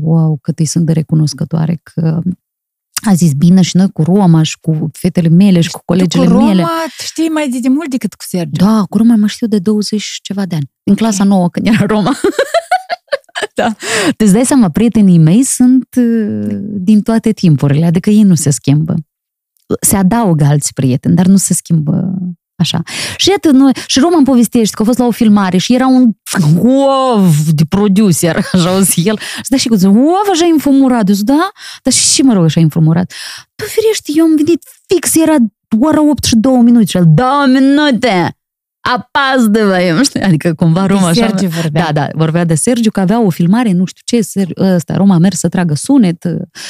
[0.00, 2.20] wow, cât îi sunt de recunoscătoare că
[3.10, 6.30] a zis bine și noi cu Roma și cu fetele mele și cu colegele tu
[6.30, 6.64] cu Roma mele.
[7.04, 8.64] știi mai de, de mult decât cu Sergiu.
[8.64, 10.70] Da, cu Roma mă știu de 20 și ceva de ani.
[10.82, 12.16] În clasa nouă, când era Roma.
[13.54, 13.74] da.
[14.16, 18.94] Te dai seama, prietenii mei sunt uh, din toate timpurile, adică ei nu se schimbă.
[19.80, 22.14] Se adaugă alți prieteni, dar nu se schimbă
[22.56, 22.82] așa.
[23.16, 25.86] Și iată, noi, și Roma îmi povestește că a fost la o filmare și era
[25.86, 26.10] un
[26.58, 29.18] ov de producer, așa o zis el.
[29.18, 31.08] Și da, și cu zice, ov, așa înfumurat.
[31.08, 31.50] Eu zic, da?
[31.82, 33.12] Dar și, și mă rog, așa înfumurat.
[33.54, 35.34] Tu firește, eu am venit fix, era
[35.80, 38.36] ora 8 și 2 minute și el, 2 minute!
[38.83, 40.21] Apas de voi, știi?
[40.21, 41.27] Adică cumva Roma de așa...
[41.27, 41.83] Sergiu vorbea.
[41.85, 45.15] Da, da, vorbea de Sergiu că avea o filmare, nu știu ce, Ser- ăsta, Roma
[45.15, 46.25] a mers să tragă sunet,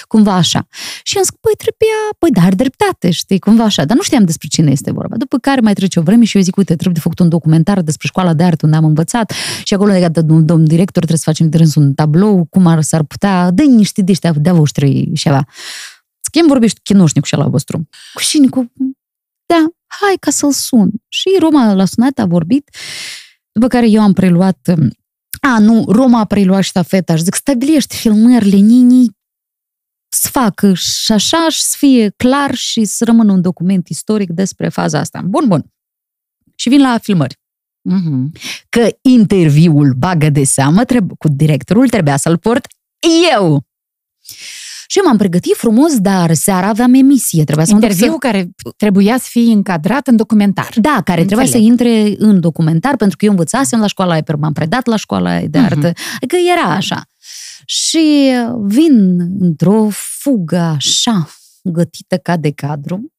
[0.08, 0.68] cumva așa.
[1.04, 4.24] Și am zis, păi trebuia, păi da, are dreptate, știi, cumva așa, dar nu știam
[4.24, 5.16] despre cine este vorba.
[5.18, 7.82] După care mai trece o vreme și eu zic, uite, trebuie de făcut un documentar
[7.82, 9.34] despre școala de artă unde am învățat
[9.64, 12.82] și acolo legat de domn, domn director trebuie să facem de un tablou, cum ar
[12.82, 15.46] s-ar putea, dă niște de ăștia de-a voștri ceva.
[16.22, 17.90] С кем vorbești chinoșnicu și la vostru?
[18.14, 18.48] Cu cine?
[18.48, 18.72] Cu...
[19.47, 20.91] da, hai ca să-l sun.
[21.09, 22.77] Și Roma l-a sunat, a vorbit,
[23.53, 24.91] după care eu am preluat um,
[25.41, 29.07] a, nu, Roma a preluat ștafeta și zic, stabilește filmările, Nini,
[30.09, 34.69] să facă și așa și să fie clar și să rămână un document istoric despre
[34.69, 35.21] faza asta.
[35.25, 35.73] Bun, bun.
[36.55, 37.39] Și vin la filmări.
[37.89, 38.33] Mhm.
[38.69, 42.67] Că interviul bagă de seamă trebuie, cu directorul trebuia să-l port
[43.33, 43.67] eu.
[44.87, 47.45] Și eu m-am pregătit frumos, dar seara aveam emisie.
[47.45, 50.69] Trebuia să mă duc să- Interviu care trebuia să fie încadrat în documentar.
[50.77, 51.71] Da, care trebuia să Înțeleg.
[52.11, 55.31] intre în documentar, pentru că eu învățasem la școala aia, pe- m-am predat la școala
[55.31, 55.93] aia de artă.
[56.17, 57.03] Adică era așa.
[57.67, 61.29] Și vin într-o fugă așa,
[61.63, 63.13] gătită ca de cadru.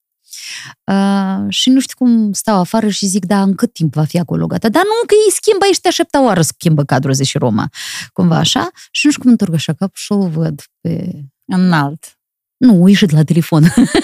[0.83, 4.19] Uh, și nu știu cum stau afară și zic, da, în cât timp va fi
[4.19, 4.69] acolo gata?
[4.69, 7.69] Dar nu, că ei schimbă, ești aștepta oară schimbă cadrul, zice și Roma.
[8.13, 8.69] Cumva așa.
[8.91, 11.11] Și nu știu cum întorc așa capul și o văd pe
[11.45, 12.19] Înalt.
[12.57, 13.63] nu, a ieșit la telefon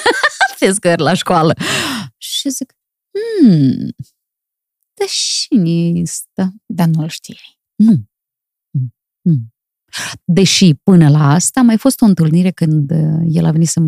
[0.59, 1.53] pe scări la școală.
[2.17, 2.73] Și zic,
[3.11, 3.95] hmm,
[4.93, 6.53] dar cine este?
[6.65, 7.59] Dar nu-l știai.
[7.75, 7.91] Nu.
[8.71, 9.53] Mm, mm.
[10.25, 13.81] Deși până la asta a mai fost o întâlnire când uh, el a venit să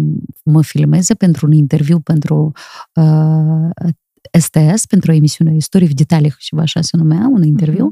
[0.43, 2.51] mă filmeze pentru un interviu pentru
[2.93, 3.69] uh,
[4.38, 7.90] STS, pentru o emisiune Istorie в деталях, ceva așa se numea, un interviu,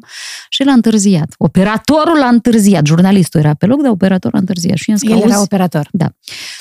[0.48, 1.34] și l-a întârziat.
[1.38, 4.76] Operatorul a întârziat, jurnalistul era pe loc, dar operatorul a întârziat.
[4.76, 5.88] Și eu am zis că, El era "Auzi, operator.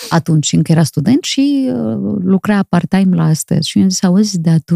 [0.09, 3.69] atunci încă era student și uh, lucra part-time la astăzi.
[3.69, 4.75] Și eu am zis, auzi, dar tu,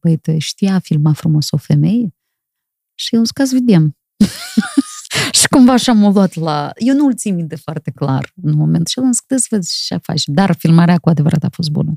[0.00, 2.14] băi, te știa a filma frumos o femeie?
[2.94, 3.96] Și eu am zis, ca să vedem.
[5.35, 6.71] și cumva așa m-a luat la...
[6.75, 9.83] Eu nu-l țin minte foarte clar în moment și el am zis, "Dă să vezi
[9.85, 10.23] ce faci.
[10.25, 11.91] Dar filmarea cu adevărat a fost bună.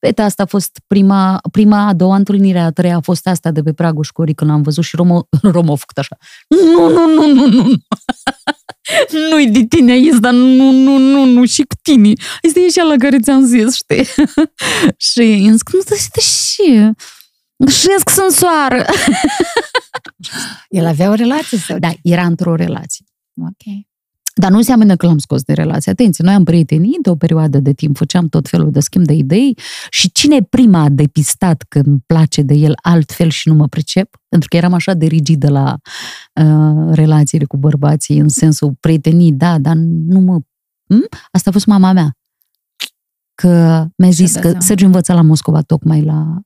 [0.00, 3.62] Uite, asta a fost prima, prima, a doua întâlnire, a treia a fost asta de
[3.62, 6.16] pe pragul școlii când l-am văzut și Romo, Romo a făcut așa.
[6.48, 7.74] Nu, nu, nu, nu, nu, nu.
[9.30, 12.12] Nu-i de tine aici, dar nu, nu, nu, nu, și cu tine.
[12.42, 14.04] Este ieșea la care ți-am zis, știi?
[15.12, 16.92] și îmi zic, nu, dar de ce?
[17.70, 18.84] Șesc sunt soară.
[20.68, 21.78] El avea o relație sau?
[21.78, 23.04] Da, era într-o relație.
[23.40, 23.84] Ok.
[24.34, 25.92] Dar nu înseamnă că l-am scos de relație.
[25.92, 29.12] Atenție, noi am prietenit de o perioadă de timp, făceam tot felul de schimb de
[29.12, 29.58] idei
[29.90, 34.16] și cine prima a depistat că îmi place de el altfel și nu mă pricep,
[34.28, 35.76] pentru că eram așa de rigidă la
[36.32, 39.74] uh, relațiile cu bărbații, în sensul prietenii, da, dar
[40.06, 40.40] nu mă
[40.88, 41.08] Hm?
[41.30, 42.16] Asta a fost mama mea.
[43.34, 44.60] Că mi-a zis dă că seama.
[44.60, 46.40] Sergiu învăța la Moscova tocmai la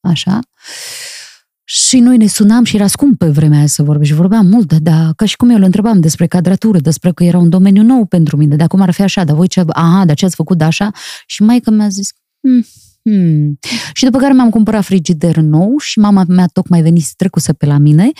[0.00, 0.40] așa.
[1.68, 4.12] Și noi ne sunam și era scump pe vremea aia să vorbești.
[4.12, 7.24] Și vorbeam mult, dar, dar ca și cum eu îl întrebam despre cadratură, despre că
[7.24, 10.04] era un domeniu nou pentru mine, de cum ar fi așa, dar voi ce, aha,
[10.04, 10.90] dar ce ați făcut de așa?
[11.26, 12.08] Și mai că mi-a zis,
[12.40, 12.64] hmm,
[13.02, 13.58] hmm.
[13.92, 17.78] Și după care mi-am cumpărat frigider nou și mama mea tocmai venise trecuse pe la
[17.78, 18.10] mine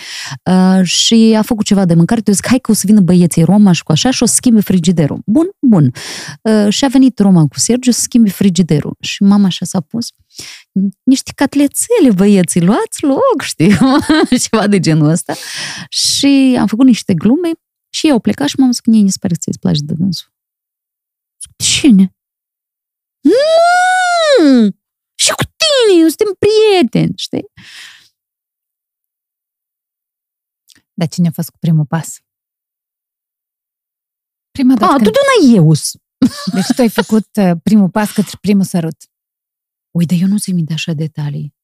[0.51, 2.20] uh, și a făcut ceva de mâncare.
[2.24, 4.35] Eu zic, hai că o să vină băieții Roma și cu așa și o să
[4.35, 5.23] schimbe frigiderul.
[5.27, 5.93] Bun, bun.
[6.43, 8.97] Uh, și a venit Roma cu Sergiu să schimbe frigiderul.
[9.01, 10.06] Și mama așa s-a pus
[11.02, 13.76] niște catlețele, băieții, luați loc, știi,
[14.48, 15.34] ceva de genul ăsta.
[15.88, 17.50] Și am făcut niște glume
[17.94, 19.94] și eu au plecat și m-am zis că mie se pare că ți-ți place de
[19.94, 20.32] dânsul.
[21.40, 22.16] Zic, Cine?
[23.20, 24.70] Nu!
[25.18, 27.46] Și cu tine, eu suntem prieteni, știi?
[30.94, 32.20] Dar cine a fost cu primul pas?
[34.50, 35.04] Prima A, dată când...
[35.04, 36.02] totdeauna eu sunt.
[36.54, 38.96] Deci tu ai făcut uh, primul pas către primul sărut.
[39.97, 41.55] Uite, eu nu țin minte așa detalii.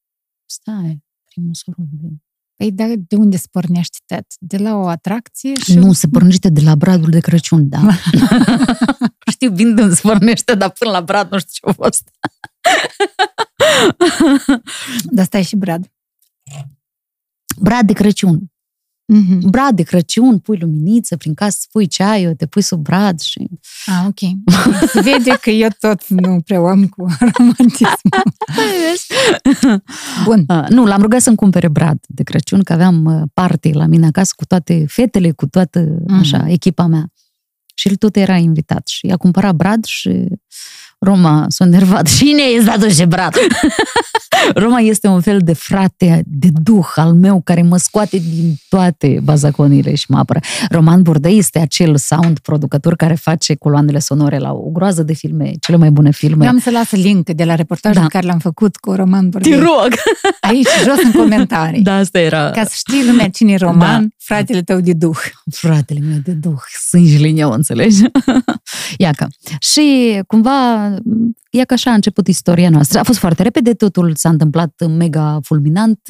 [0.47, 1.85] Stai, primul sărut.
[1.85, 2.23] bine.
[2.57, 4.27] Păi dar de unde se pornește tot?
[4.39, 5.75] De la o atracție și...
[5.75, 7.81] Nu, se pornește de la bradul de Crăciun, da.
[9.33, 12.11] Știu bine de unde se pornește, dar până la brad nu știu ce a fost.
[15.17, 15.93] Dar stai și Brad.
[17.61, 18.52] Brad de Crăciun.
[19.13, 19.39] Mm-hmm.
[19.41, 23.49] Brad de Crăciun, pui luminiță prin casă, pui ceaiul, te pui sub brad și...
[23.87, 24.19] Ah, ok.
[24.93, 27.07] Se vede că eu tot nu prea am cu
[27.37, 28.09] romantism.
[30.25, 30.45] Bun.
[30.49, 34.07] Uh, nu, l-am rugat să-mi cumpere brad de Crăciun, că aveam uh, party la mine
[34.07, 37.13] acasă cu toate fetele, cu toată așa, echipa mea.
[37.75, 40.27] Și el tot era invitat și i-a cumpărat brad și
[41.05, 42.07] Roma s-a nervat.
[42.17, 43.35] Și ne i dat și brad.
[44.55, 49.21] Roma este un fel de frate, de duh al meu care mă scoate din toate
[49.23, 50.41] bazaconile și mă apără.
[50.71, 55.53] Roman Burdei este acel sound producător care face coloanele sonore la o groază de filme,
[55.61, 56.45] cele mai bune filme.
[56.45, 58.07] Eu am să las link de la reportajul Da.
[58.09, 59.59] care l-am făcut cu Roman Te Bordei.
[59.59, 59.89] rog!
[60.41, 61.83] Aici, jos în comentarii.
[61.83, 64.09] Da, asta era Ca să știi lumea cine e Roman, Da.
[64.25, 65.19] Fratele tău de duh.
[65.61, 68.03] fratele meu de duh, sângele în eu, înțelegi?
[68.99, 69.29] Iacă.
[69.61, 70.87] Și cumva,
[71.51, 72.99] iacă așa a început istoria noastră.
[72.99, 76.01] A fost foarte repede, totul s-a întâmplat mega fulminant.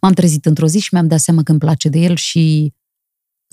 [0.00, 2.72] M-am trezit într-o zi și mi-am dat seama că îmi place de el și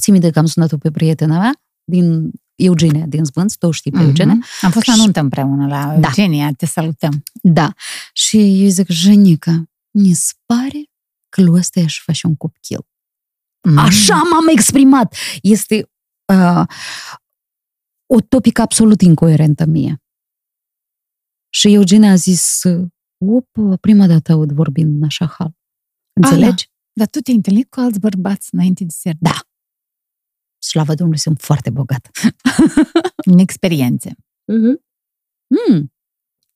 [0.02, 3.92] țin minte că am sunat-o pe prietena mea din Eugenia din Zbânț, tu o știi
[3.92, 4.34] pe Eugenia?
[4.34, 4.46] Mhm.
[4.62, 6.08] Am fost la nuntă împreună la Da.
[6.08, 7.24] Eugenia, te salutăm.
[7.42, 7.74] Da.
[8.14, 10.90] Și eu zic, Jenica, mi se pare
[11.30, 12.80] că lui ăsta i-aș face un copil.
[13.66, 13.78] Mm.
[13.78, 15.16] Așa m-am exprimat.
[15.42, 15.90] Este
[16.34, 16.64] uh,
[18.14, 20.04] o topică absolut incoerentă mie.
[21.50, 22.62] Și Eugenia a zis,
[23.26, 25.54] opă, prima dată aud vorbind în așa hal.
[26.14, 26.70] Înțelegi?
[26.94, 29.14] Dar tu te-ai întâlnit cu alți bărbați înainte de ser?
[29.20, 29.40] Da.
[30.62, 32.10] Slavă Domnului, sunt foarte bogat.
[33.32, 34.16] În experiențe.
[34.48, 35.94] Mm.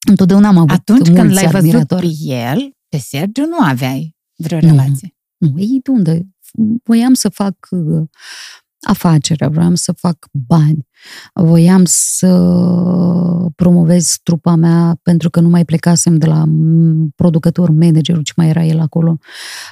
[0.10, 2.08] Întotdeauna am avut Atunci mulți când l-ai văzut admiratori.
[2.08, 4.68] pe el, pe Sergiu, nu aveai vreo Nu.
[4.68, 5.18] relație.
[5.38, 6.28] Nu, ei de unde?
[6.84, 8.02] Voiam să fac uh,
[8.82, 10.88] afacere, voiam să fac bani,
[11.34, 12.28] voiam să
[13.56, 18.50] promovez trupa mea pentru că nu mai plecasem de la mm, producător, managerul, ce mai
[18.50, 19.18] era el acolo.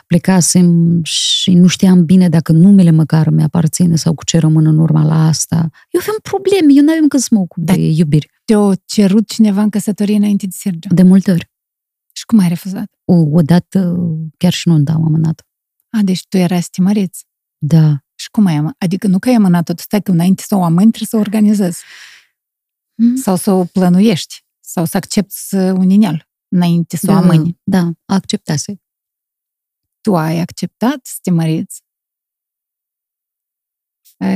[0.08, 5.04] Plecasem și nu știam bine dacă numele măcar mi-aparține sau cu ce rămân în urma
[5.04, 5.70] la asta.
[5.90, 7.74] Eu aveam probleme, eu nu aveam când să mă ocup Da.
[7.74, 8.30] de iubiri.
[8.46, 10.94] Te-a cerut cineva în căsătorie înainte de Sergiu.
[10.94, 11.52] De multe ori.
[12.14, 12.92] Și cum ai refuzat?
[13.06, 13.96] O, odată
[14.38, 15.48] chiar și nu am amânat.
[15.90, 17.26] A, deci tu erai să te măriți.
[17.58, 18.04] Da.
[18.16, 18.76] Și cum ai amânat?
[18.78, 21.20] Adică nu că ai amânat-o, tu stai că înainte să o amâni, trebuie să o
[21.20, 21.84] organizezi.
[22.96, 23.16] Mm.
[23.16, 24.46] Sau să o plănuiești.
[24.60, 27.60] Sau să accepti un inel înainte să o Da, amâni.
[27.64, 28.82] Da, acceptase.
[30.02, 31.86] Tu ai acceptat să te măriți?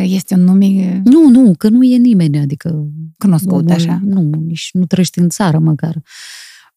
[0.03, 2.87] Este un nume Nu, nu, că nu e nimeni, adică...
[3.17, 3.99] cunoscut omul așa.
[4.03, 6.01] Nu, nici nu trăiești în țară măcar.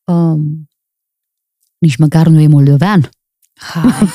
[0.04, 0.68] Um,
[1.78, 3.10] nici măcar nu e moldovean.
[3.54, 4.08] Hai.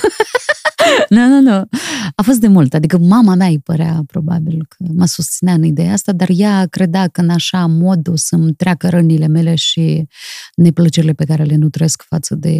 [1.09, 1.67] Nu, nu, nu.
[2.15, 2.73] A fost de mult.
[2.73, 7.07] Adică mama mea îi părea probabil că mă susținea în ideea asta, dar ea credea
[7.07, 10.07] că în așa mod o să-mi treacă rănile mele și
[10.55, 12.57] neplăcerile pe care le nutresc față de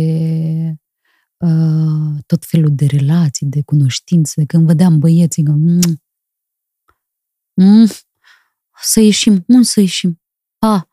[1.38, 6.02] uh, tot felul de relații, de cunoștințe, de când vedeam băieții că mm,
[7.54, 7.88] mm,
[8.82, 10.22] să ieșim, unde să ieșim?
[10.60, 10.90] A,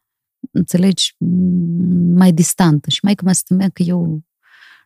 [0.53, 2.91] înțelegi, Mm, mai distantă.
[2.91, 4.23] Și mai că mă stămea că eu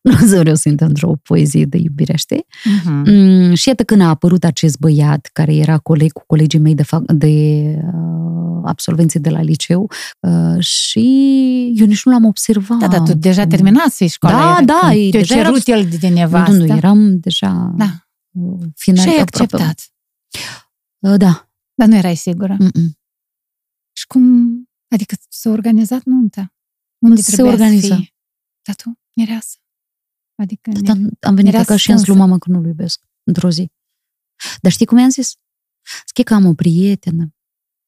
[0.01, 2.47] nu vreau să intru într-o poezie de iubire, știi?
[2.65, 3.11] Mhm.
[3.11, 6.83] Mm, și iată când a apărut acest băiat, care era coleg cu colegii mei de,
[6.83, 9.91] fac, de uh, absolvenții de la liceu
[10.21, 11.01] uh, și
[11.77, 12.79] eu nici nu l-am observat.
[12.79, 14.37] Da, dar tu deja terminase școala.
[14.37, 16.53] Da, era da, când ei Te-a deja cerut el de nevastă.
[16.53, 18.07] Nu, nu, eram deja Da.
[18.31, 19.05] uh, final.
[19.05, 19.55] Și ai aproape.
[19.55, 19.93] acceptat.
[20.99, 21.49] Uh, da.
[21.75, 22.57] Dar nu erai sigură.
[22.59, 22.99] Mm-mm.
[23.93, 24.23] Și cum,
[24.89, 26.55] adică s-a organizat nunta?
[26.99, 27.87] Unde Se trebuia organiza.
[27.87, 28.15] să fie?
[28.63, 29.57] Dar tu, mireasă.
[30.41, 32.23] Adică, Dar ne- am venit era acasă și am zis lui strânsă.
[32.23, 33.71] mama că nu-l iubesc într-o zi.
[34.61, 35.35] Dar știi cum i-am zis?
[36.07, 37.35] Scrie că am o prietenă.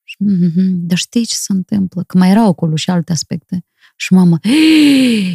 [0.03, 2.03] Și, mhm, Dar știi ce se întâmplă?
[2.05, 3.65] Că mai erau acolo și alte aspecte.
[3.97, 4.39] Și mama,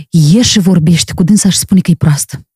[0.09, 2.47] ieși și vorbește cu dânsa și spune că e proastă.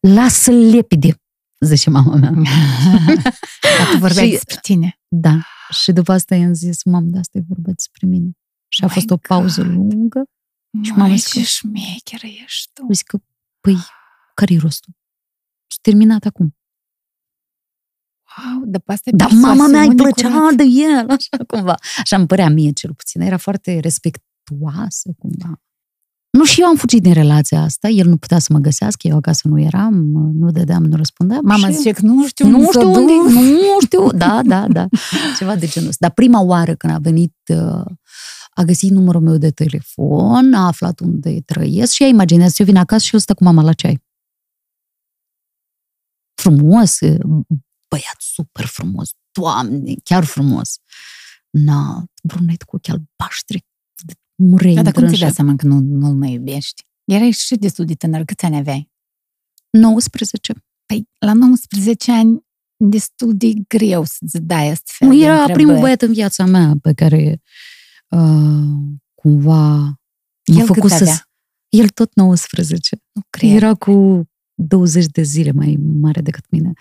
[0.00, 1.20] Lasă-l lepide,
[1.60, 2.30] zice mama mea.
[3.78, 4.98] Dar tu vorbeai Și- despre tine.
[5.08, 5.38] Da.
[5.70, 8.30] Și după asta i-am zis, mamă, de asta e vorba despre mine.
[8.68, 9.72] Și a My fost o pauză God.
[9.72, 10.22] lungă.
[10.82, 11.48] Și Mai m-am ce scris.
[11.48, 12.86] șmecheră ești tu.
[12.92, 13.18] Zic că,
[13.72, 13.86] păi,
[14.34, 14.92] care-i rostul?
[15.66, 16.56] S-a terminat acum.
[18.36, 20.54] Wow, de pe asta e Dar mama mea îi persoasiune plăcea curată.
[20.54, 21.74] de el, așa cumva.
[21.96, 23.20] Așa îmi părea mie cel puțin.
[23.20, 25.60] Era foarte respectuoasă cumva.
[26.30, 29.16] Nu și eu am fugit din relația asta, el nu putea să mă găsească, eu
[29.16, 29.94] acasă nu eram,
[30.34, 31.40] nu dădeam, nu răspundeam.
[31.44, 31.74] Mama și...
[31.74, 33.32] zice că nu știu nu unde știu s-o unde, duc.
[33.32, 34.86] nu știu, da, da, da,
[35.36, 36.06] ceva de genul ăsta.
[36.06, 37.84] Dar prima oară când a venit, uh,
[38.58, 42.76] a găsit numărul meu de telefon, a aflat unde trăiesc și ea imaginează, eu vin
[42.76, 44.02] acasă și el stă cu mama la ceai.
[46.40, 47.20] Frumos, uh,
[47.88, 50.76] băiat super frumos, doamne, chiar frumos.
[51.50, 53.64] Na, brunet cu ochi albaștri,
[54.34, 55.24] murei Da, dar cum ți-ai îngrânșă.
[55.24, 56.82] dat seama că nu, nu-l mai iubești?
[57.04, 58.24] Erai și destul de tânăr.
[58.24, 58.90] Câți ani aveai?
[59.70, 60.52] 19.
[60.86, 65.62] Păi, la 19 ani, destul de greu să-ți dai asta fel Nu, de era întrebări.
[65.64, 67.40] primul băiat în viața mea pe care
[68.08, 69.98] uh, cumva m-a
[70.44, 71.02] El cât făcut să...
[71.02, 71.28] avea?
[71.68, 73.02] El tot 19.
[73.12, 73.50] Nu cred.
[73.50, 74.24] Era cu
[74.54, 76.72] 20 de zile mai mare decât mine.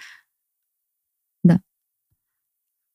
[1.40, 1.56] Da.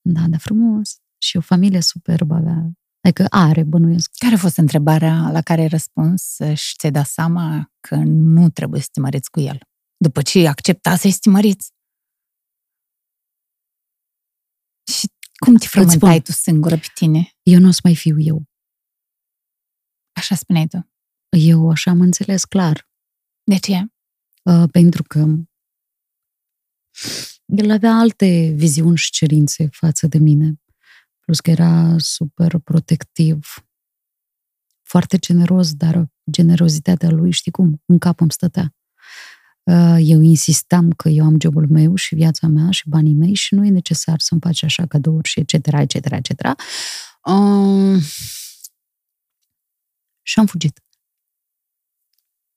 [0.00, 0.96] Da, da, frumos.
[1.18, 2.72] Și o familie superbă avea.
[3.00, 4.10] Adică are, bănuiesc.
[4.18, 8.80] Care a fost întrebarea la care ai răspuns și ți-ai dat seama că nu trebuie
[8.80, 9.58] să te măriți cu el?
[9.96, 11.72] După ce accepta să-i să te măriți?
[14.92, 15.08] Și
[15.44, 17.32] cum te frământai tu singură pe tine?
[17.42, 18.42] Eu nu o să mai fiu eu.
[20.12, 20.90] Așa spuneai tu.
[21.38, 22.88] Eu așa am înțeles clar.
[23.44, 23.78] De ce?
[24.42, 25.18] Uh, pentru că
[27.44, 30.60] el avea alte viziuni și cerințe față de mine.
[31.20, 33.66] Plus că era super protectiv.
[34.82, 38.74] Foarte generos, dar generozitatea lui, știi cum, în cap îmi stătea.
[39.70, 43.54] Uh, Eu insistam că eu am jobul meu și viața mea și banii mei și
[43.54, 46.46] nu e necesar să-mi faci așa cadouri și etc., etc., etc.
[47.24, 48.00] Um,
[50.22, 50.82] și am fugit.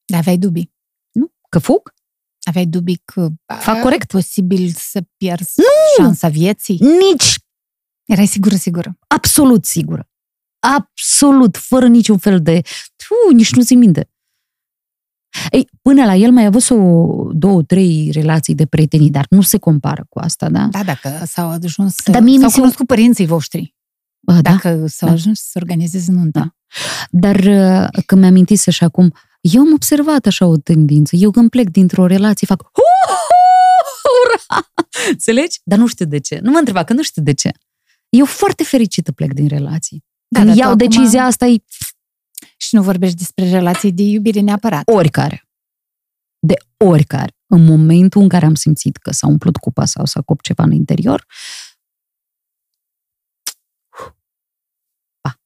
[0.06, 0.74] Dar aveai dubii.
[1.12, 1.34] Nu?
[1.50, 1.94] Că fug?
[2.42, 4.08] Aveai dubii că Fac a, corect?
[4.12, 5.62] posibil să pierzi
[5.98, 6.78] șansa vieții?
[6.78, 7.36] Nici
[8.06, 8.98] Erai sigură, sigură.
[9.08, 10.10] absolut sigură.
[10.60, 12.62] Absolut, fără niciun fel de...
[12.96, 14.10] Tu, nici nu ți minte.
[15.52, 19.42] Ei, până la el mai a avut o două, trei relații de prietenii, dar nu
[19.42, 20.68] se compară cu asta, da?
[20.72, 23.76] Da, dacă s-au ajuns, Dar mie mi s-au se- cunoscut părinții voștri.
[24.20, 24.42] Bă, da?
[24.42, 25.14] Dacă s-au da.
[25.14, 26.40] ajuns să organizeze nunta.
[26.40, 26.54] Da.
[27.30, 31.16] Dar uh, că mi-am amintit așa acum, eu am observat așa o tendință.
[31.16, 33.20] Eu când plec dintr-o relație fac ura!
[35.10, 35.60] Înțelegi?
[35.64, 36.40] Dar nu știu de ce.
[36.44, 37.52] Nu mă întreba, că nu știu de ce.
[38.10, 40.04] Eu foarte fericită plec din relații.
[40.28, 41.56] Da, Când dar tu iau acum- decizia asta e
[42.58, 44.84] Și nu vorbești despre relații de iubire neapărat.
[44.86, 45.48] oricare.
[46.40, 47.36] De oricare.
[47.48, 50.72] În momentul în care am simțit că s-a umplut cupa sau s-a copt ceva în
[50.72, 51.26] interior,
[55.22, 55.40] pa.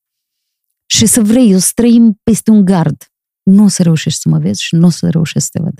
[0.85, 3.11] Și să vrei, să trăim peste un gard.
[3.43, 5.79] Nu o să reușești să mă vezi și nu o să reușești să te văd.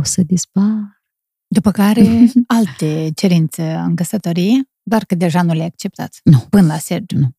[0.00, 1.02] O să dispar.
[1.46, 2.04] După care
[2.58, 6.20] alte cerințe în căsătorie, doar că deja nu le-ai acceptat.
[6.24, 6.38] Nu.
[6.38, 7.18] Până la Sergiu.
[7.18, 7.36] Nu.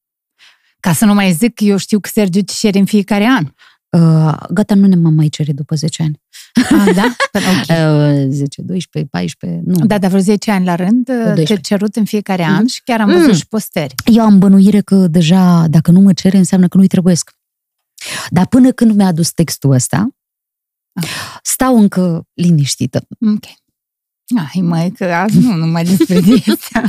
[0.85, 3.45] Ca să nu mai zic că eu știu că Sergiu te cere în fiecare an.
[3.45, 6.21] Uh, gata, nu ne mă mai cere după 10 ani.
[6.69, 7.15] A, da?
[7.31, 7.59] Păi, ok.
[7.59, 9.85] Uh, 10, 12, 14, nu.
[9.85, 11.55] Da, dar vreo 10 ani la rând, te 12.
[11.61, 12.65] cerut în fiecare an Mhm.
[12.67, 13.33] și chiar am văzut Mm.
[13.33, 13.93] și posteri.
[14.13, 17.31] Eu am bănuire că deja, dacă nu mă cere, înseamnă că nu-i trebuiesc.
[18.29, 20.07] Dar până când mi-a adus textul ăsta,
[20.93, 21.07] Ah.
[21.43, 23.07] stau încă liniștită.
[23.35, 23.43] Ok.
[24.37, 26.15] Ai, mai că azi nu numai despre
[26.53, 26.81] asta.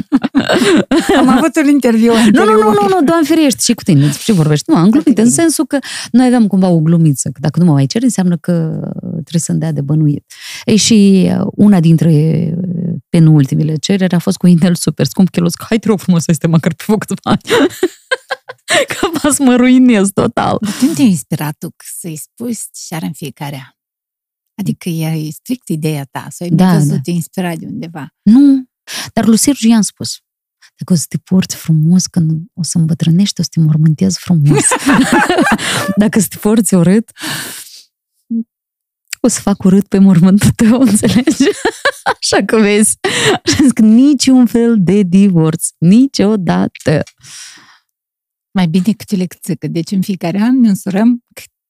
[1.18, 2.56] Am avut un interviu Nu, nu, anterior.
[2.56, 4.70] nu, nu, nu, doamne ferește, și cu tine, despre ce vorbești?
[4.70, 5.22] Nu, am glumit, bine.
[5.22, 5.78] în sensul că
[6.10, 9.58] noi aveam cumva o glumiță, că dacă nu mă mai cer, înseamnă că trebuie să-mi
[9.58, 10.32] dea de bănuit.
[10.64, 12.10] Ei, și uh, una dintre
[12.56, 16.22] uh, penultimile cereri a fost cu Intel super scump, că că hai, te rog frumos
[16.22, 17.40] să este măcar pe foc câțiva ani.
[19.00, 20.58] că va să mă ruinez total.
[20.60, 21.68] Dar cum te-ai inspirat tu
[22.00, 23.75] să-i spui să te ceară în fiecare an?
[24.56, 27.00] Adică e strict ideea ta, sau ai Da, da, văzut, da.
[27.00, 28.14] te inspira de undeva.
[28.22, 28.64] Nu,
[29.12, 30.20] dar lui Sergiu i-am spus.
[30.76, 34.64] Dacă o să te porți frumos, când o să îmbătrânești, o să te mormântezi frumos.
[35.96, 37.10] Dacă o să te porți urât,
[39.20, 41.44] o să fac urât pe mormântul tău, înțelegi?
[42.20, 42.98] Așa că vezi.
[43.44, 47.02] Așa zic, niciun fel de divorț, niciodată.
[48.50, 49.66] Mai bine câte o lecțică.
[49.66, 51.24] Deci în fiecare an ne însurăm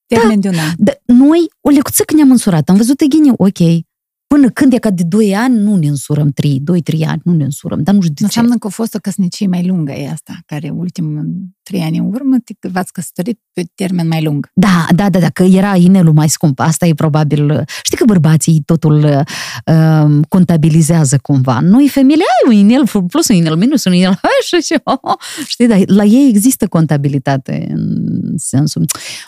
[0.06, 0.72] termen de un an.
[0.76, 2.68] Da, noi o lecțică ne-am însurat.
[2.68, 3.85] Am văzut Eghine, ok.
[4.26, 6.62] Până când e ca de 2 ani, nu ne însurăm 3,
[6.96, 8.24] 2-3 ani, nu ne însurăm, dar nu știu de ce.
[8.24, 12.06] Înseamnă că a fost o căsnicie mai lungă e asta, care ultimul trei ani în
[12.06, 14.50] urmă te- v-ați căsătorit pe termen mai lung.
[14.54, 16.60] Da, da, da, da, că era inelul mai scump.
[16.60, 17.64] Asta e probabil...
[17.82, 21.60] Știi că bărbații totul uh, contabilizează cumva.
[21.60, 25.16] Noi femeile, ai un inel plus, un inel minus, un inel așa și oh, oh.
[25.46, 28.84] Știi, dar la ei există contabilitate în sensul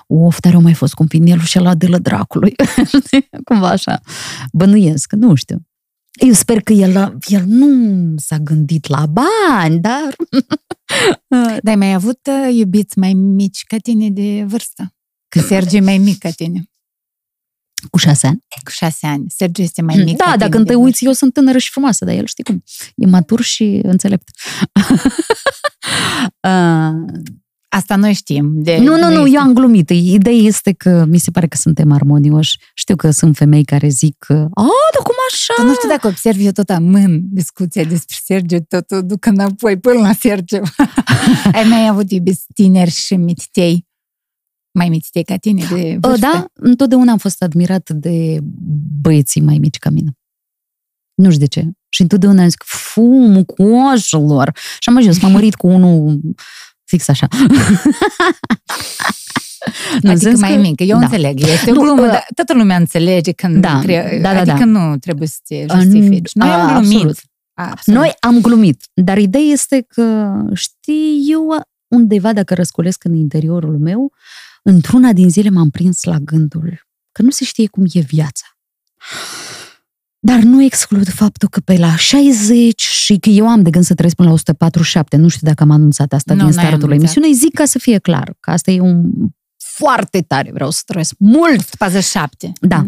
[0.07, 2.55] of, dar eu mai fost scump inelul și ăla de la dracului.
[3.05, 3.29] Știi?
[3.45, 4.01] cumva așa.
[4.53, 5.67] Bănuiesc, nu știu.
[6.27, 10.17] Eu sper că el, el nu s-a gândit la bani, dar...
[11.29, 14.95] Dar ai mai avut uh, iubiți mai mici ca tine de vârstă?
[15.29, 16.71] Că Sergiu e mai mic ca tine,
[17.91, 18.45] Cu șase ani.
[18.65, 19.31] cu șase ani.
[19.31, 21.59] Sergiu este mai mic Da, ca dacă tine când de te uiți, eu sunt tânără
[21.59, 22.63] și frumoasă, dar el știi cum,
[22.97, 24.29] e matur și înțelept.
[27.73, 28.63] uh, Asta noi știm.
[28.63, 29.91] De, nu, nu, nu, este- eu am glumit.
[29.91, 32.59] Ideea este că mi se pare că suntem armonioși.
[32.75, 34.63] Știu că sunt femei care zic că, a,
[34.95, 35.55] dar cum așa?
[35.57, 39.79] Tu nu știu dacă observi, eu tot amân discuția despre Sergiu, tot o duc înapoi
[39.79, 40.63] până la Sergiu.
[41.53, 43.87] Ai mai avut iubiți tineri și mititei?
[44.79, 46.27] Mai mititei ca tine de Uh, vârstă?
[46.33, 48.39] Da, întotdeauna am fost admirat de
[49.01, 50.13] băieții mai mici ca mine.
[51.15, 51.71] Nu știu de ce.
[51.89, 54.51] Și întotdeauna am zis, fumul coșilor.
[54.79, 56.21] Și am ajuns, m-am mărit cu unul
[56.89, 57.29] fix așa.
[59.93, 61.05] Nu, în Adică sens mai că- mic, eu da.
[61.05, 64.41] înțeleg, este o Nu, glumă, uh, dar toată lumea înțelege când Da, tre- da, da,
[64.41, 64.65] adică da.
[64.65, 66.33] nu trebuie să te În- justifici.
[66.35, 66.93] Noi am a, glumit.
[66.95, 67.19] absolut.
[67.55, 67.99] Absolut.
[68.01, 74.13] Noi am glumit, dar ideea este că, știi, eu undeva, dacă răscolesc în interiorul meu,
[74.63, 78.45] într-una din zile m-am prins la gândul că nu se știe cum e viața.
[80.29, 83.95] Dar nu exclud faptul că pe la 60 și că eu am de gând să
[83.95, 86.99] trăiesc până la 147, nu știu dacă am anunțat asta Nu, din n-ai startul anunțat.
[86.99, 89.11] emisiunii, zic ca să fie clar, că asta e un
[89.57, 91.75] foarte tare, vreau să trăiesc mult.
[91.77, 92.53] 47.
[92.61, 92.85] Da,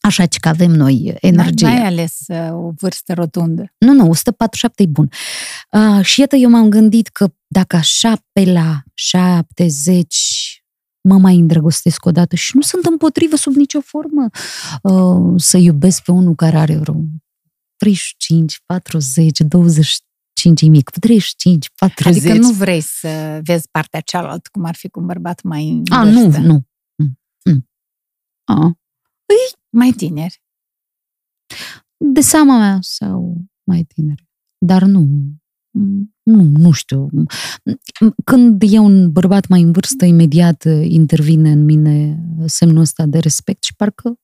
[0.00, 1.66] Așa că avem noi energie.
[1.66, 3.74] N-ai ales uh, o vârstă rotundă.
[3.78, 5.10] Nu, nu, 147 e bun.
[5.70, 10.57] Uh, și iată, eu m-am gândit că dacă așa pe la 70
[11.00, 14.28] mă mai îndrăgostesc odată și nu sunt împotrivă sub nicio formă
[14.82, 16.94] uh, să iubesc pe unul care are vreo
[17.76, 22.16] 35, 40, 25 e mic, 35, 40.
[22.16, 25.82] Adică nu vrei să vezi partea cealaltă, cum ar fi cu un bărbat mai în
[25.90, 26.40] A, nu, vârstă.
[26.40, 26.66] nu.
[26.94, 27.68] Mm, mm.
[28.44, 28.72] A,
[29.70, 30.42] Mai tineri.
[31.96, 34.26] de seama mea sau mai tineri.
[34.58, 35.08] Dar nu,
[36.22, 37.08] nu, nu știu.
[38.24, 43.64] Când e un bărbat mai în vârstă, imediat intervine în mine semnul ăsta de respect
[43.64, 44.14] și parcă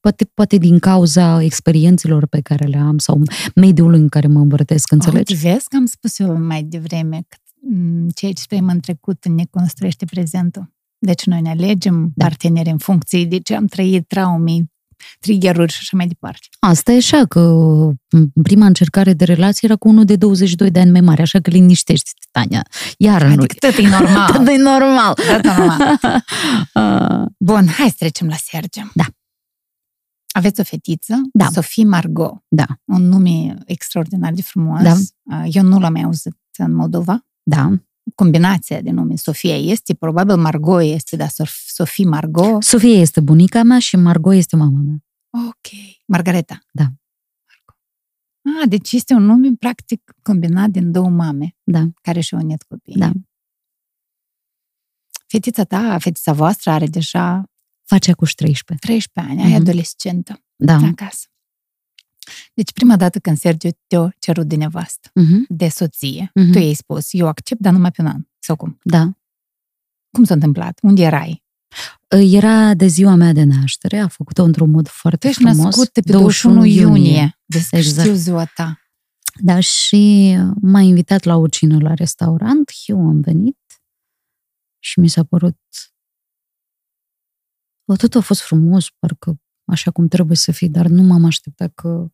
[0.00, 3.22] poate, poate din cauza experiențelor pe care le am sau
[3.54, 5.34] mediului în care mă învârtesc, înțelegi?
[5.34, 9.26] Oh, vezi că am spus eu mai devreme că m, ceea ce trăim în trecut
[9.26, 10.74] ne construiește prezentul.
[10.98, 12.24] Deci noi ne alegem Da.
[12.24, 14.64] parteneri în funcție de ce am trăit, traume,
[15.20, 16.46] triggeruri și așa mai departe.
[16.58, 17.40] Asta e așa, că
[18.10, 21.40] m, prima încercare de relație era cu unul de 22 de ani mai mare, așa
[21.40, 22.66] că liniștește, Tania.
[22.98, 24.30] Iar nu Adică tot e normal.
[24.32, 25.14] Tot e normal.
[25.14, 25.98] Tot e normal.
[26.72, 28.90] Ah, Bun, hai să trecem la Sergiu.
[28.94, 29.04] Da.
[30.32, 31.48] Aveți o fetiță, Da.
[31.52, 32.34] Sofie Margot.
[32.48, 32.66] Da.
[32.84, 34.82] Un nume extraordinar de frumos.
[34.82, 34.94] Da.
[35.22, 37.26] Uh, Eu nu l-am mai auzit în Moldova.
[37.42, 37.72] Da.
[38.14, 42.62] Combinația de nume Sofia este, probabil Margot este, dar Sof- Sofie Margot.
[42.62, 44.96] Sofia este bunica mea și Margot este mama mea.
[45.48, 45.66] Ok.
[46.06, 46.58] Margareta.
[46.72, 46.82] Da.
[46.82, 47.76] Margot.
[48.62, 52.96] Ah, deci este un nume practic combinat din două mame Da, care și-au unit copiii.
[52.96, 53.10] da.
[55.26, 57.44] Fetița ta, fetița voastră are deja
[57.88, 58.86] Face cu 13.
[58.86, 59.60] 13 ani, ai Mhm.
[59.60, 60.74] adolescentă Da.
[60.76, 61.26] acasă.
[62.54, 65.44] Deci prima dată când Sergiu te-a cerut de nevastă, Mhm.
[65.48, 66.52] de soție, Mhm.
[66.52, 68.22] tu i-ai spus, eu accept, dar numai pe un an.
[68.38, 68.78] Sau cum?
[68.82, 69.10] Da.
[70.10, 70.78] Cum s-a întâmplat?
[70.82, 71.44] Unde erai?
[72.08, 75.64] Era de ziua mea de naștere, a făcut-o într-un mod Tu foarte ești frumos.
[75.64, 77.38] născut pe 21 iunie.
[77.44, 77.98] Deci Exact.
[78.00, 78.80] știu ziua ta.
[79.42, 83.58] Da, și m-a invitat la o cină la restaurant, eu am venit
[84.78, 85.58] și mi s-a părut...
[87.96, 92.06] Tot a fost frumos, parcă așa cum trebuie să fie, dar nu m-am așteptat că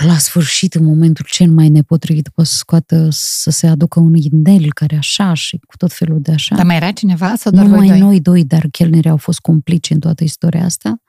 [0.00, 4.72] la sfârșit, în momentul cel mai nepotrivit, poate să scoată, să se aducă un inel
[4.72, 6.54] care așa și cu tot felul de așa.
[6.54, 7.98] Dar mai era cineva sau doar voi Numai doi?
[7.98, 11.02] noi doi, dar chelnerii au fost complici în toată istoria asta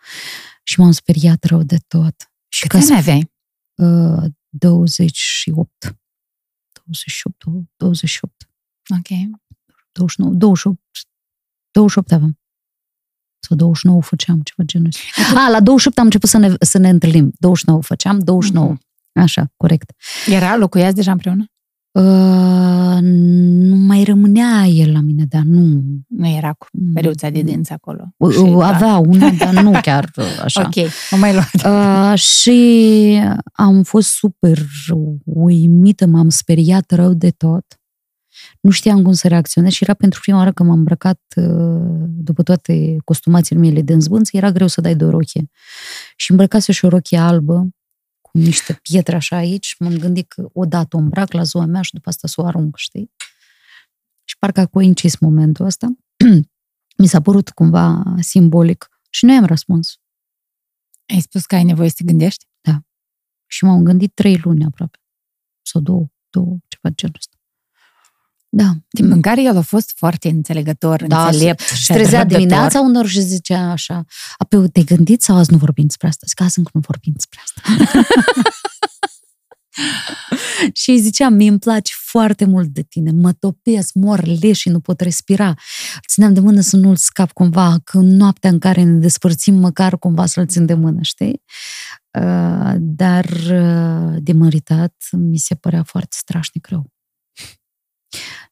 [0.63, 2.31] și m-am speriat rău de tot.
[2.47, 3.31] Și Câți ani aveai?
[3.75, 5.97] Uh, 28.
[6.85, 7.43] 28,
[7.75, 8.49] 28,
[8.97, 9.07] Ok.
[9.91, 10.79] 29, 28,
[11.71, 12.39] 28 aveam.
[13.39, 15.39] Sau 29 făceam, ceva genul ăsta.
[15.39, 17.31] A, la 28 am început să ne, să ne întâlnim.
[17.39, 18.67] 29 făceam, 29.
[18.67, 18.81] Mhm.
[19.13, 19.91] Așa, corect.
[20.27, 21.45] Era, locuiați deja împreună?
[21.91, 25.83] Uh, nu mai rămânea el la mine, dar nu.
[26.07, 28.13] Nu era cu periuța de dinți acolo.
[28.17, 30.61] Uh, Și, Avea una, dar nu chiar uh, așa.
[30.61, 30.75] Ok,
[31.11, 31.51] nu mai luat.
[31.65, 33.21] Uh, și
[33.53, 34.57] am fost super
[35.23, 37.65] uimită, m-am speriat rău de tot.
[38.67, 42.43] Nu știam cum să reacționez și era pentru prima oară că m-am îmbrăcat uh, după
[42.43, 45.49] toate costumațiile mele de înzbânță, era greu să dai de o rochie.
[46.15, 47.69] Și îmbrăcase și o rochie albă,
[48.21, 51.93] cu niște pietre așa aici, m-am gândit că odată o îmbrac la ziua mea și
[51.93, 53.11] după asta să o arunc, știi?
[54.23, 55.87] Și parcă a coincis momentul ăsta.
[57.01, 59.99] Mi s-a părut cumva simbolic și nu i-am răspuns.
[61.13, 62.45] Ai spus că ai nevoie să te gândești?
[63.45, 64.99] Și m-am gândit trei luni aproape.
[65.61, 67.36] Sau două, două, ceva de genul ăsta.
[68.49, 68.71] Da.
[68.89, 72.43] Timp în care el a fost foarte înțelegător, Da, înțelept și Și trezea răbdător.
[72.45, 74.05] dimineața unor și zicea așa,
[74.37, 76.25] apoi te gândiți sau azi nu vorbim despre asta?
[76.27, 77.61] Zic, azi încă nu vorbim despre asta.
[80.73, 84.69] și îi ziceam, mie îmi place foarte mult de tine, mă topesc, mor leș și
[84.69, 85.53] nu pot respira.
[86.07, 89.97] Țineam de mână să nu-l scap cumva, că în noaptea în care ne despărțim, măcar
[89.97, 91.41] cumva să-l țin de mână, știi?
[92.19, 96.91] Uh, Dar uh, de măritat mi se părea foarte strașnic rău.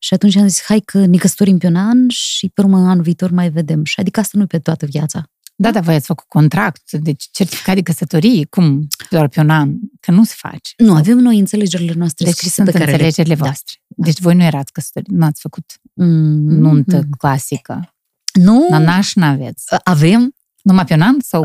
[0.06, 3.04] Și atunci am zis, hai că ne căsătorim pe un an și pe urmă anul
[3.04, 3.84] viitor mai vedem.
[3.84, 5.24] Și adică asta nu pe toată viața.
[5.56, 8.88] Da, dar voi ați făcut contract, deci certificat de căsătorie, cum?
[9.10, 10.74] Doar pe un an, că nu se face.
[10.78, 13.40] Nu, avem noi înțelegerile noastre Deci scrise sunt pe care înțelegerile le...
[13.40, 13.74] voastre.
[13.88, 16.06] Deci voi nu erați căsători, nu ați făcut Da.
[16.06, 17.10] Mm, nuntă mm.
[17.18, 17.94] clasică.
[18.34, 19.66] Nu, Nanaș n-aveți.
[19.84, 20.36] avem.
[20.62, 21.44] Numai pe un an sau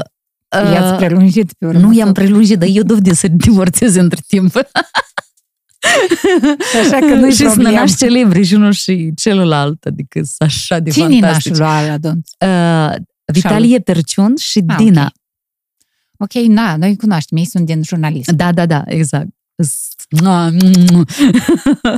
[0.51, 1.81] i-ați Uh, prelungit pe urmă?
[1.81, 4.53] nu i-am sau- prelungit, dar eu dovede să divorțez între timp.
[6.71, 7.79] Și așa că nu-i și sunt problemă.
[7.79, 11.53] nași celebri și unul și celălalt, adică sunt așa de Cine e fantastici.
[11.53, 12.23] nașul lui Aladon?
[12.41, 12.95] Uh,
[13.33, 15.03] Vitalie Perciun și Ah, Dina.
[15.05, 15.13] ok.
[16.19, 18.31] Ok, na, noi îi cunoaștem, ei sunt din jurnalist.
[18.31, 19.29] Da, da, da, exact.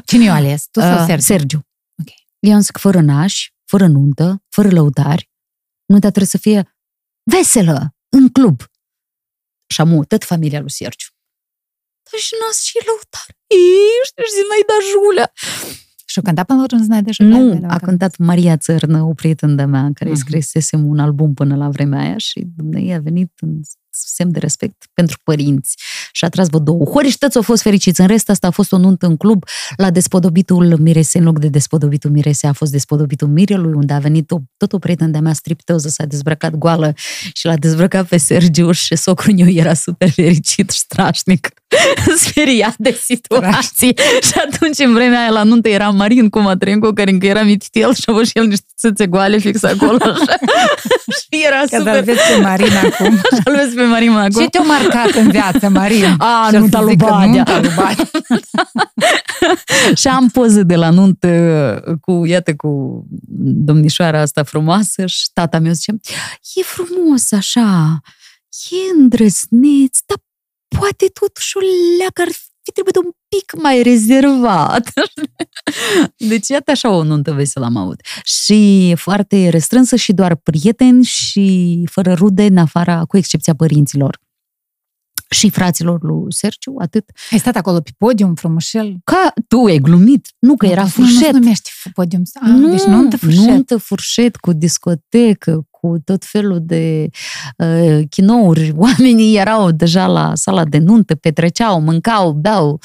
[0.04, 0.66] Cine i-a ales?
[0.70, 1.22] Tu sau Uh, Sergiu?
[1.24, 1.66] Sergiu.
[2.00, 2.08] Ok.
[2.38, 5.30] Eu am zis că fără nași, fără nuntă, fără lăutari,
[5.84, 6.76] nunta trebuie să fie
[7.30, 8.60] veselă, în club.
[9.66, 11.06] Și am tot familia lui Sergiu.
[12.10, 13.32] Dar și n și lăutari.
[14.00, 15.28] Ești, și mai da Julia.
[16.06, 17.68] Și o cântat până la urmă Znaia de Nu, Julia?
[17.68, 20.18] a cântat Maria Țărnă, o prietenă de mea, care Mhm.
[20.18, 20.24] uh-huh.
[20.26, 23.60] scrisesem un album până la vremea aia și dumnei a venit în
[23.94, 25.76] semn de respect pentru părinți
[26.12, 28.00] și a tras vă două hori și toți au fost fericiți.
[28.00, 29.44] În rest, asta a fost o nuntă în club
[29.76, 34.30] la despodobitul Mirese, în loc de despodobitul Mirese a fost despodobitul Mirelui, unde a venit
[34.30, 36.92] o, tot o prietenă de-a mea striptoză, s-a dezbrăcat goală
[37.32, 41.48] și l-a dezbrăcat pe Sergiu și socrul meu era super fericit și strașnic,
[42.26, 43.94] speriat de situații.
[44.22, 47.94] și atunci, în vremea aia, la nuntă era Marin cu Matrenco, care încă era mititel
[47.94, 49.98] și a avut și el niște țâțe goale fix acolo.
[50.00, 50.38] Așa.
[51.18, 51.92] și era Că super...
[51.94, 53.20] dar vezi pe Marina acum.
[53.32, 54.42] Așa-l vezi pe Marin acum.
[54.42, 56.14] Ce te-a marcat în viață, Marin?
[56.18, 57.26] A, Și o nunta să lui zică, Badea.
[57.26, 58.10] Nunta lui Badea.
[59.94, 61.28] și am poze de la nuntă
[62.00, 63.02] cu, iată, cu
[63.38, 65.92] domnișoara asta frumoasă și tata meu zice,
[66.54, 68.00] e frumos așa,
[68.70, 70.18] e îndrăzneț, dar
[70.78, 71.60] poate totuși o
[71.98, 72.28] leacă ar
[72.62, 74.92] fi trebuit un pic mai rezervat.
[76.30, 78.00] deci iată așa o nuntă veselă am avut.
[78.24, 84.20] Și foarte restrânsă și doar prieteni și fără rude în afara, cu excepția părinților.
[85.30, 87.10] Și fraților lui Sergiu, atât.
[87.30, 88.96] Ai stat acolo pe podium, frumușel.
[89.04, 91.14] Ca tu ai glumit, nu că era Nu, furșet.
[91.14, 92.22] Nu se numește podium.
[92.40, 93.44] A, nu, deci nuntă furșet.
[93.44, 97.08] Nuntă furșet cu discotecă, cu tot felul de
[97.58, 98.72] uh, chinouri.
[98.84, 102.80] Oamenii erau deja la sala de nuntă, petreceau, mâncau, beau.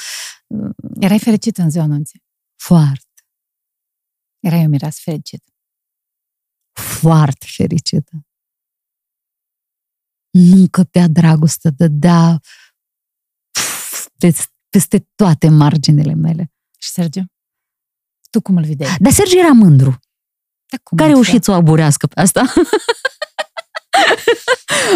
[1.00, 2.24] Erai fericit în ziua anunții.
[2.56, 3.24] Foarte,
[4.40, 5.44] Erai un miras fericit.
[7.00, 8.12] foarte fericită.
[10.30, 12.42] Nu încăpea dragoste, dădea
[14.18, 16.52] peste, peste toate marginile mele.
[16.78, 17.26] Și Sergiu?
[18.30, 18.98] Tu cum îl vedeai?
[19.00, 20.00] Dar Sergiu era mândru.
[20.70, 21.24] Da, cum Care adică?
[21.26, 22.44] reușit să o aburească pe asta?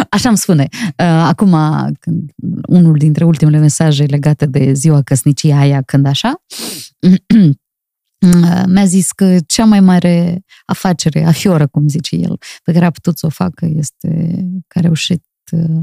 [0.09, 0.67] Așa îmi spune.
[0.71, 1.51] Uh, Acum,
[1.99, 2.31] când
[2.67, 6.43] unul dintre ultimele mesaje legate de ziua căsniciei aia, când așa,
[8.19, 12.91] uh, mi-a zis că cea mai mare afacere, afioră, cum zice el, pe care a
[12.91, 15.79] putut să o facă este că a reușit uh,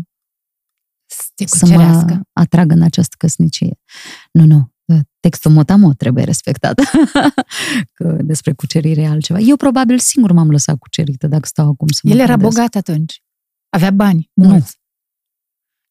[1.06, 2.20] Să te să mă cucerească.
[2.32, 3.78] atragă în această căsnicie.
[4.32, 4.72] Nu, nu,
[5.20, 6.80] textul motamo trebuie respectat.
[7.94, 9.38] că despre cucerire e altceva.
[9.38, 12.54] Eu probabil singur m-am lăsat cucerită dacă stau acum să mă El era gândesc.
[12.54, 13.22] bogat atunci.
[13.68, 14.48] Avea bani, Nu.
[14.48, 14.76] mulți.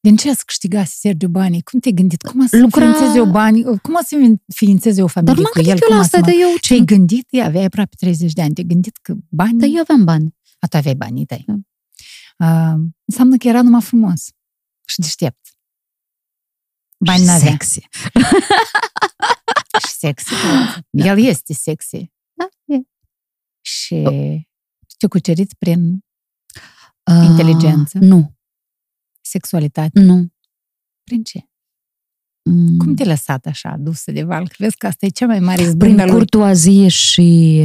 [0.00, 1.62] Din ce ați câștigat, Sergiu, banii?
[1.62, 2.22] Cum te-ai gândit?
[2.22, 3.62] Cum o să Lucra- înființeze o bani?
[3.62, 4.14] Cum o să
[4.48, 5.64] înființeze o Dar familie nu m-am cu el?
[5.64, 6.68] gândit eu Cum la o asta, să mă- dar eu ce?
[6.68, 7.26] Te-ai gândit?
[7.30, 8.52] Ia, aveai aproape 30 de ani.
[8.52, 9.58] Te-ai gândit că bani...
[9.58, 10.34] Dar eu aveam bani.
[10.58, 11.44] A, tu aveai banii tăi.
[11.46, 11.54] Da.
[12.46, 14.24] Uh, înseamnă că era numai frumos
[14.84, 15.47] și deștept.
[17.04, 17.50] Bani Și n-avea.
[17.50, 17.80] Sexy.
[19.80, 20.32] Și sexy.
[20.90, 21.04] Da.
[21.04, 22.10] El este sexy.
[22.32, 22.80] Da, e.
[23.60, 24.02] Și
[24.98, 26.00] te cucerit prin
[27.24, 27.98] Inteligență.
[27.98, 28.34] Uh, nu,
[29.20, 30.00] sexualitate.
[30.00, 30.28] nu.
[31.04, 31.48] Prin ce?
[32.42, 32.76] Mm.
[32.76, 34.48] Cum te-ai lăsat așa, dusă de val?
[34.48, 36.12] Crezi că asta e cea mai mare Prin izbândă lui?
[36.12, 37.60] curtoazie și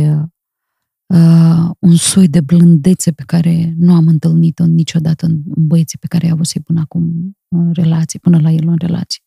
[1.13, 6.07] uh, un soi de blândețe pe care nu am întâlnit-o niciodată în în băieții pe
[6.07, 9.22] care i-a avut până acum în relație, până la el în relație.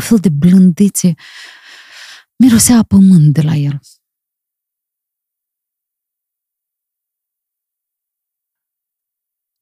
[0.00, 1.14] Un fel de blândețe.
[2.36, 3.80] Mirosea a pământ de la el.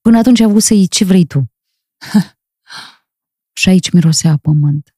[0.00, 1.52] Până atunci a avut să iei ce vrei tu.
[3.60, 4.96] și aici mirosea a pământ.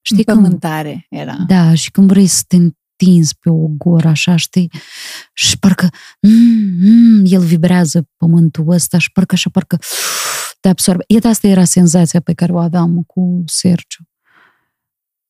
[0.00, 1.36] Știi când, Pământare era.
[1.46, 4.70] da, și când vrei să te întinzi pe o goră, așa, știi?
[5.32, 5.88] Și parcă
[6.20, 6.30] mm,
[6.80, 9.78] mm, el vibrează pământul ăsta și parcă așa, parcă
[10.60, 11.04] te absorbe.
[11.06, 14.04] Iată, asta era senzația pe care o aveam cu Sergiu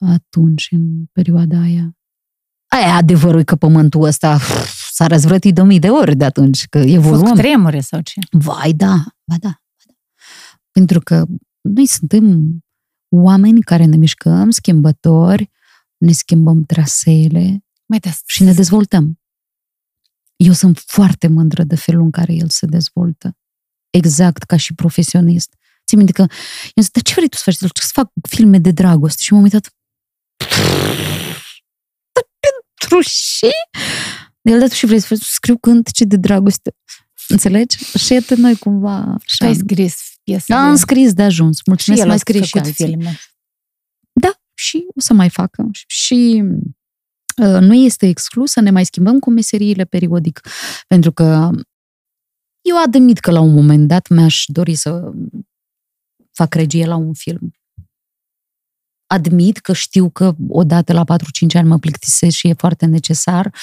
[0.07, 1.97] atunci, în perioada aia.
[2.69, 4.39] Aia adevărul e că pământul ăsta
[4.91, 7.31] s-a răzvrătit de mii de ori de atunci, că A fost evoluăm.
[7.31, 8.21] cu tremure sau ce?
[8.31, 8.95] Vai, da,
[9.25, 9.95] ba da, ba da.
[10.71, 11.27] Pentru că
[11.61, 12.57] noi suntem
[13.09, 15.51] oameni care ne mișcăm, schimbători,
[15.97, 19.19] ne schimbăm traseele Mai da, și ne dezvoltăm.
[20.37, 23.37] Eu sunt foarte mândră de felul în care el se dezvoltă.
[23.91, 25.55] Exact ca și profesionist.
[25.87, 26.21] Ți minte că
[26.75, 27.55] eu zic, dar ce vrei tu să faci?
[27.55, 29.23] Zic, Să fac filme de dragoste.
[29.23, 29.75] Și m-am uitat.
[32.12, 33.09] Dar pentru
[33.39, 33.51] ce?
[34.43, 36.77] El dat și vrei să faci, să scriu cântece de dragoste.
[37.28, 37.98] Înțelegi?
[37.98, 39.16] Și iată noi cumva...
[39.24, 40.44] Și tu ai scris piese.
[40.48, 41.56] Da, am scris de ajuns.
[41.56, 42.85] și Mulțumesc, el mai a scris și făcut alții.
[42.85, 43.19] filme.
[44.12, 45.69] Da, și o să mai facă.
[45.86, 46.43] Și
[47.36, 50.40] uh, nu este exclus să ne mai schimbăm cu meseriile periodic.
[50.86, 51.51] Pentru că
[52.61, 55.12] eu admit că la un moment dat mi-aș dori să
[56.32, 57.55] fac regie la un film.
[59.15, 61.07] Admit că știu că odată la 4-5
[61.53, 63.55] ani mă plictisesc și e foarte necesar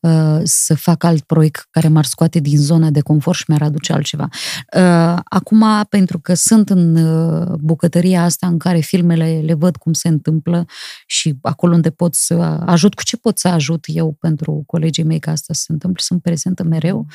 [0.00, 3.92] uh, să fac alt proiect care m-ar scoate din zona de confort și mi-ar aduce
[3.92, 4.28] altceva.
[4.76, 9.92] Uh, acum, pentru că sunt în uh, bucătăria asta în care filmele le văd cum
[9.92, 10.64] se întâmplă
[11.06, 12.34] și acolo unde pot să
[12.66, 16.02] ajut, cu ce pot să ajut eu pentru colegii mei ca asta să se întâmple,
[16.02, 17.06] sunt prezentă mereu,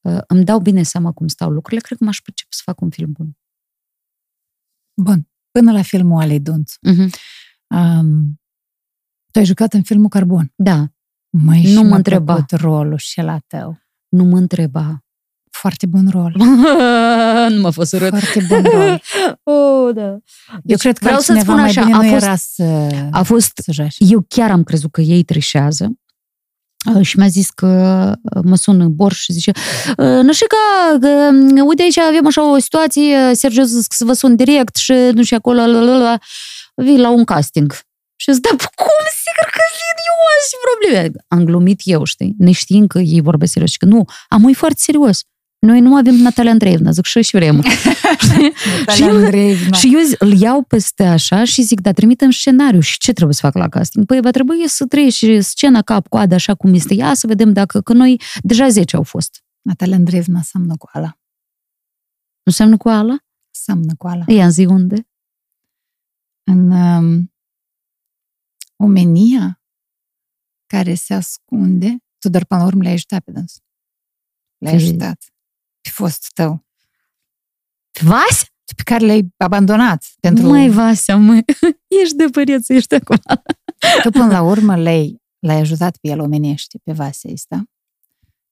[0.00, 2.90] uh, îmi dau bine seama cum stau lucrurile, cred că m-aș pricep să fac un
[2.90, 3.36] film bun.
[4.94, 5.30] Bun.
[5.50, 6.72] Până la filmul Alei Dunț.
[6.88, 7.08] Uh-huh.
[7.74, 8.40] Um,
[9.32, 10.52] tu ai jucat în filmul Carbon.
[10.56, 10.84] Da,
[11.32, 12.32] Măi, Nu și mă mi-a întreba.
[12.34, 13.78] plăcut rolul și la tău.
[14.08, 15.04] nu mă întreba.
[15.50, 16.34] Foarte bun rol.
[17.54, 18.08] nu m-a fost urât.
[18.08, 19.00] Foarte bun rol.
[19.42, 20.18] Oh, da.
[20.64, 22.62] Eu cred că vreau să altcineva spun mai așa, bine a nu fost, era să,
[23.10, 23.96] a fost să joci.
[23.98, 25.96] Eu chiar am crezut că ei trișează uh,
[27.00, 27.66] și mi-a zis că
[28.22, 29.52] uh, mă sună Borș și zice
[29.96, 30.56] Nășica,
[31.00, 34.36] că, um, uite aici avem așa o situație, Sergiu a zis că să vă sun
[34.36, 36.18] direct și nu știu acolo, la, la, la,
[36.74, 37.72] vii la un casting.
[38.16, 38.50] Și zic, da,
[38.82, 41.24] cum, sigur că vin, eu am și probleme.
[41.28, 44.78] Am glumit eu, știi, neștiind că ei vorbesc serios și că nu, am e foarte
[44.78, 45.24] serios.
[45.66, 47.62] Noi nu avem Natalia Andreevna, zic și și vrem.
[48.94, 49.76] și, eu, Andreevna.
[49.76, 53.34] și eu zi- îl iau peste așa și zic, da, trimitem scenariu și ce trebuie
[53.34, 54.06] să fac la casting?
[54.06, 57.92] Păi va trebui să treci scena cap-coadă așa cum este ea, să vedem dacă, că
[57.92, 59.44] noi deja 10 au fost.
[59.62, 61.06] Natalia Andreevna seamnă cu ala.
[62.36, 63.16] Nu înseamnă cu ala?
[63.50, 64.24] Seamnă cu ala.
[64.28, 65.08] Ia zi unde?
[66.50, 67.32] În um,
[68.76, 69.62] omenia
[70.66, 73.62] care se ascunde, tu doar până la urmă le-ai ajutat pe dânsul.
[74.58, 75.29] Le-ai Pe- ajutat.
[75.80, 76.64] Pe fostul tău.
[78.00, 78.44] Vas?
[78.76, 80.04] Pe care le-ai abandonat.
[80.20, 81.44] Pentru Măi, Vasea, măi,
[82.02, 83.16] ești de păreț, ești acum.
[84.02, 87.64] Tu până la urmă le-ai, l-ai ajutat pe el omenește, pe Vasea ăsta,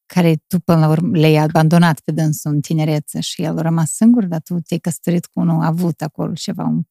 [0.07, 3.91] care tu până la urmă le-ai abandonat pe dânsul în tinerețe și el a rămas
[3.91, 6.83] singur, dar tu te-ai căsătorit cu unul, a avut acolo ceva, un,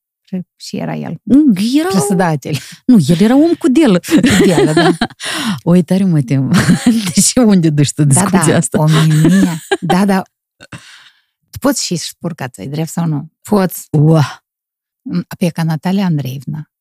[0.55, 2.55] și era el, Nu, Era, presudatel.
[2.85, 3.99] nu, el era om cu del.
[4.47, 4.97] El, da.
[5.63, 6.51] Oi, tare mă tem.
[7.13, 8.79] Deci unde duci tu Da, discuția da, asta?
[8.79, 9.61] omenia.
[9.81, 10.21] Da, da.
[11.49, 13.31] Tu poți și spurca ți drept sau nu?
[13.41, 13.87] Poți.
[13.91, 14.45] Ua,
[15.37, 16.71] Pe ca Natalia Andreevna.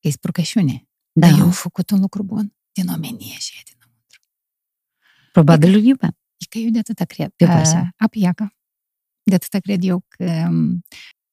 [0.00, 0.88] E spurcășiune.
[1.12, 2.54] da, Dar eu am făcut un lucru bun.
[2.72, 3.74] Din omenie și din
[5.32, 6.18] probabil îl iubeam.
[6.36, 7.30] E că eu de atâta cred.
[7.36, 7.88] Pe pasă.
[7.96, 8.54] Apiaca.
[9.22, 10.84] De atâta cred eu că um,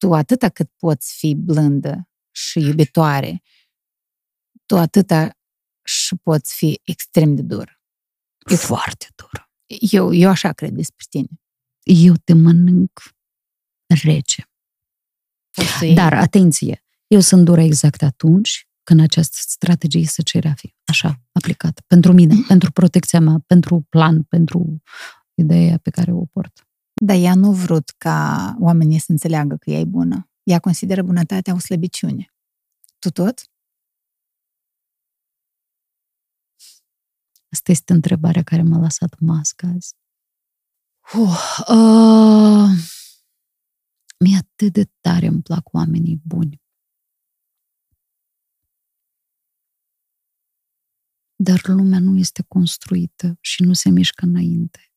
[0.03, 3.41] tu atâta cât poți fi blândă și iubitoare,
[4.65, 5.37] tu atâta
[5.83, 7.81] și poți fi extrem de dur.
[8.45, 9.51] E foarte dur.
[9.91, 11.27] Eu, eu așa cred despre tine.
[11.83, 13.01] Eu te mănânc
[14.03, 14.49] rece.
[15.51, 20.47] Poți să iei- Dar, atenție, eu sunt dură exact atunci când această strategie se cere
[20.49, 21.81] a fi așa aplicată.
[21.87, 24.81] Pentru mine, pentru protecția mea, pentru plan, pentru
[25.33, 26.67] ideea pe care o port.
[27.01, 30.29] Dar ea nu vrut ca oamenii să înțeleagă că ea e bună.
[30.43, 32.33] Ea consideră bunătatea o slăbiciune.
[32.99, 33.41] Tu tot?
[37.51, 39.95] Asta este întrebarea care m-a lăsat masca azi.
[41.13, 42.69] Uh, uh,
[44.19, 46.61] mi-e atât de tare îmi plac oamenii buni.
[51.35, 54.92] Dar lumea nu este construită și nu se mișcă înainte.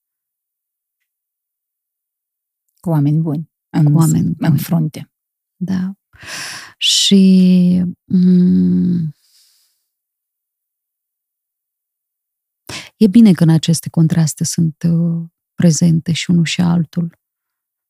[2.86, 3.50] Cu oameni buni.
[3.68, 4.50] În, Cu oameni buni.
[4.50, 5.12] în frunte.
[5.56, 5.94] Da.
[6.78, 9.14] Și mm,
[12.96, 17.18] e bine că în aceste contraste sunt uh, prezente și unul și altul.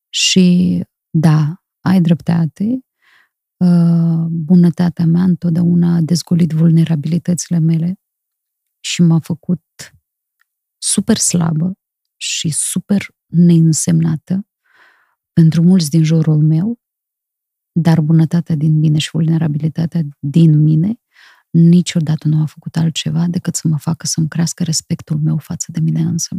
[0.09, 2.85] Și da, ai dreptate,
[3.57, 7.99] uh, bunătatea mea întotdeauna a dezgolit vulnerabilitățile mele
[8.79, 9.63] și m-a făcut
[10.77, 11.73] super slabă
[12.15, 14.47] și super neînsemnată
[15.37, 16.79] pentru mulți din jurul meu,
[17.71, 21.01] dar bunătatea din mine și vulnerabilitatea din mine
[21.49, 25.79] niciodată nu a făcut altceva decât să mă facă să-mi crească respectul meu față de
[25.79, 26.35] mine însă.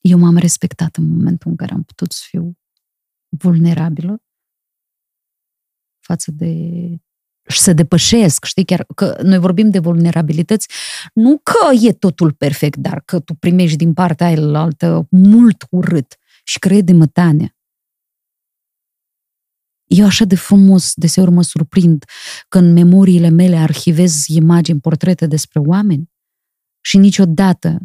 [0.00, 2.58] Eu m-am respectat în momentul în care am putut să fiu
[3.28, 4.22] vulnerabilă
[6.00, 6.52] față de
[7.48, 10.68] și să depășesc, știi, chiar că noi vorbim de vulnerabilități,
[11.14, 16.16] nu că e totul perfect, dar că tu primești din partea aia altă mult urât
[16.52, 17.56] și crede-mă, Tania,
[19.86, 22.04] eu așa de frumos, deseori mă surprind
[22.48, 26.10] că în memoriile mele arhivez imagini, portrete despre oameni
[26.80, 27.78] și niciodată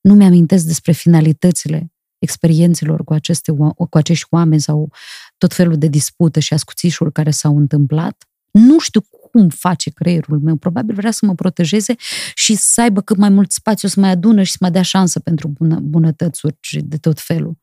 [0.00, 3.52] nu mi-amintesc despre finalitățile experiențelor cu, aceste,
[3.90, 4.92] cu acești oameni sau
[5.38, 8.24] tot felul de dispute și ascuțișuri care s-au întâmplat.
[8.50, 10.56] Nu știu cum face creierul meu.
[10.56, 11.94] Probabil vrea să mă protejeze
[12.34, 15.20] și să aibă cât mai mult spațiu să mai adună și să mă dea șansă
[15.20, 17.58] pentru bună, bunătățuri de tot felul.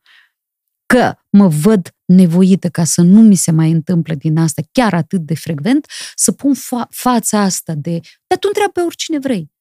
[0.94, 5.20] Că mă văd nevoită ca să nu mi se mai întâmple din asta chiar atât
[5.20, 8.00] de frecvent, să pun fa- fața asta de...
[8.26, 9.52] Dar tu întreabă pe oricine vrei.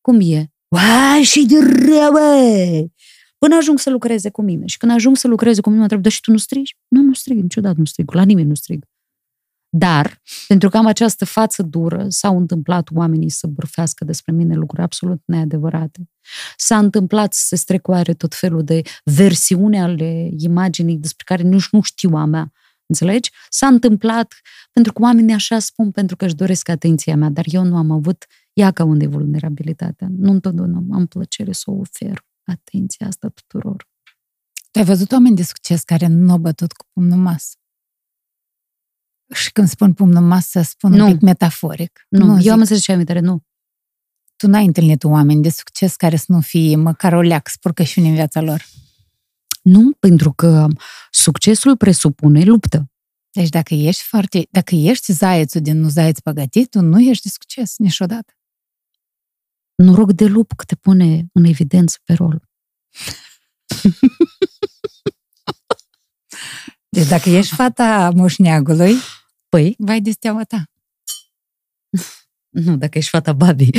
[0.00, 0.52] Cum e?
[0.68, 2.14] Uai, și de rău,
[3.38, 4.66] Până ajung să lucreze cu mine.
[4.66, 6.76] Și când ajung să lucreze cu mine, mă întreb, dar și tu nu strigi?
[6.88, 8.84] Nu, nu strig, niciodată nu strig, la nimeni nu strig.
[9.78, 14.82] Dar, pentru că am această față dură, s-au întâmplat oamenii să bârfească despre mine lucruri
[14.82, 16.10] absolut neadevărate.
[16.56, 21.80] S-a întâmplat să se strecoare tot felul de versiuni ale imaginii despre care nici nu
[21.80, 22.52] știu a mea.
[22.86, 23.30] Înțelegi?
[23.48, 24.34] S-a întâmplat
[24.72, 27.90] pentru că oamenii așa spun pentru că își doresc atenția mea, dar eu nu am
[27.90, 30.08] avut ea ca unde vulnerabilitatea.
[30.10, 33.88] Nu întotdeauna am plăcere să o ofer atenția asta tuturor.
[34.70, 37.56] Tu ai văzut oameni de succes care nu au bătut cu pumnul masă?
[39.34, 41.06] Și când spun pumnul masă, spun nu.
[41.06, 42.06] un pic metaforic.
[42.08, 42.50] Nu, nu eu zic.
[42.50, 43.42] am înțeles ce amintare, nu.
[44.36, 48.14] Tu n-ai întâlnit oameni de succes care să nu fie măcar o leac spurcășiune în
[48.14, 48.66] viața lor.
[49.62, 50.66] Nu, pentru că
[51.10, 52.90] succesul presupune luptă.
[53.30, 57.28] Deci dacă ești foarte, dacă ești zaiețul din nu zaieț păgătit, tu nu ești de
[57.28, 58.32] succes niciodată.
[59.74, 62.48] Noroc de lup că te pune în evidență pe rol.
[66.88, 68.94] Deci dacă ești fata moșneagului,
[69.56, 70.64] păi, vai de steaua ta.
[72.48, 73.70] Nu, dacă ești fata Babi.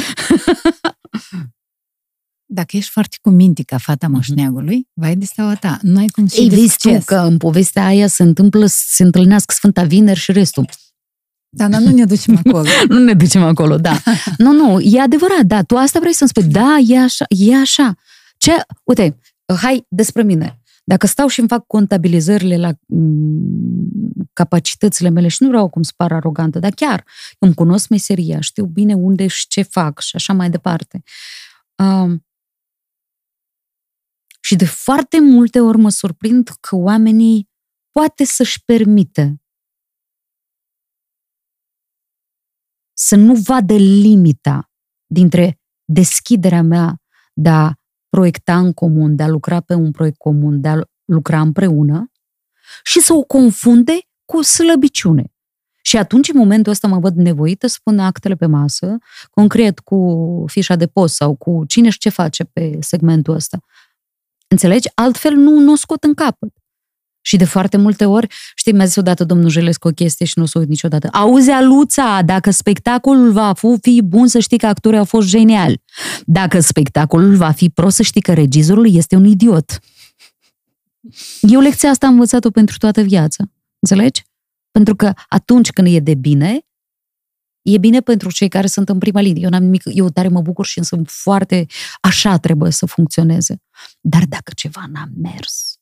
[2.45, 5.80] dacă ești foarte cu minte ca fata moșneagului, vai de steaua ta.
[5.82, 9.04] Nu ai cum să Ei, vezi tu că în povestea aia se întâmplă să se
[9.04, 10.70] întâlnească Sfânta Vineri și restul.
[11.49, 12.70] Da, dar nu ne ducem acolo.
[12.88, 14.02] nu ne ducem acolo, da.
[14.38, 16.44] nu, nu, e adevărat, da, tu asta vrei să-mi spui.
[16.44, 17.95] Da, e așa, e așa.
[18.38, 18.52] Ce,
[18.84, 19.20] uite,
[19.62, 20.62] hai despre mine.
[20.84, 23.97] Dacă stau și îmi fac contabilizările la mm,
[24.34, 27.06] capacitățile mele și nu vreau cum să par arogantă, dar chiar
[27.40, 31.04] îmi cunosc meseria, știu bine unde și ce fac și așa mai departe.
[31.76, 32.26] Um,
[34.41, 37.49] și de foarte multe ori mă surprind că oamenii
[37.91, 39.41] poate să-și permită
[42.94, 44.72] să nu vadă limita
[45.06, 47.02] dintre deschiderea mea
[47.34, 47.74] de a
[48.10, 52.12] proiecta în comun, de a lucra pe un proiect comun, de a lucra împreună
[52.84, 55.32] și să o confunde cu slăbiciune.
[55.82, 58.98] Și atunci, în momentul ăsta, mă văd nevoită să pun actele pe masă,
[59.30, 63.60] concret cu fișa de post sau cu cine și ce face pe segmentul ăsta.
[64.48, 64.90] Înțelegi?
[64.94, 66.54] Altfel nu, nu o scot în capăt.
[67.22, 70.44] Și de foarte multe ori, știi, mi-a zis odată domnul Jelescu o chestie și nu
[70.44, 71.10] o să uit niciodată.
[71.12, 75.84] Auzi, Aluța, dacă spectacolul va fi bun, să știi că actorii au fost geniali.
[76.26, 79.80] Dacă spectacolul va fi prost, să știi că regizorul este un idiot.
[81.41, 83.44] Eu lecția asta am învățat-o pentru toată viața.
[83.80, 84.24] Înțelegi?
[84.72, 86.60] Pentru că atunci când e de bine,
[87.62, 89.44] e bine pentru cei care sunt în prima linie.
[89.44, 91.66] Eu n-am nimic, eu tare mă bucur și sunt foarte
[92.02, 93.62] așa trebuie să funcționeze.
[94.02, 95.80] Dar dacă ceva n-a mers,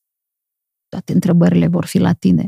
[0.87, 2.45] toate întrebările vor fi la tine.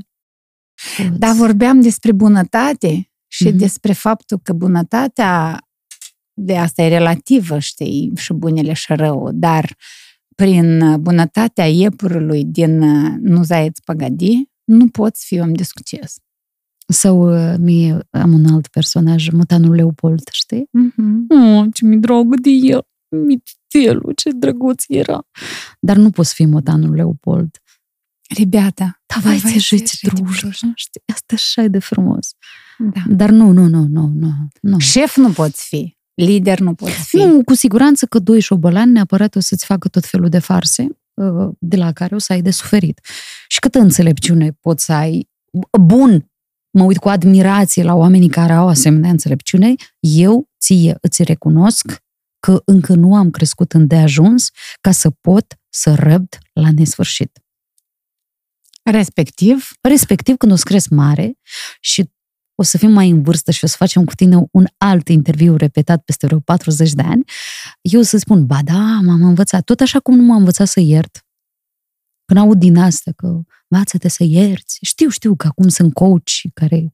[1.18, 3.56] Da, vorbeam despre bunătate și mm-hmm.
[3.56, 5.61] despre faptul că bunătatea
[6.34, 9.76] de asta e relativă, știi, și bunele și rău, dar
[10.36, 12.78] prin bunătatea iepurului din
[13.19, 16.16] Nu zaieți păgadi, nu poți fi om de succes.
[16.89, 20.64] Sau uh, mie am un alt personaj, Mutanul Leopold, știi?
[20.64, 21.27] Mm-hmm.
[21.28, 22.86] Oh, ce mi dragă de el!
[23.09, 25.27] Mițelul, ce drăguț era!
[25.81, 27.56] Dar nu poți fi Mutanul Leopold.
[28.39, 31.02] Ребята, Давайте жить дружно, știi?
[31.12, 32.35] Asta așa e de frumos.
[32.78, 33.02] Da.
[33.09, 34.31] Dar nu, nu, nu, nu, nu.
[34.60, 34.78] nu.
[34.78, 37.16] Șef nu poți fi, lider nu poți fi.
[37.16, 40.97] Nu, cu siguranță că doi șobolani neapărat o să-ți facă tot felul de farse uh,
[41.60, 42.99] de la care o să ai de suferit.
[43.48, 45.30] Și câtă înțelepciune poți să ai?
[45.81, 46.31] Bun,
[46.77, 51.98] mă uit cu admirație la oamenii care au asemenea înțelepciune, eu ție îți recunosc
[52.39, 54.49] că încă nu am crescut îndeajuns
[54.81, 57.39] ca să pot să răbd la nesfârșit.
[58.84, 61.38] Respectiv, Respectiv, când o să cresc mare
[61.80, 62.11] și
[62.59, 65.55] o să fim mai în vârstă și o să facem cu tine un alt interviu
[65.55, 67.23] repetat peste vreo 40 de ani,
[67.81, 69.63] eu o să spun, ba da, m-am învățat.
[69.63, 71.25] Tot așa cum nu m-am învățat să iert.
[72.25, 74.77] Când aud din asta că învață-te să ierți.
[74.81, 76.91] Știu, știu că acum sunt coach care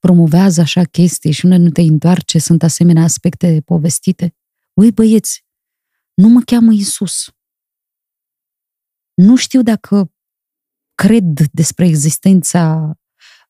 [0.00, 4.34] promovează așa chestii și unde nu te întoarce, sunt asemenea aspecte povestite.
[4.72, 5.44] Ui, băieți,
[6.14, 7.30] nu mă cheamă Isus.
[9.14, 10.12] Nu știu dacă
[10.94, 12.94] cred despre existența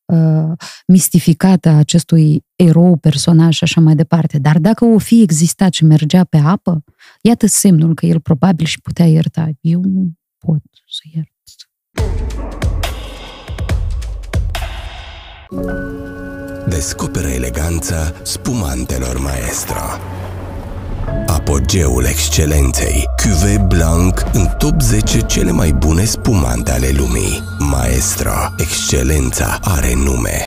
[0.07, 0.53] uh,
[0.87, 4.39] mistificată a acestui erou, personaj și așa mai departe.
[4.39, 6.85] Dar dacă o fi existat și mergea pe apă,
[7.21, 9.51] iată semnul că el probabil și putea ierta.
[9.61, 11.31] Eu nu pot să iert.
[16.69, 19.81] Descoperă eleganța spumantelor Maestro.
[21.27, 23.05] Apogeul excelenței.
[23.23, 27.43] Cuvée Blanc în top 10 cele mai bune spumante ale lumii.
[27.59, 28.33] Maestro.
[28.59, 30.45] Excelența are nume.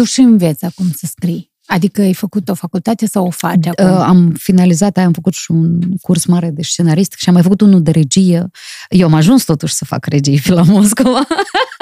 [0.00, 1.50] tu și înveți acum să scrii.
[1.66, 3.84] Adică ai făcut o facultate sau o faci acum?
[3.84, 7.42] Uh, am finalizat, aia, am făcut și un curs mare de scenarist și am mai
[7.42, 8.50] făcut unul de regie.
[8.88, 11.26] Eu am ajuns totuși să fac regie la Moscova,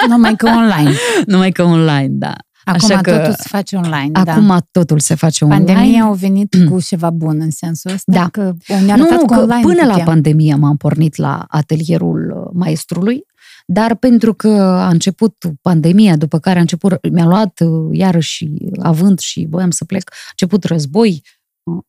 [0.09, 0.95] Numai că online.
[1.33, 2.35] numai că online, da.
[2.69, 4.61] Acum Așa că- totul se face online, Acum da.
[4.71, 5.65] totul se face online.
[5.65, 8.29] Pandemia a venit cu ceva bun în sensul ăsta, Da.
[8.29, 10.05] că ne-a Nu, arătat nu, că că online până la putem.
[10.05, 13.25] pandemie m-am pornit la atelierul uh, maestrului,
[13.67, 19.19] dar pentru că a început pandemia, după care a început, mi-a luat uh, iarăși avânt
[19.19, 21.23] și voiam să plec, a început război,
[21.63, 21.83] uh,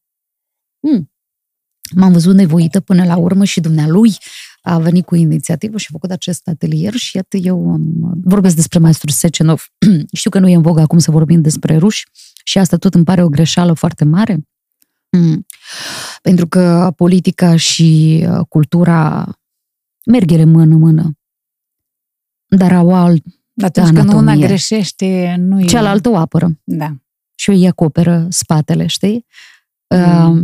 [0.79, 1.11] mm,
[1.95, 4.17] m-am văzut nevoită până la urmă și dumnealui
[4.61, 8.79] a venit cu inițiativă și a făcut acest atelier și iată eu am, vorbesc despre
[8.79, 9.71] maestrul Secenov.
[10.13, 12.05] Știu că nu e în vogă acum să vorbim despre ruși
[12.43, 14.47] și asta tot îmi pare o greșeală foarte mare.
[15.09, 15.45] Mm.
[16.21, 19.25] Pentru că politica și uh, cultura
[20.05, 21.11] merg ele mână-mână.
[22.47, 23.23] Dar au alt,
[23.61, 24.47] Atunci când una anatomie.
[24.47, 25.65] greșește, nu e...
[25.65, 26.95] cealaltă o apără Da.
[27.35, 29.25] și o îi acoperă spatele, știi?
[29.87, 30.37] Mm.
[30.37, 30.43] Uh,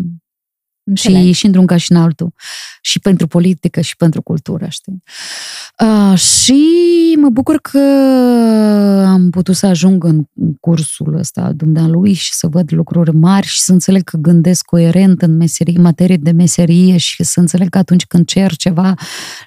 [0.94, 2.34] și, și într-un ca și în altul.
[2.82, 5.04] Și pentru politică și pentru cultură, știi?
[5.80, 6.64] Uh, și
[7.22, 7.80] mă bucur că
[9.06, 10.24] am putut să ajung în
[10.60, 15.22] cursul ăsta al dumnealui și să văd lucruri mari și să înțeleg că gândesc coerent
[15.22, 18.94] în meserie, materie de meserie și să înțeleg că atunci când cer ceva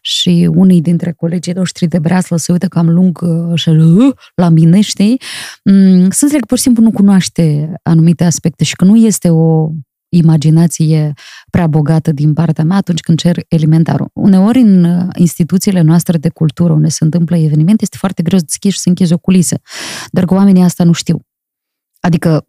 [0.02, 4.48] și unii dintre colegii noștri de breaslă se uită cam lung uh, și uh, la
[4.48, 5.20] mine, știi?
[5.64, 9.30] Mm, Să înțeleg că pur și simplu nu cunoaște anumite aspecte și că nu este
[9.30, 9.70] o
[10.08, 11.12] imaginație
[11.50, 14.10] prea bogată din partea mea atunci când cer elementarul.
[14.12, 18.44] Uneori în uh, instituțiile noastre de cultură unde se întâmplă evenimente este foarte greu să
[18.44, 19.60] deschizi și să închizi o culisă.
[20.10, 21.20] Dar că oamenii asta nu știu.
[22.00, 22.46] Adică,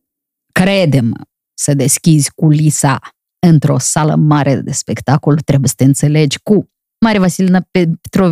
[0.52, 1.14] credem,
[1.54, 3.00] să deschizi culisa
[3.48, 6.70] într-o sală mare de spectacol, trebuie să te înțelegi cu
[7.00, 8.32] Mare Vasilina Petro,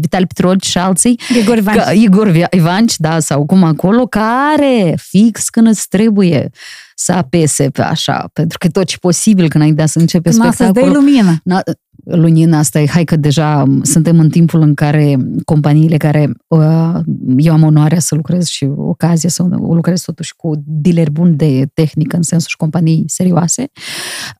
[0.00, 1.76] Vital Petrovici și alții, Igor Ivan.
[1.76, 6.50] Că, Igor Vi- Ivanci, da, sau cum acolo, care fix când îți trebuie
[6.94, 10.56] să apese pe așa, pentru că tot ce posibil când înainte să începe Când să-ți
[10.58, 10.96] dai spectacolul.
[11.04, 11.36] lumină.
[11.44, 11.62] Na,
[12.04, 16.94] lunina asta e, hai că deja suntem în timpul în care companiile care uh,
[17.36, 22.16] eu am onoarea să lucrez și ocazia să lucrez totuși cu dealeri buni de tehnică,
[22.16, 23.66] în sensul și companii serioase,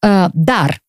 [0.02, 0.82] uh, dar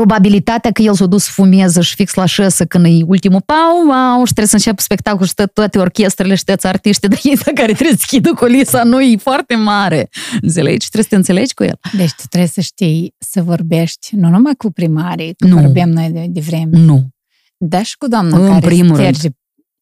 [0.00, 3.86] probabilitatea că el s-a dus să fumeze și fix la șesă când e ultimul pau,
[3.86, 7.36] wow, și trebuie să înceapă spectacol și tot- toate orchestrele și toți artiștii de ei
[7.36, 10.08] care trebuie să schidă colisa, nu e foarte mare.
[10.42, 10.78] Înțelegi?
[10.88, 11.78] Trebuie să te înțelegi cu el.
[11.96, 15.60] Deci tu trebuie să știi să vorbești nu numai cu primarii, că Nu.
[15.60, 17.08] vorbeam noi de, de vreme, Nu.
[17.56, 19.14] dar și cu doamna În care primul rând.
[19.16, 19.36] sterge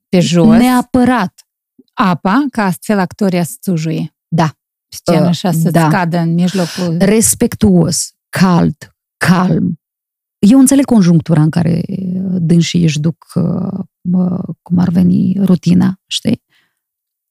[0.09, 1.33] pe jos Neapărat.
[1.95, 4.15] apa, ca astfel actorii să sujuie.
[4.29, 4.51] Da.
[4.89, 5.89] Scenă Uh, așa să-ți da.
[5.89, 6.97] cadă în mijlocul...
[6.99, 8.77] respectuos, cald,
[9.17, 9.79] calm.
[10.47, 11.83] Eu înțeleg conjunctura în care
[12.39, 16.43] dânsii își duc, uh, bă, cum ar veni, rutina, știi?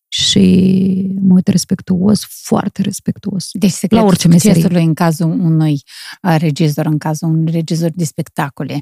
[0.08, 3.50] și mă uit respectuos, foarte respectuos.
[3.52, 4.54] Deci secretul La orice meserie.
[4.54, 5.82] succesului în cazul unui
[6.22, 8.82] uh, regizor, în cazul unui regizor de spectacole, uh,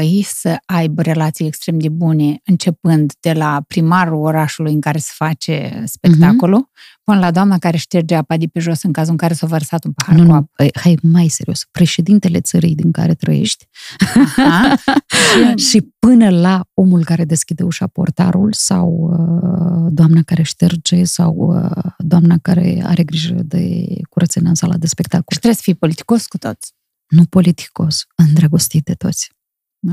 [0.00, 5.10] ei să aibă relații extrem de bune, începând de la primarul orașului în care se
[5.14, 6.70] face spectacolul,
[7.04, 9.84] până la doamna care șterge apa de pe jos în cazul în care s-a vărsat
[9.84, 10.48] un pahar Nu, cu nu, apă.
[10.62, 11.64] hai- hai mai serios.
[11.70, 13.66] Președintele țării din care trăiești
[14.14, 14.74] Aha.
[15.70, 21.82] și până la omul care deschide ușa portarul sau uh, doamna care șterge sau uh,
[21.98, 25.24] doamna care are grijă de curățenia în sala de Și spectacol.
[25.36, 26.72] trebuie să fii politicos cu toți.
[27.08, 29.30] Nu politicos, îndrăgostit de toți.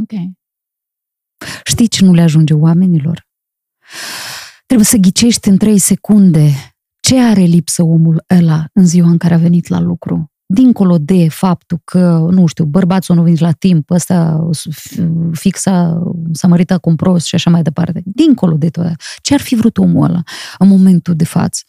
[0.01, 0.19] Ok.
[1.64, 3.27] Știi ce nu le ajunge oamenilor?
[4.65, 6.51] Trebuie să ghicești în trei secunde
[6.99, 10.31] ce are lipsă omul ăla în ziua în care a venit la lucru.
[10.45, 14.49] Dincolo de faptul că, nu știu, bărbatul nu a venit la timp, ăsta
[15.31, 18.01] fixa s-a măritat cu un prost și așa mai departe.
[18.05, 18.91] Dincolo de tot.
[19.22, 20.22] Ce ar fi vrut omul ăla
[20.57, 21.61] în momentul de față?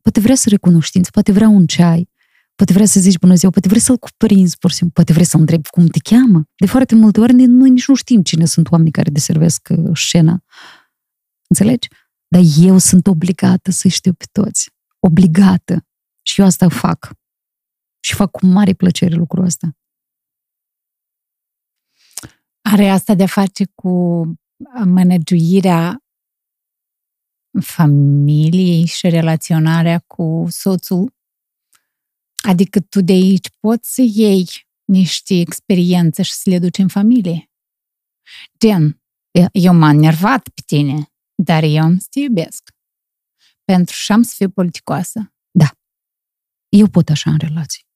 [0.00, 2.08] Poate vrea să recunoștință, poate vrea un ceai,
[2.54, 5.24] poate vrea să zici bună ziua, poate vrea să-l cuprinzi, pur și simplu, poate vrea
[5.24, 6.44] să întrebi cum te cheamă.
[6.56, 10.44] De foarte multe ori noi nici nu știm cine sunt oamenii care deservesc uh, scena.
[11.48, 11.88] Înțelegi?
[12.28, 14.70] Dar eu sunt obligată să știu pe toți.
[14.98, 15.86] Obligată.
[16.22, 17.10] Și eu asta fac.
[18.00, 19.76] Și fac cu mare plăcere lucrul ăsta.
[22.60, 24.24] Are asta de a face cu
[24.84, 26.02] managiuirea
[27.60, 31.14] familiei și relaționarea cu soțul?
[32.48, 34.48] Adică tu de aici poți să iei
[34.84, 37.50] niște experiențe și să le duci în familie.
[38.58, 39.02] Gen,
[39.38, 39.48] Ia.
[39.52, 42.70] eu m-am nervat pe tine, dar eu am să te iubesc.
[43.64, 45.32] Pentru și am să fiu politicoasă.
[46.78, 47.86] Eu pot așa în relații.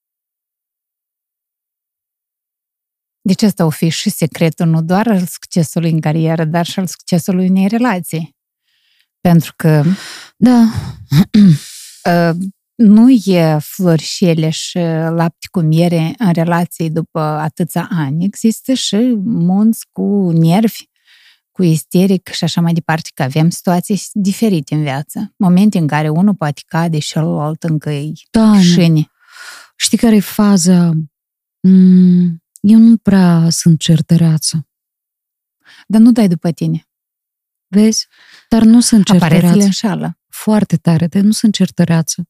[3.20, 6.86] Deci asta o fi și secretul nu doar al succesului în carieră, dar și al
[6.86, 8.36] succesului unei relații.
[9.20, 9.82] Pentru că
[10.36, 10.62] Da,
[12.10, 12.36] uh,
[12.76, 14.78] nu e florișele și
[15.08, 18.24] lapte cu miere în relații după atâția ani.
[18.24, 20.84] Există și munți cu nervi,
[21.50, 25.34] cu isteric și așa mai departe, că avem situații diferite în viață.
[25.36, 29.10] Momente în care unul poate cade și celălalt încă e da, șâne.
[29.76, 30.92] Știi care e faza?
[31.60, 34.68] Mm, eu nu prea sunt certăreață.
[35.86, 36.88] Dar nu dai după tine.
[37.66, 38.06] Vezi?
[38.48, 39.64] Dar nu sunt Aparețele certăreață.
[39.64, 40.18] înșală.
[40.28, 42.28] Foarte tare, dar nu sunt certăreață.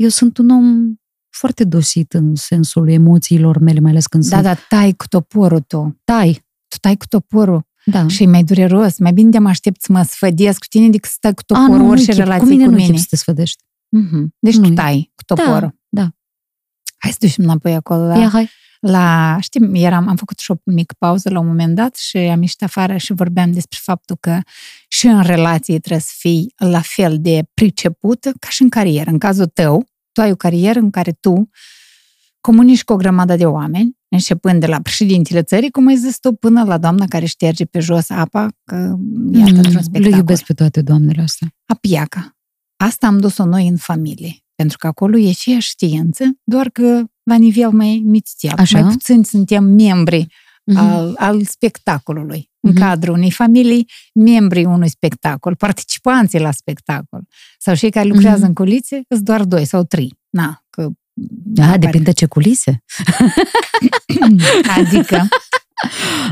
[0.00, 0.94] Eu sunt un om
[1.36, 5.60] foarte dosit în sensul emoțiilor mele, mai ales când Da, sunt dar tai cu toporul
[5.60, 6.00] tu.
[6.04, 6.32] tai.
[6.68, 8.06] Tu tai cu toporul Da.
[8.08, 8.98] și e mai dureros.
[8.98, 11.54] Mai bine de mă aștept să mă sfădesc cu tine decât să stai cu A,
[11.54, 12.22] toporul nu, orice nu chip.
[12.22, 12.88] relație cu mine cu nu mine.
[12.88, 13.62] chip să te sfădești.
[13.88, 14.34] Mhm.
[14.38, 14.74] Deci Nu tu e.
[14.74, 15.78] tai cu toporul.
[15.88, 16.08] da.
[16.98, 18.06] Hai să ducem înapoi acolo.
[18.06, 18.48] La, Ia, hai.
[18.80, 22.40] la, știi, eram, am făcut și o mică pauză la un moment dat și am
[22.40, 24.40] ieșit afară și vorbeam despre faptul că
[24.88, 29.10] și în relație trebuie să fii la fel de pricepută ca și în carieră.
[29.10, 31.48] În cazul tău, tu ai o carieră în care tu
[32.40, 36.32] comunici cu o grămadă de oameni, începând de la președintele țării, cum ai zis tu,
[36.32, 38.74] până la doamna care șterge pe jos apa, că
[39.32, 40.18] iată într-un Mm, Le spectacol.
[40.18, 41.48] iubesc pe toate doamnele astea.
[41.66, 42.36] Apiaca.
[42.76, 44.36] Asta am dus-o noi în familie.
[44.54, 48.58] Pentru că acolo e și știință, doar că la nivel mai mititel.
[48.58, 48.80] Așa.
[48.80, 50.26] Mai puțin suntem membri
[50.64, 50.78] Mhm.
[50.78, 52.50] al, al spectacolului.
[52.60, 52.80] În Mhm.
[52.80, 57.20] cadrul unei familii, membrii unui spectacol, participanții la spectacol.
[57.58, 58.46] Sau cei care lucrează Mhm.
[58.46, 60.18] în culițe, sunt doar doi sau trei.
[60.30, 60.88] Na, că...
[61.44, 62.82] Da, depinde ce culise.
[64.76, 65.28] Adică,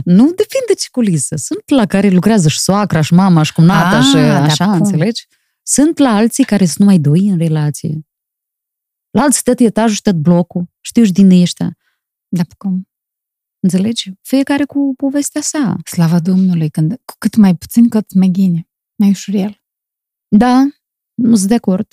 [0.05, 1.37] Nu depinde ce culise.
[1.37, 4.73] Sunt la care lucrează și soacra, și mama, și cumnata, Ah, și dar așa, cum?
[4.75, 5.27] înțelegi?
[5.63, 8.07] Sunt la alții care sunt numai doi în relație.
[9.11, 10.65] La alții tot etajul și tot blocul.
[10.81, 11.77] Știu și din ăștia.
[12.29, 12.89] dar cum?
[13.61, 14.13] Înțelegi?
[14.23, 15.77] Fiecare cu povestea sa.
[15.85, 18.69] Slava Domnului, când, cu cât mai puțin, cu atât mai bine.
[18.99, 19.63] Mai ușurel.
[20.37, 20.63] Da,
[21.15, 21.87] nu sunt de acord.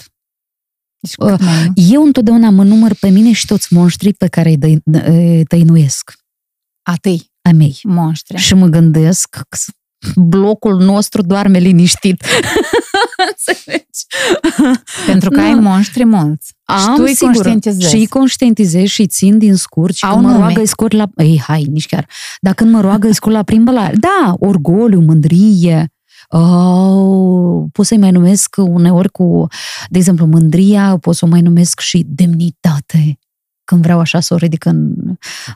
[0.99, 1.71] Deci, cu cât mai mult.
[1.91, 6.13] Eu întotdeauna mă număr pe mine și toți monștrii pe care îi dăi- îi tăinuiesc
[6.81, 7.79] Atâi, a mei.
[7.83, 8.37] monștri.
[8.37, 9.43] Și mă gândesc că
[10.15, 12.23] blocul nostru doarme liniștit.
[13.27, 14.01] Înțelegi?
[15.05, 15.45] Pentru că Nu.
[15.45, 16.53] ai monștri mulți.
[16.63, 17.89] Am, și tu îi sigur, conștientizezi.
[17.89, 20.43] Și îi conștientizez și îi țin din scurt și Au când mă nume.
[20.43, 21.05] roagă îi scot la...
[21.17, 22.07] Ei, hai, nici chiar.
[22.41, 23.95] Dar când mă roagă îi scot la plimbălare.
[23.95, 25.89] Da, orgoliu, mândrie.
[26.27, 29.47] Oh, pot să-i mai numesc uneori cu,
[29.89, 33.19] de exemplu, mândria, pot să o mai numesc și demnitate.
[33.65, 34.93] Când vreau așa să o ridic în,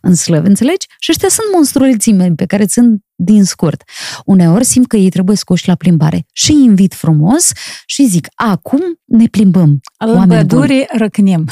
[0.01, 0.87] în slăv, înțelegi?
[0.99, 3.83] Și ăștia sunt monstruoleții mei pe care țin din scurt.
[4.25, 7.51] Uneori simt că ei trebuie scoși la plimbare și îi invit frumos
[7.85, 9.79] și zic, acum ne plimbăm.
[9.97, 11.45] În oameni pădure răcnim.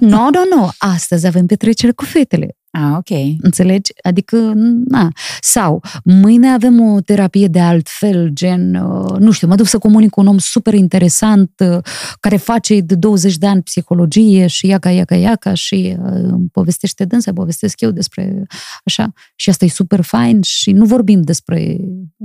[0.00, 0.70] Nu, nu, nu.
[0.78, 2.56] Astăzi avem petrecere cu fetele.
[2.76, 3.36] Ah, ok.
[3.40, 3.92] Înțelegi?
[4.02, 4.52] Adică,
[4.88, 5.12] na.
[5.40, 7.88] Sau, mâine avem o terapie de alt
[8.28, 11.78] gen, uh, nu știu, mă duc să comunic cu un om super interesant uh,
[12.20, 17.32] care face de 20 de ani psihologie și iaca, iaca, iaca și uh, povestește dânsa,
[17.32, 18.42] povestesc eu despre
[18.84, 19.12] așa.
[19.34, 21.76] Și asta e super fain și nu vorbim despre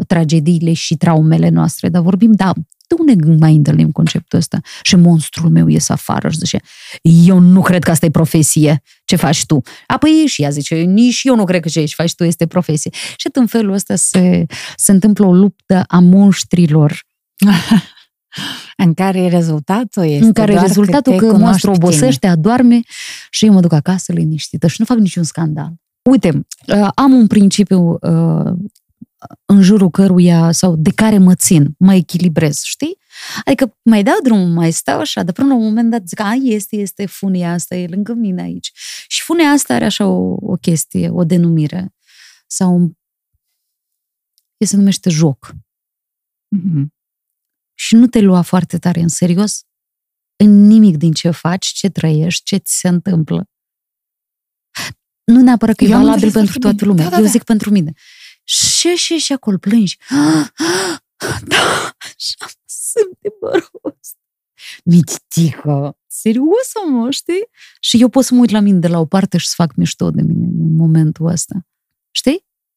[0.07, 2.53] tragediile și traumele noastre, dar vorbim, da,
[2.89, 4.59] de unde mai întâlnim conceptul ăsta?
[4.81, 6.59] Și monstrul meu ies afară și zice,
[7.01, 9.61] eu nu cred că asta e profesie, ce faci tu?
[9.87, 12.91] Apoi și ea zice, nici eu nu cred că ce faci tu este profesie.
[13.17, 14.45] Și în felul ăsta se,
[14.75, 17.01] se întâmplă o luptă a monștrilor
[18.85, 22.79] în care rezultatul este În care doar rezultatul că, că monstru obosește, adorme
[23.29, 25.73] și eu mă duc acasă liniștită și nu fac niciun scandal.
[26.09, 28.53] Uite, uh, am un principiu uh,
[29.45, 32.97] în jurul căruia sau de care mă țin, mă echilibrez, știi?
[33.45, 36.33] Adică mai dau drumul, mai stau așa, dar până la un moment dat zic, a,
[36.33, 38.71] este, este funia asta, e lângă mine aici.
[39.07, 41.95] Și funia asta are așa o, o chestie, o denumire.
[42.47, 42.97] Sau
[44.57, 45.51] e se numește joc.
[46.57, 46.85] Mm-hmm.
[47.73, 49.63] Și nu te lua foarte tare în serios
[50.43, 53.49] în nimic din ce faci, ce trăiești, ce ți se întâmplă.
[55.23, 57.03] Nu neapărat că Eu e valabil pentru toată lumea.
[57.03, 57.21] Da, da, da.
[57.21, 57.93] Eu zic pentru mine.
[58.49, 59.97] Și, și, și acolo plângi.
[61.47, 64.15] Da, așa sunt de băros.
[64.83, 67.49] Mititică, serios, mă, știi?
[67.79, 69.75] Și eu pot să mă uit la mine de la o parte și să fac
[69.75, 71.67] mișto de mine în momentul ăsta.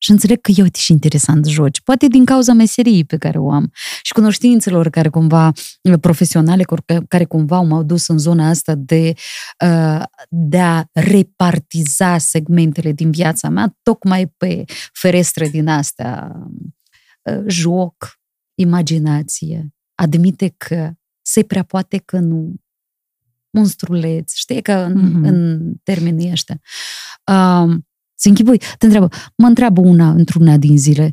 [0.03, 0.05] Știi?
[0.05, 1.81] Și înțeleg că eu și interesant joci.
[1.81, 3.71] Poate din cauza meseriei pe care o am
[4.03, 5.53] și cunoștințelor care cumva,
[6.01, 6.65] profesionale,
[7.09, 9.13] care cumva m-au dus în zona asta de,
[9.65, 16.33] uh, de a repartiza segmentele din viața mea, tocmai pe ferestre din astea.
[17.23, 18.21] Uh, joc,
[18.55, 22.55] imaginație, admite că se prea poate că nu,
[23.51, 25.29] monstruleț, știi, că în, mm-hmm.
[25.29, 26.61] în termenii ăștia.
[27.27, 27.77] Uh,
[28.23, 31.13] se închipui, te întreabă, mă întreabă una într-una din zile,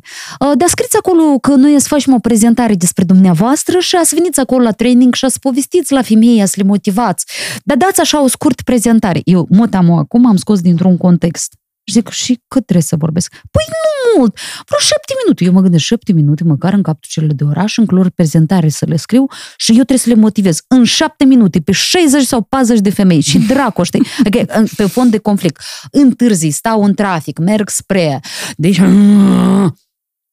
[0.54, 4.62] dar scriți acolo că noi să facem o prezentare despre dumneavoastră și ați veniți acolo
[4.62, 7.24] la training și ați povestiți la femei, să le motivați.
[7.64, 9.20] Dar dați așa o scurt prezentare.
[9.24, 11.54] Eu, mă am acum am scos dintr-un context.
[11.84, 13.30] Și zic, și cât trebuie să vorbesc?
[13.50, 15.44] Păi nu mult, vreo șapte minute.
[15.44, 18.96] Eu mă gândesc, șapte minute, măcar în captucele de oraș, în culori prezentare să le
[18.96, 19.26] scriu
[19.56, 23.20] și eu trebuie să le motivez în șapte minute pe 60 sau 40 de femei
[23.20, 24.06] și dracu, știi?
[24.18, 25.62] Adică, pe fond de conflict.
[25.90, 28.20] Întârzi, stau în trafic, merg spre...
[28.56, 28.80] Deci...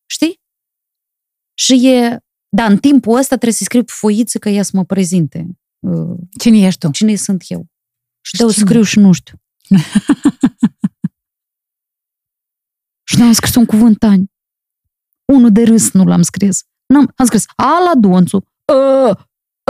[0.09, 0.41] Știi?
[1.53, 2.17] Și e...
[2.49, 5.47] Da, în timpul ăsta trebuie să scriu pe foiță că ea să mă prezinte.
[6.39, 6.91] Cine ești tu?
[6.91, 7.67] Cine sunt eu?
[8.21, 9.41] Și de scriu și nu știu.
[13.17, 14.31] Și n-am scris un cuvânt ani.
[15.25, 16.63] Unul de râs nu l-am scris.
[16.85, 19.15] N-am, am scris, ala Donțu, uh,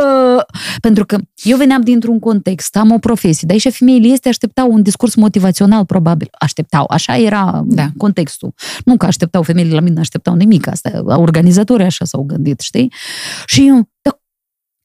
[0.04, 0.44] uh,
[0.82, 4.82] pentru că eu veneam dintr-un context, am o profesie, dar și femeile este așteptau un
[4.82, 6.28] discurs motivațional, probabil.
[6.40, 7.88] Așteptau, așa era da.
[7.98, 8.54] contextul.
[8.86, 12.94] Nu că așteptau femeile la mine, așteptau nimic, asta, organizatorii așa s-au gândit, știi?
[13.46, 14.20] Și eu, dar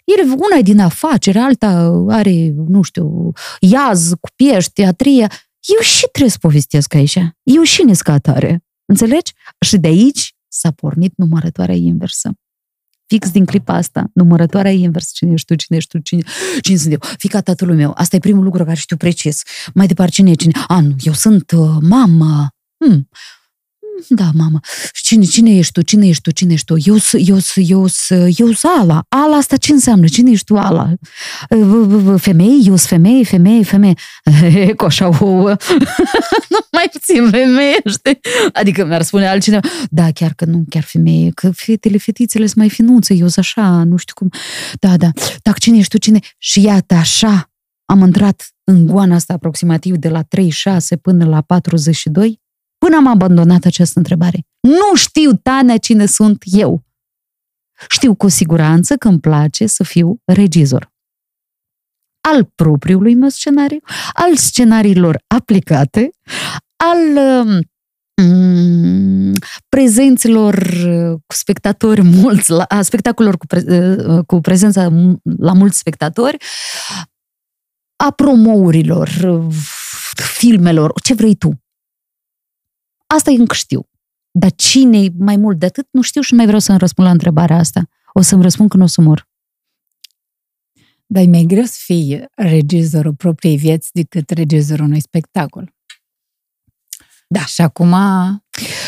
[0.05, 5.29] el, una e din afacere, alta are, nu știu, iaz cu piești, teatrie
[5.63, 7.19] eu și trebuie să povestesc aici.
[7.43, 8.65] Eu și nescatare.
[8.85, 9.33] Înțelegi?
[9.61, 12.31] Și de aici s-a pornit numărătoarea inversă.
[13.07, 15.11] Fix din clipa asta, numărătoarea inversă.
[15.13, 16.23] Cine ești tu, cine ești tu, cine,
[16.61, 16.99] cine sunt eu?
[17.19, 17.93] Fica tatălui meu.
[17.97, 19.43] Asta e primul lucru care știu precis.
[19.75, 20.53] Mai departe, cine e cine?
[20.67, 22.55] A, nu, eu sunt uh, mama.
[22.77, 23.09] Hmm.
[24.09, 24.61] Da, mamă.
[24.93, 25.83] Și cine, cine ești tu?
[25.83, 26.31] Cine ești tu?
[26.31, 26.77] Cine ești tu?
[26.85, 27.87] Eu sunt eu, eu,
[28.37, 29.05] eu Ala.
[29.09, 30.07] Ala asta ce înseamnă?
[30.07, 30.93] Cine ești tu, Ala?
[32.16, 32.62] Femei?
[32.65, 33.95] Eu sunt femeie, femeie, femeie.
[34.77, 35.49] Cu așa o...
[36.53, 38.20] nu mai puțin femeie, știi?
[38.53, 42.70] Adică mi-ar spune altcineva, da, chiar că nu, chiar femeie, că fetele, fetițele sunt mai
[42.70, 44.29] finuțe, eu sunt așa, nu știu cum.
[44.81, 45.11] Da, da.
[45.43, 45.99] Dar cine ești tu?
[45.99, 46.19] Cine?
[46.39, 47.53] Și iată, așa
[47.85, 52.41] am intrat în goana asta aproximativ de la 36 până la 42
[52.83, 54.47] Până am abandonat această întrebare.
[54.61, 56.83] Nu știu, Tania, cine sunt eu.
[57.89, 60.93] Știu cu siguranță că îmi place să fiu regizor.
[62.29, 63.79] Al propriului meu scenariu,
[64.13, 66.11] al scenariilor aplicate,
[66.77, 66.99] al
[68.23, 69.33] um,
[69.69, 70.69] prezenților
[71.27, 73.65] cu spectatori mulți, la, a spectacolelor cu, pre,
[74.27, 74.83] cu prezența
[75.39, 76.37] la mulți spectatori,
[77.97, 79.09] a promourilor,
[80.15, 81.62] filmelor, ce vrei tu.
[83.15, 83.89] Asta încă știu.
[84.31, 87.13] Dar cine mai mult de atât, nu știu și nu mai vreau să-mi răspund la
[87.13, 87.89] întrebarea asta.
[88.13, 89.29] O să-mi răspund când o să mor.
[91.07, 95.75] Dar e mai greu să fii regizorul propriei vieți decât regizorul unui spectacol.
[97.29, 97.45] Da.
[97.45, 97.95] Și acum,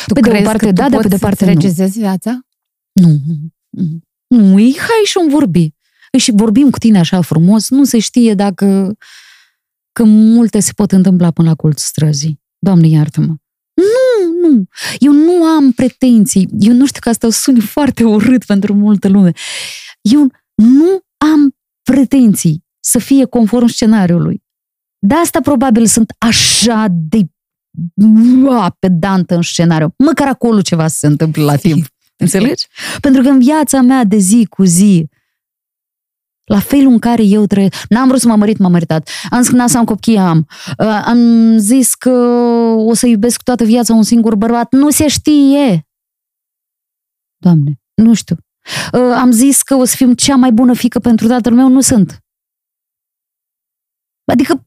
[0.06, 2.04] tu pe crezi de o parte, că da, tu da, pe de parte regizezi nu.
[2.04, 2.46] viața?
[2.92, 3.20] Nu.
[3.68, 5.74] Nu, nu e hai și un vorbi.
[6.18, 8.96] Și vorbim cu tine așa frumos, nu se știe dacă
[9.92, 13.34] că multe se pot întâmpla până la colț străzii Doamne, iartă-mă.
[14.44, 14.64] Nu, nu.
[14.98, 16.48] Eu nu am pretenții.
[16.58, 19.32] Eu nu știu că asta o suni foarte urât pentru multă lume.
[20.00, 24.42] Eu nu am pretenții să fie conform scenariului.
[24.98, 27.20] De asta probabil sunt așa de
[28.44, 29.94] ua, pedantă în scenariu.
[29.98, 31.86] Măcar acolo ceva se întâmplă la timp.
[32.16, 32.66] Înțelegi?
[33.00, 35.08] Pentru că în viața mea de zi cu zi,
[36.44, 37.84] la felul în care eu trăiesc.
[37.88, 39.08] N-am vrut să mă mărit, m-am măritat.
[39.30, 40.46] Am zis că n-am să am copii, am.
[40.78, 42.10] Uh, am zis că
[42.76, 44.72] o să iubesc toată viața un singur bărbat.
[44.72, 45.86] Nu se știe!
[47.36, 48.36] Doamne, nu știu.
[48.92, 51.80] Uh, am zis că o să fim cea mai bună fică pentru tatăl meu, nu
[51.80, 52.18] sunt.
[54.32, 54.66] Adică,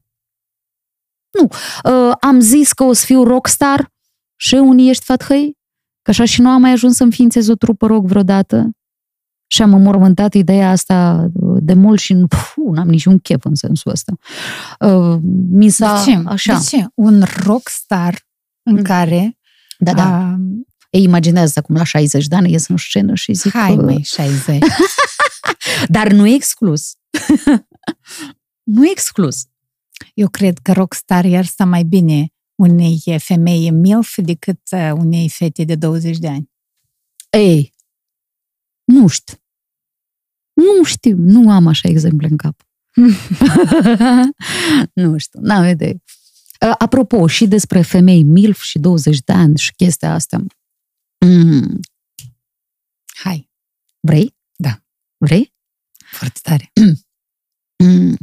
[1.30, 1.48] nu.
[1.92, 3.92] Uh, am zis că o să fiu rockstar
[4.36, 5.56] și unii ești fathăi,
[6.02, 8.70] că așa și nu am mai ajuns să înființez o trupă rock vreodată.
[9.50, 11.28] Și am înmormântat ideea asta
[11.60, 12.26] de mult și nu
[12.76, 14.12] am niciun chef în sensul ăsta.
[14.80, 15.18] Uh,
[15.50, 16.22] mi s-a, de ce?
[16.26, 16.54] Așa.
[16.58, 16.86] De ce?
[16.94, 18.26] Un rockstar
[18.62, 18.82] în Mm.
[18.82, 19.38] care...
[19.78, 20.16] Da, da.
[20.18, 20.36] A,
[20.90, 24.02] Ei imaginează acum la 60 de ani ies în scenă și zic hai, că- mai
[24.04, 24.58] 60.
[25.88, 26.92] Dar nu e exclus.
[28.74, 29.44] nu e exclus.
[30.14, 35.64] Eu cred că rockstar iar sta mai bine unei femei MILF decât uh, unei fete
[35.64, 36.50] de 20 de ani.
[37.30, 37.72] Ei,
[38.92, 39.36] nu știu.
[40.52, 42.66] Nu știu, nu am așa exemple în cap.
[45.02, 46.02] nu știu, n-am idee.
[46.66, 50.44] Uh, Apropo, și despre femei MILF și 20 de ani și chestia asta.
[51.26, 51.80] Mm,
[53.14, 53.50] Hai,
[54.00, 54.36] vrei?
[54.56, 54.82] Da.
[55.16, 55.54] Vrei?
[56.10, 56.72] foarte tare.
[57.84, 58.16] Mm,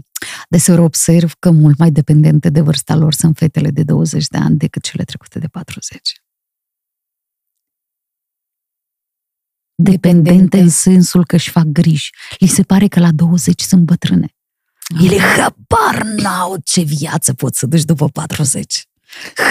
[0.50, 4.58] Deseori observ că mult mai dependente de vârsta lor sunt fetele de 20 de ani
[4.58, 6.22] decât cele trecute de 40.
[9.76, 10.60] Dependente Dependente.
[10.60, 12.10] în sensul că își fac griji.
[12.40, 14.36] Li se pare că la 20 sunt bătrâne.
[15.02, 18.88] Ele habar n-au ce viață pot să duci după 40.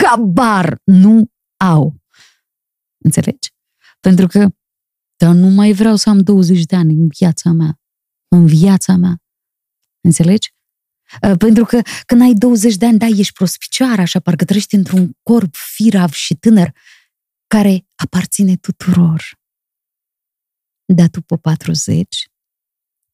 [0.03, 1.95] Habar nu au.
[2.99, 3.53] Înțelegi?
[4.01, 4.49] Pentru că
[5.17, 7.81] dar nu mai vreau să am 20 de ani în viața mea.
[8.29, 9.23] În viața mea.
[10.01, 10.55] Înțelegi?
[11.23, 15.13] Uh, Pentru că când ai 20 de ani, da, ești prospicioară, așa, parcă trăiești într-un
[15.23, 16.73] corp firav și tânăr
[17.47, 19.39] care aparține tuturor.
[20.85, 22.31] Dar după 40,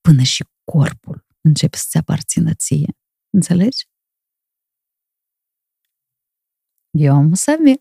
[0.01, 2.97] până și corpul începe să-ți aparțină ție.
[3.31, 3.89] Înțelegi?
[6.91, 7.75] Eu am să avea.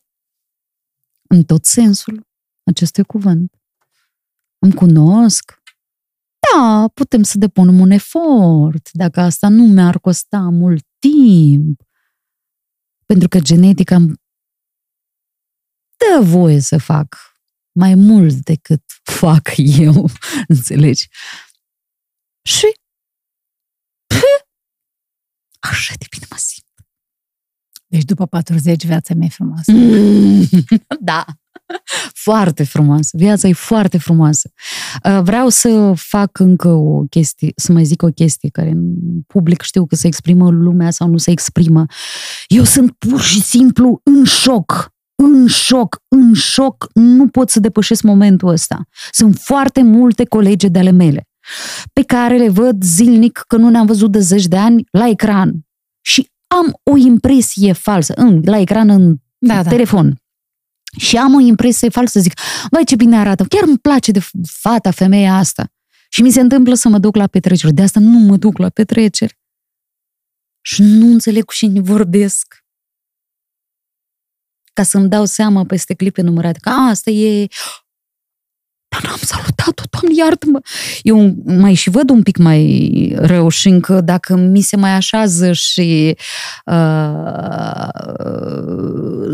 [1.29, 2.27] În tot sensul
[2.63, 3.61] acestui cuvânt.
[4.59, 5.61] Îmi cunosc.
[6.39, 11.81] Da, putem să depunem un efort, dacă asta nu mi-ar costa mult timp.
[13.05, 14.13] Pentru că genetica îmi
[15.97, 17.15] dă voie să fac
[17.79, 19.49] mai mult decât fac
[19.85, 20.09] eu,
[20.47, 21.07] înțelegi?
[22.41, 22.71] Și
[24.07, 24.45] pă,
[25.59, 26.65] așa de bine mă simt.
[27.87, 29.71] Deci după 40 viața mea e frumoasă.
[29.71, 30.47] Mm,
[31.11, 31.25] da,
[32.13, 33.09] foarte frumoasă.
[33.17, 34.51] Viața e foarte frumoasă.
[35.03, 38.93] Uh, Vreau să fac încă o chestie, să mai zic o chestie care în
[39.27, 41.85] public știu că se exprimă lumea sau nu se exprimă.
[42.47, 44.93] Eu sunt pur și simplu în șoc.
[45.23, 48.81] În șoc, în șoc, nu pot să depășesc momentul ăsta.
[49.11, 51.23] Sunt foarte multe colegi de ale mele
[51.93, 55.67] pe care le văd zilnic că nu ne-am văzut de zeci de ani la ecran.
[56.01, 59.69] Și am o impresie falsă, în, la ecran în Da, da.
[59.69, 60.15] telefon.
[60.97, 62.33] Și am o impresie falsă, zic,
[62.69, 65.67] vai ce bine arată, chiar îmi place de fata, femeia asta.
[66.09, 68.69] Și mi se întâmplă să mă duc la petreceri, de asta nu mă duc la
[68.69, 69.37] petreceri.
[70.61, 72.58] Și nu înțeleg cu cine vorbesc.
[74.79, 77.47] Ca să-mi dau seama peste clipe numărate, că a, asta e...
[78.87, 80.59] Dar n-am salutat-o, Doamne, iartă-mă!
[81.01, 85.51] Eu mai și văd un pic mai rău și încă dacă mi se mai așează
[85.51, 86.17] și
[86.65, 87.87] uh,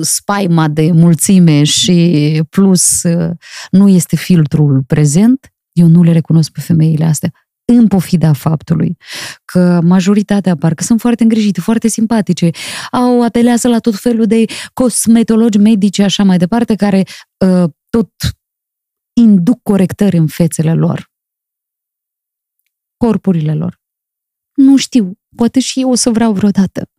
[0.02, 3.30] spaima de mulțime și plus uh,
[3.72, 7.32] nu este filtrul prezent, eu nu le recunosc pe femeile astea
[7.66, 8.98] în pofida faptului
[9.46, 12.50] că majoritatea parcă sunt foarte îngrijite, foarte simpatice,
[12.92, 17.04] au apelează la tot felul de cosmetologi medici așa mai departe, care
[17.46, 18.12] uh, tot
[19.14, 21.12] induc corectări în fețele lor.
[22.98, 23.82] Corpurile lor.
[24.54, 26.90] Nu știu, poate și eu o să vreau vreodată.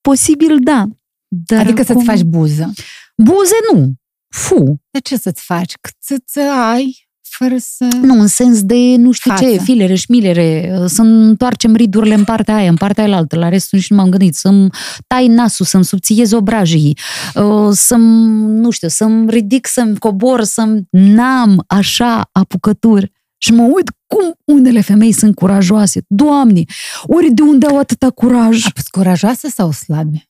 [0.00, 0.84] Posibil, da.
[1.28, 1.94] Dar Adică acum...
[1.94, 2.72] să-ți faci buză.
[3.16, 3.94] Buze nu.
[4.28, 4.82] Fu.
[4.90, 5.74] De ce să-ți faci?
[5.80, 7.03] Cât să ai
[7.38, 7.88] fără să...
[8.02, 9.44] Nu, în sens de nu știu Față.
[9.44, 13.78] ce, filere, șmilere, să întoarcem ridurile în partea aia, în partea aia altă, la restul
[13.78, 14.68] nici nu m-am gândit, să-mi
[15.06, 16.98] tai nasul, să-mi subțiez obrajii,
[17.34, 20.82] uh, să-mi, nu știu, să-mi ridic, să-mi cobor, să-mi...
[20.90, 23.12] N-am așa apucături.
[23.38, 26.00] Și mă uit cum unele femei sunt curajoase.
[26.06, 26.62] Doamne,
[27.02, 28.64] ori de unde au atâta curaj?
[28.66, 30.28] A fost curajoasă sau slabe?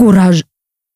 [0.00, 0.40] curaj.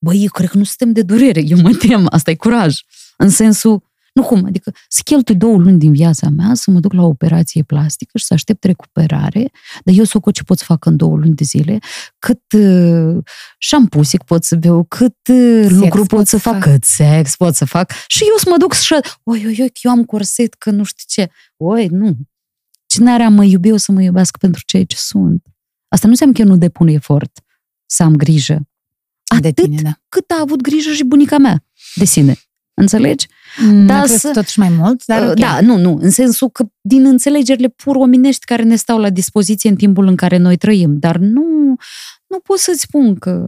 [0.04, 2.80] Băi, eu cred că nu suntem de durere, eu mă tem, asta e curaj.
[3.16, 3.82] În sensul,
[4.18, 7.06] nu cum, adică să cheltui două luni din viața mea să mă duc la o
[7.06, 9.50] operație plastică și să aștept recuperare,
[9.84, 11.78] dar eu să o ce pot să fac în două luni de zile,
[12.18, 13.16] cât uh,
[13.58, 17.64] șampusic pot să beau, cât uh, lucru pot, pot să fac, cât sex pot să
[17.64, 20.84] fac și eu să mă duc să oi, oi, oi, eu am corset, că nu
[20.84, 21.30] știu ce.
[21.56, 22.16] Oi, nu.
[22.86, 25.46] Cine are a mă iubi, o să mă iubească pentru ceea ce sunt.
[25.88, 27.40] Asta nu înseamnă că eu nu depun efort
[27.86, 28.68] să am grijă.
[29.24, 30.00] Atât de tine, da.
[30.08, 31.64] cât a avut grijă și bunica mea
[31.94, 32.36] de sine.
[32.74, 33.26] Înțelegi?
[33.60, 34.30] Mm, da, să...
[34.30, 35.34] totuși mai mult, dar okay.
[35.34, 39.70] Da, nu, nu, în sensul că din înțelegerile pur omenești care ne stau la dispoziție
[39.70, 41.76] în timpul în care noi trăim, dar nu,
[42.26, 43.46] nu pot să-ți spun că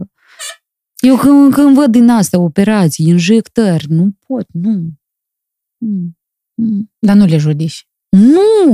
[1.01, 4.89] eu când, când văd din astea operații, injectări, nu pot, nu.
[5.77, 6.17] Mm.
[6.53, 6.91] Mm.
[6.99, 7.87] Dar nu le judici.
[8.09, 8.69] Nu!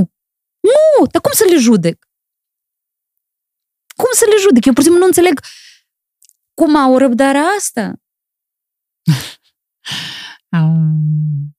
[0.60, 1.06] Nu!
[1.10, 2.08] Dar cum să le judec?
[3.96, 4.64] Cum să le judec?
[4.64, 5.40] Eu pur și simplu nu înțeleg
[6.54, 7.92] cum au răbdarea asta.
[10.50, 11.52] Um...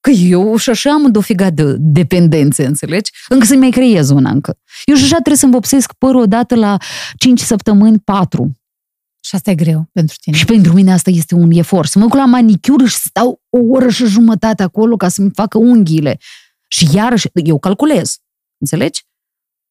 [0.00, 3.10] Că eu și așa am dofigat de dependențe, înțelegi?
[3.28, 4.58] Încă să-mi mai creez una încă.
[4.84, 6.76] Eu și așa trebuie să-mi vopsesc părul odată la
[7.16, 8.58] 5 săptămâni, 4.
[9.24, 10.36] Și asta e greu pentru tine.
[10.36, 11.90] Și pentru mine asta este un efort.
[11.90, 15.58] Să mă duc la manicură și stau o oră și jumătate acolo ca să-mi facă
[15.58, 16.18] unghiile.
[16.68, 18.18] Și iarăși, eu calculez.
[18.58, 19.07] Înțelegi?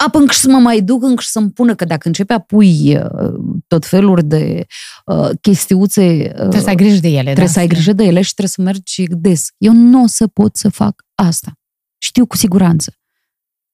[0.06, 3.34] Apă încă să mă mai duc, încă să-mi pună că dacă începe a pui uh,
[3.68, 4.66] tot felul de
[5.06, 6.02] uh, chestiuțe...
[6.02, 7.22] Uh, trebuie să ai grijă de ele.
[7.22, 7.52] Trebuie da?
[7.52, 9.48] să ai grijă de ele și trebuie să mergi des.
[9.58, 11.52] Eu nu o să pot să fac asta.
[11.98, 12.94] Știu cu siguranță.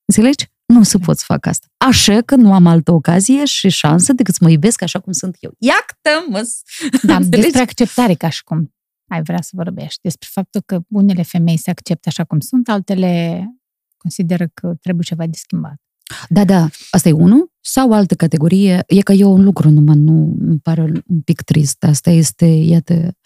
[0.06, 0.52] Înțelegi?
[0.66, 1.68] Nu o să pot să fac asta.
[1.78, 5.38] Așa că nu am altă ocazie și șansă decât să mă iubesc așa cum sunt
[5.40, 5.54] eu.
[5.58, 6.50] Iactă-mă!
[7.02, 8.74] Da, despre acceptare ca și cum
[9.08, 10.00] ai vrea să vorbești.
[10.02, 13.46] Despre faptul că unele femei se acceptă așa cum sunt, altele
[13.98, 15.82] consideră că trebuie ceva de schimbat.
[16.30, 17.52] Da, da, asta e unul.
[17.62, 21.84] Sau altă categorie, e că eu un lucru numai nu îmi pare un pic trist.
[21.84, 23.18] Asta este, iată,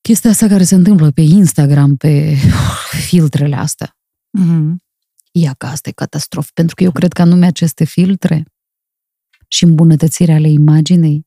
[0.00, 2.34] chestia asta care se întâmplă pe Instagram, pe
[3.08, 3.96] filtrele astea.
[4.40, 4.74] Mm-hmm.
[5.32, 8.44] Ia că asta e catastrofă, pentru că eu cred că anume aceste filtre
[9.48, 11.26] și îmbunătățirea ale imaginei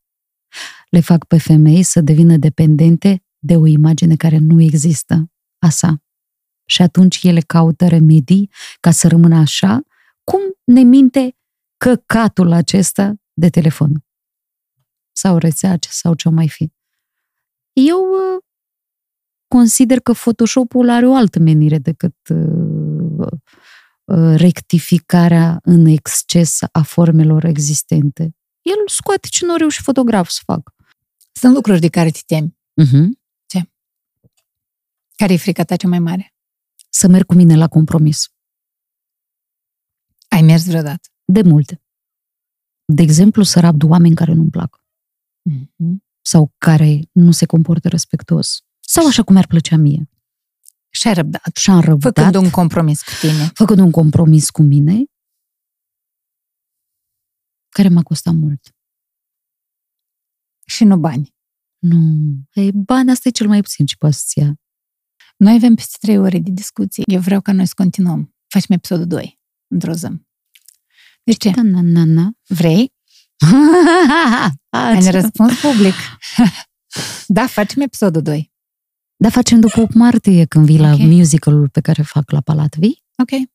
[0.90, 6.04] le fac pe femei să devină dependente de o imagine care nu există, a sa.
[6.66, 9.84] Și atunci ele caută remedii ca să rămână așa
[10.26, 11.38] cum ne minte
[11.78, 14.06] căcatul acesta de telefon?
[15.12, 16.72] Sau rețea sau ce mai fi.
[17.74, 18.44] Eu uh,
[19.48, 23.28] consider că Photoshop-ul are o altă menire decât uh,
[24.04, 28.36] uh, rectificarea în exces a formelor existente.
[28.62, 30.74] El scoate ce nu a reușit fotograf să fac.
[31.32, 32.58] Sunt lucruri de care te temi.
[32.82, 33.08] Uh-huh.
[33.46, 33.70] Ce?
[35.16, 36.34] Care e frica ta cea mai mare?
[36.90, 38.35] Să merg cu mine la compromis.
[40.36, 41.08] Ai mers vreodată?
[41.26, 41.82] De multe.
[42.86, 44.84] De exemplu, să rabd oameni care nu-mi plac.
[45.50, 45.96] Mm-hmm.
[46.22, 48.64] Sau care nu se comportă respectuos.
[48.80, 50.10] Sau așa cum ar plăcea mie.
[50.90, 51.56] Și ai răbdat.
[51.56, 52.14] Și am răbdat.
[52.14, 53.52] Făcând un compromis cu tine.
[53.54, 55.04] Făcând un compromis cu mine,
[57.70, 58.76] care m-a costat mult.
[60.66, 61.36] Și nu bani.
[61.78, 61.98] Nu.
[62.54, 64.56] Ei, bani, asta e cel mai puțin ce poți să ia.
[65.38, 67.04] Noi avem peste trei ore de discuții.
[67.06, 68.36] Eu vreau ca noi să continuăm.
[68.48, 69.44] Facem episodul 2
[69.76, 70.08] într-o zi.
[71.24, 71.50] De ce?
[71.50, 72.32] Da, na, na, na.
[72.48, 72.94] Vrei?
[74.70, 75.94] Ai răspuns public.
[77.38, 78.54] da, facem episodul 2.
[79.18, 80.98] Da, facem după 8 martie, când vii okay.
[80.98, 82.76] la musicalul pe care fac la Palat.
[82.76, 83.04] Vii?
[83.18, 83.50] Ok.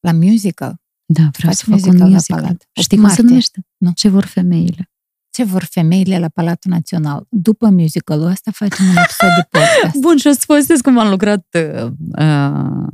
[0.00, 0.80] La musical?
[1.04, 2.40] Da, vreau Faci să fac un musical.
[2.40, 2.68] La Palat.
[2.80, 3.66] Știi cum se numește?
[3.76, 3.92] Nu.
[3.94, 4.90] Ce vor femeile?
[5.30, 7.26] Ce vor femeile la Palatul Național?
[7.28, 9.96] După musicalul ăsta facem un episod de podcast.
[10.04, 12.86] Bun, și o să povestesc cum am lucrat uh, uh,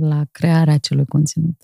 [0.00, 1.62] la crearea acelui conținut.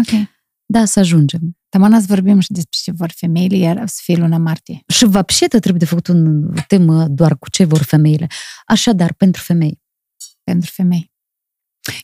[0.00, 0.28] Ok.
[0.66, 1.56] Da, să ajungem.
[1.68, 4.82] Tamana să vorbim și despre ce vor femeile, iar să fie luna martie.
[4.86, 8.26] Și vapșetă trebuie de făcut un temă doar cu ce vor femeile.
[8.66, 9.80] Așadar, pentru femei.
[10.44, 11.12] Pentru femei.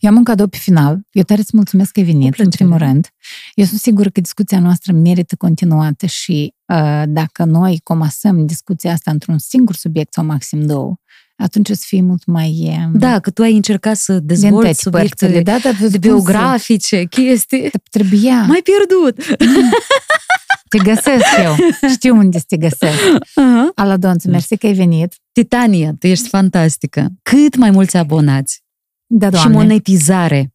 [0.00, 1.00] Eu am un cadou pe final.
[1.10, 3.08] Eu tare îți mulțumesc că ai venit, în primul rând.
[3.54, 9.10] Eu sunt sigură că discuția noastră merită continuată și uh, dacă noi comasăm discuția asta
[9.10, 10.96] într-un singur subiect sau maxim două,
[11.42, 12.78] atunci o să fie mult mai...
[12.92, 17.70] Da, că tu ai încercat să dezvolți subiectele da, da, de biografice, chestii.
[17.90, 18.42] Trebuia.
[18.42, 19.36] Mai pierdut.
[20.68, 21.56] Te găsesc eu.
[21.90, 22.98] Știu unde să te găsesc.
[22.98, 23.74] Uh-huh.
[23.74, 25.14] Aladonțu, mersi că ai venit.
[25.32, 27.08] Titania, tu ești fantastică.
[27.22, 28.62] Cât mai mulți abonați.
[29.06, 29.50] Da, doamne.
[29.50, 30.54] Și monetizare.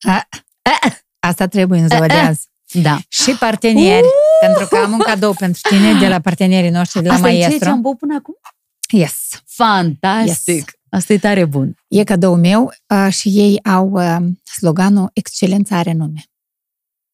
[0.00, 0.28] A,
[0.62, 2.48] a, asta trebuie în ziua de azi.
[2.72, 2.98] Da.
[3.08, 4.40] Și parteneri, uh!
[4.40, 7.52] pentru că am un cadou pentru tine de la partenerii noștri de la Asta Maestro.
[7.52, 8.34] Asta e ce am băut până acum?
[8.90, 9.42] Yes.
[9.64, 10.54] Fantastic!
[10.54, 10.64] Yes.
[10.88, 11.74] Asta e tare bun.
[11.88, 16.22] E cadou meu uh, și ei au uh, sloganul Excelența are nume.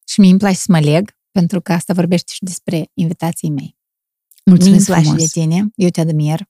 [0.08, 3.76] Și mi îmi place să mă leg, pentru că asta vorbește și despre invitații mei.
[4.44, 5.22] Mulțumesc Minți frumos.
[5.22, 6.40] de tine, eu te admir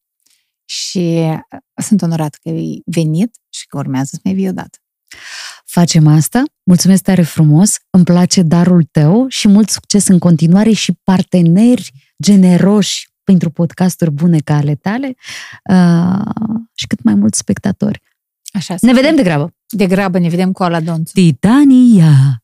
[0.64, 1.38] și uh,
[1.82, 4.78] sunt onorat că ai venit și că urmează să mai vii odată.
[5.64, 6.42] Facem asta.
[6.62, 7.76] Mulțumesc tare frumos.
[7.90, 14.38] Îmi place darul tău și mult succes în continuare și parteneri generoși pentru podcasturi bune
[14.38, 15.14] ca ale tale
[15.70, 18.02] uh, și cât mai mulți spectatori.
[18.52, 19.54] Așa Ne vedem de grabă!
[19.68, 21.12] De grabă ne vedem cu Ala Donțu.
[21.12, 22.42] Titania!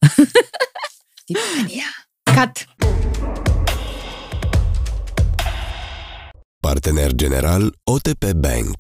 [1.27, 1.89] Titania.
[2.23, 2.67] Cut!
[6.61, 8.75] Partener general OTP Bank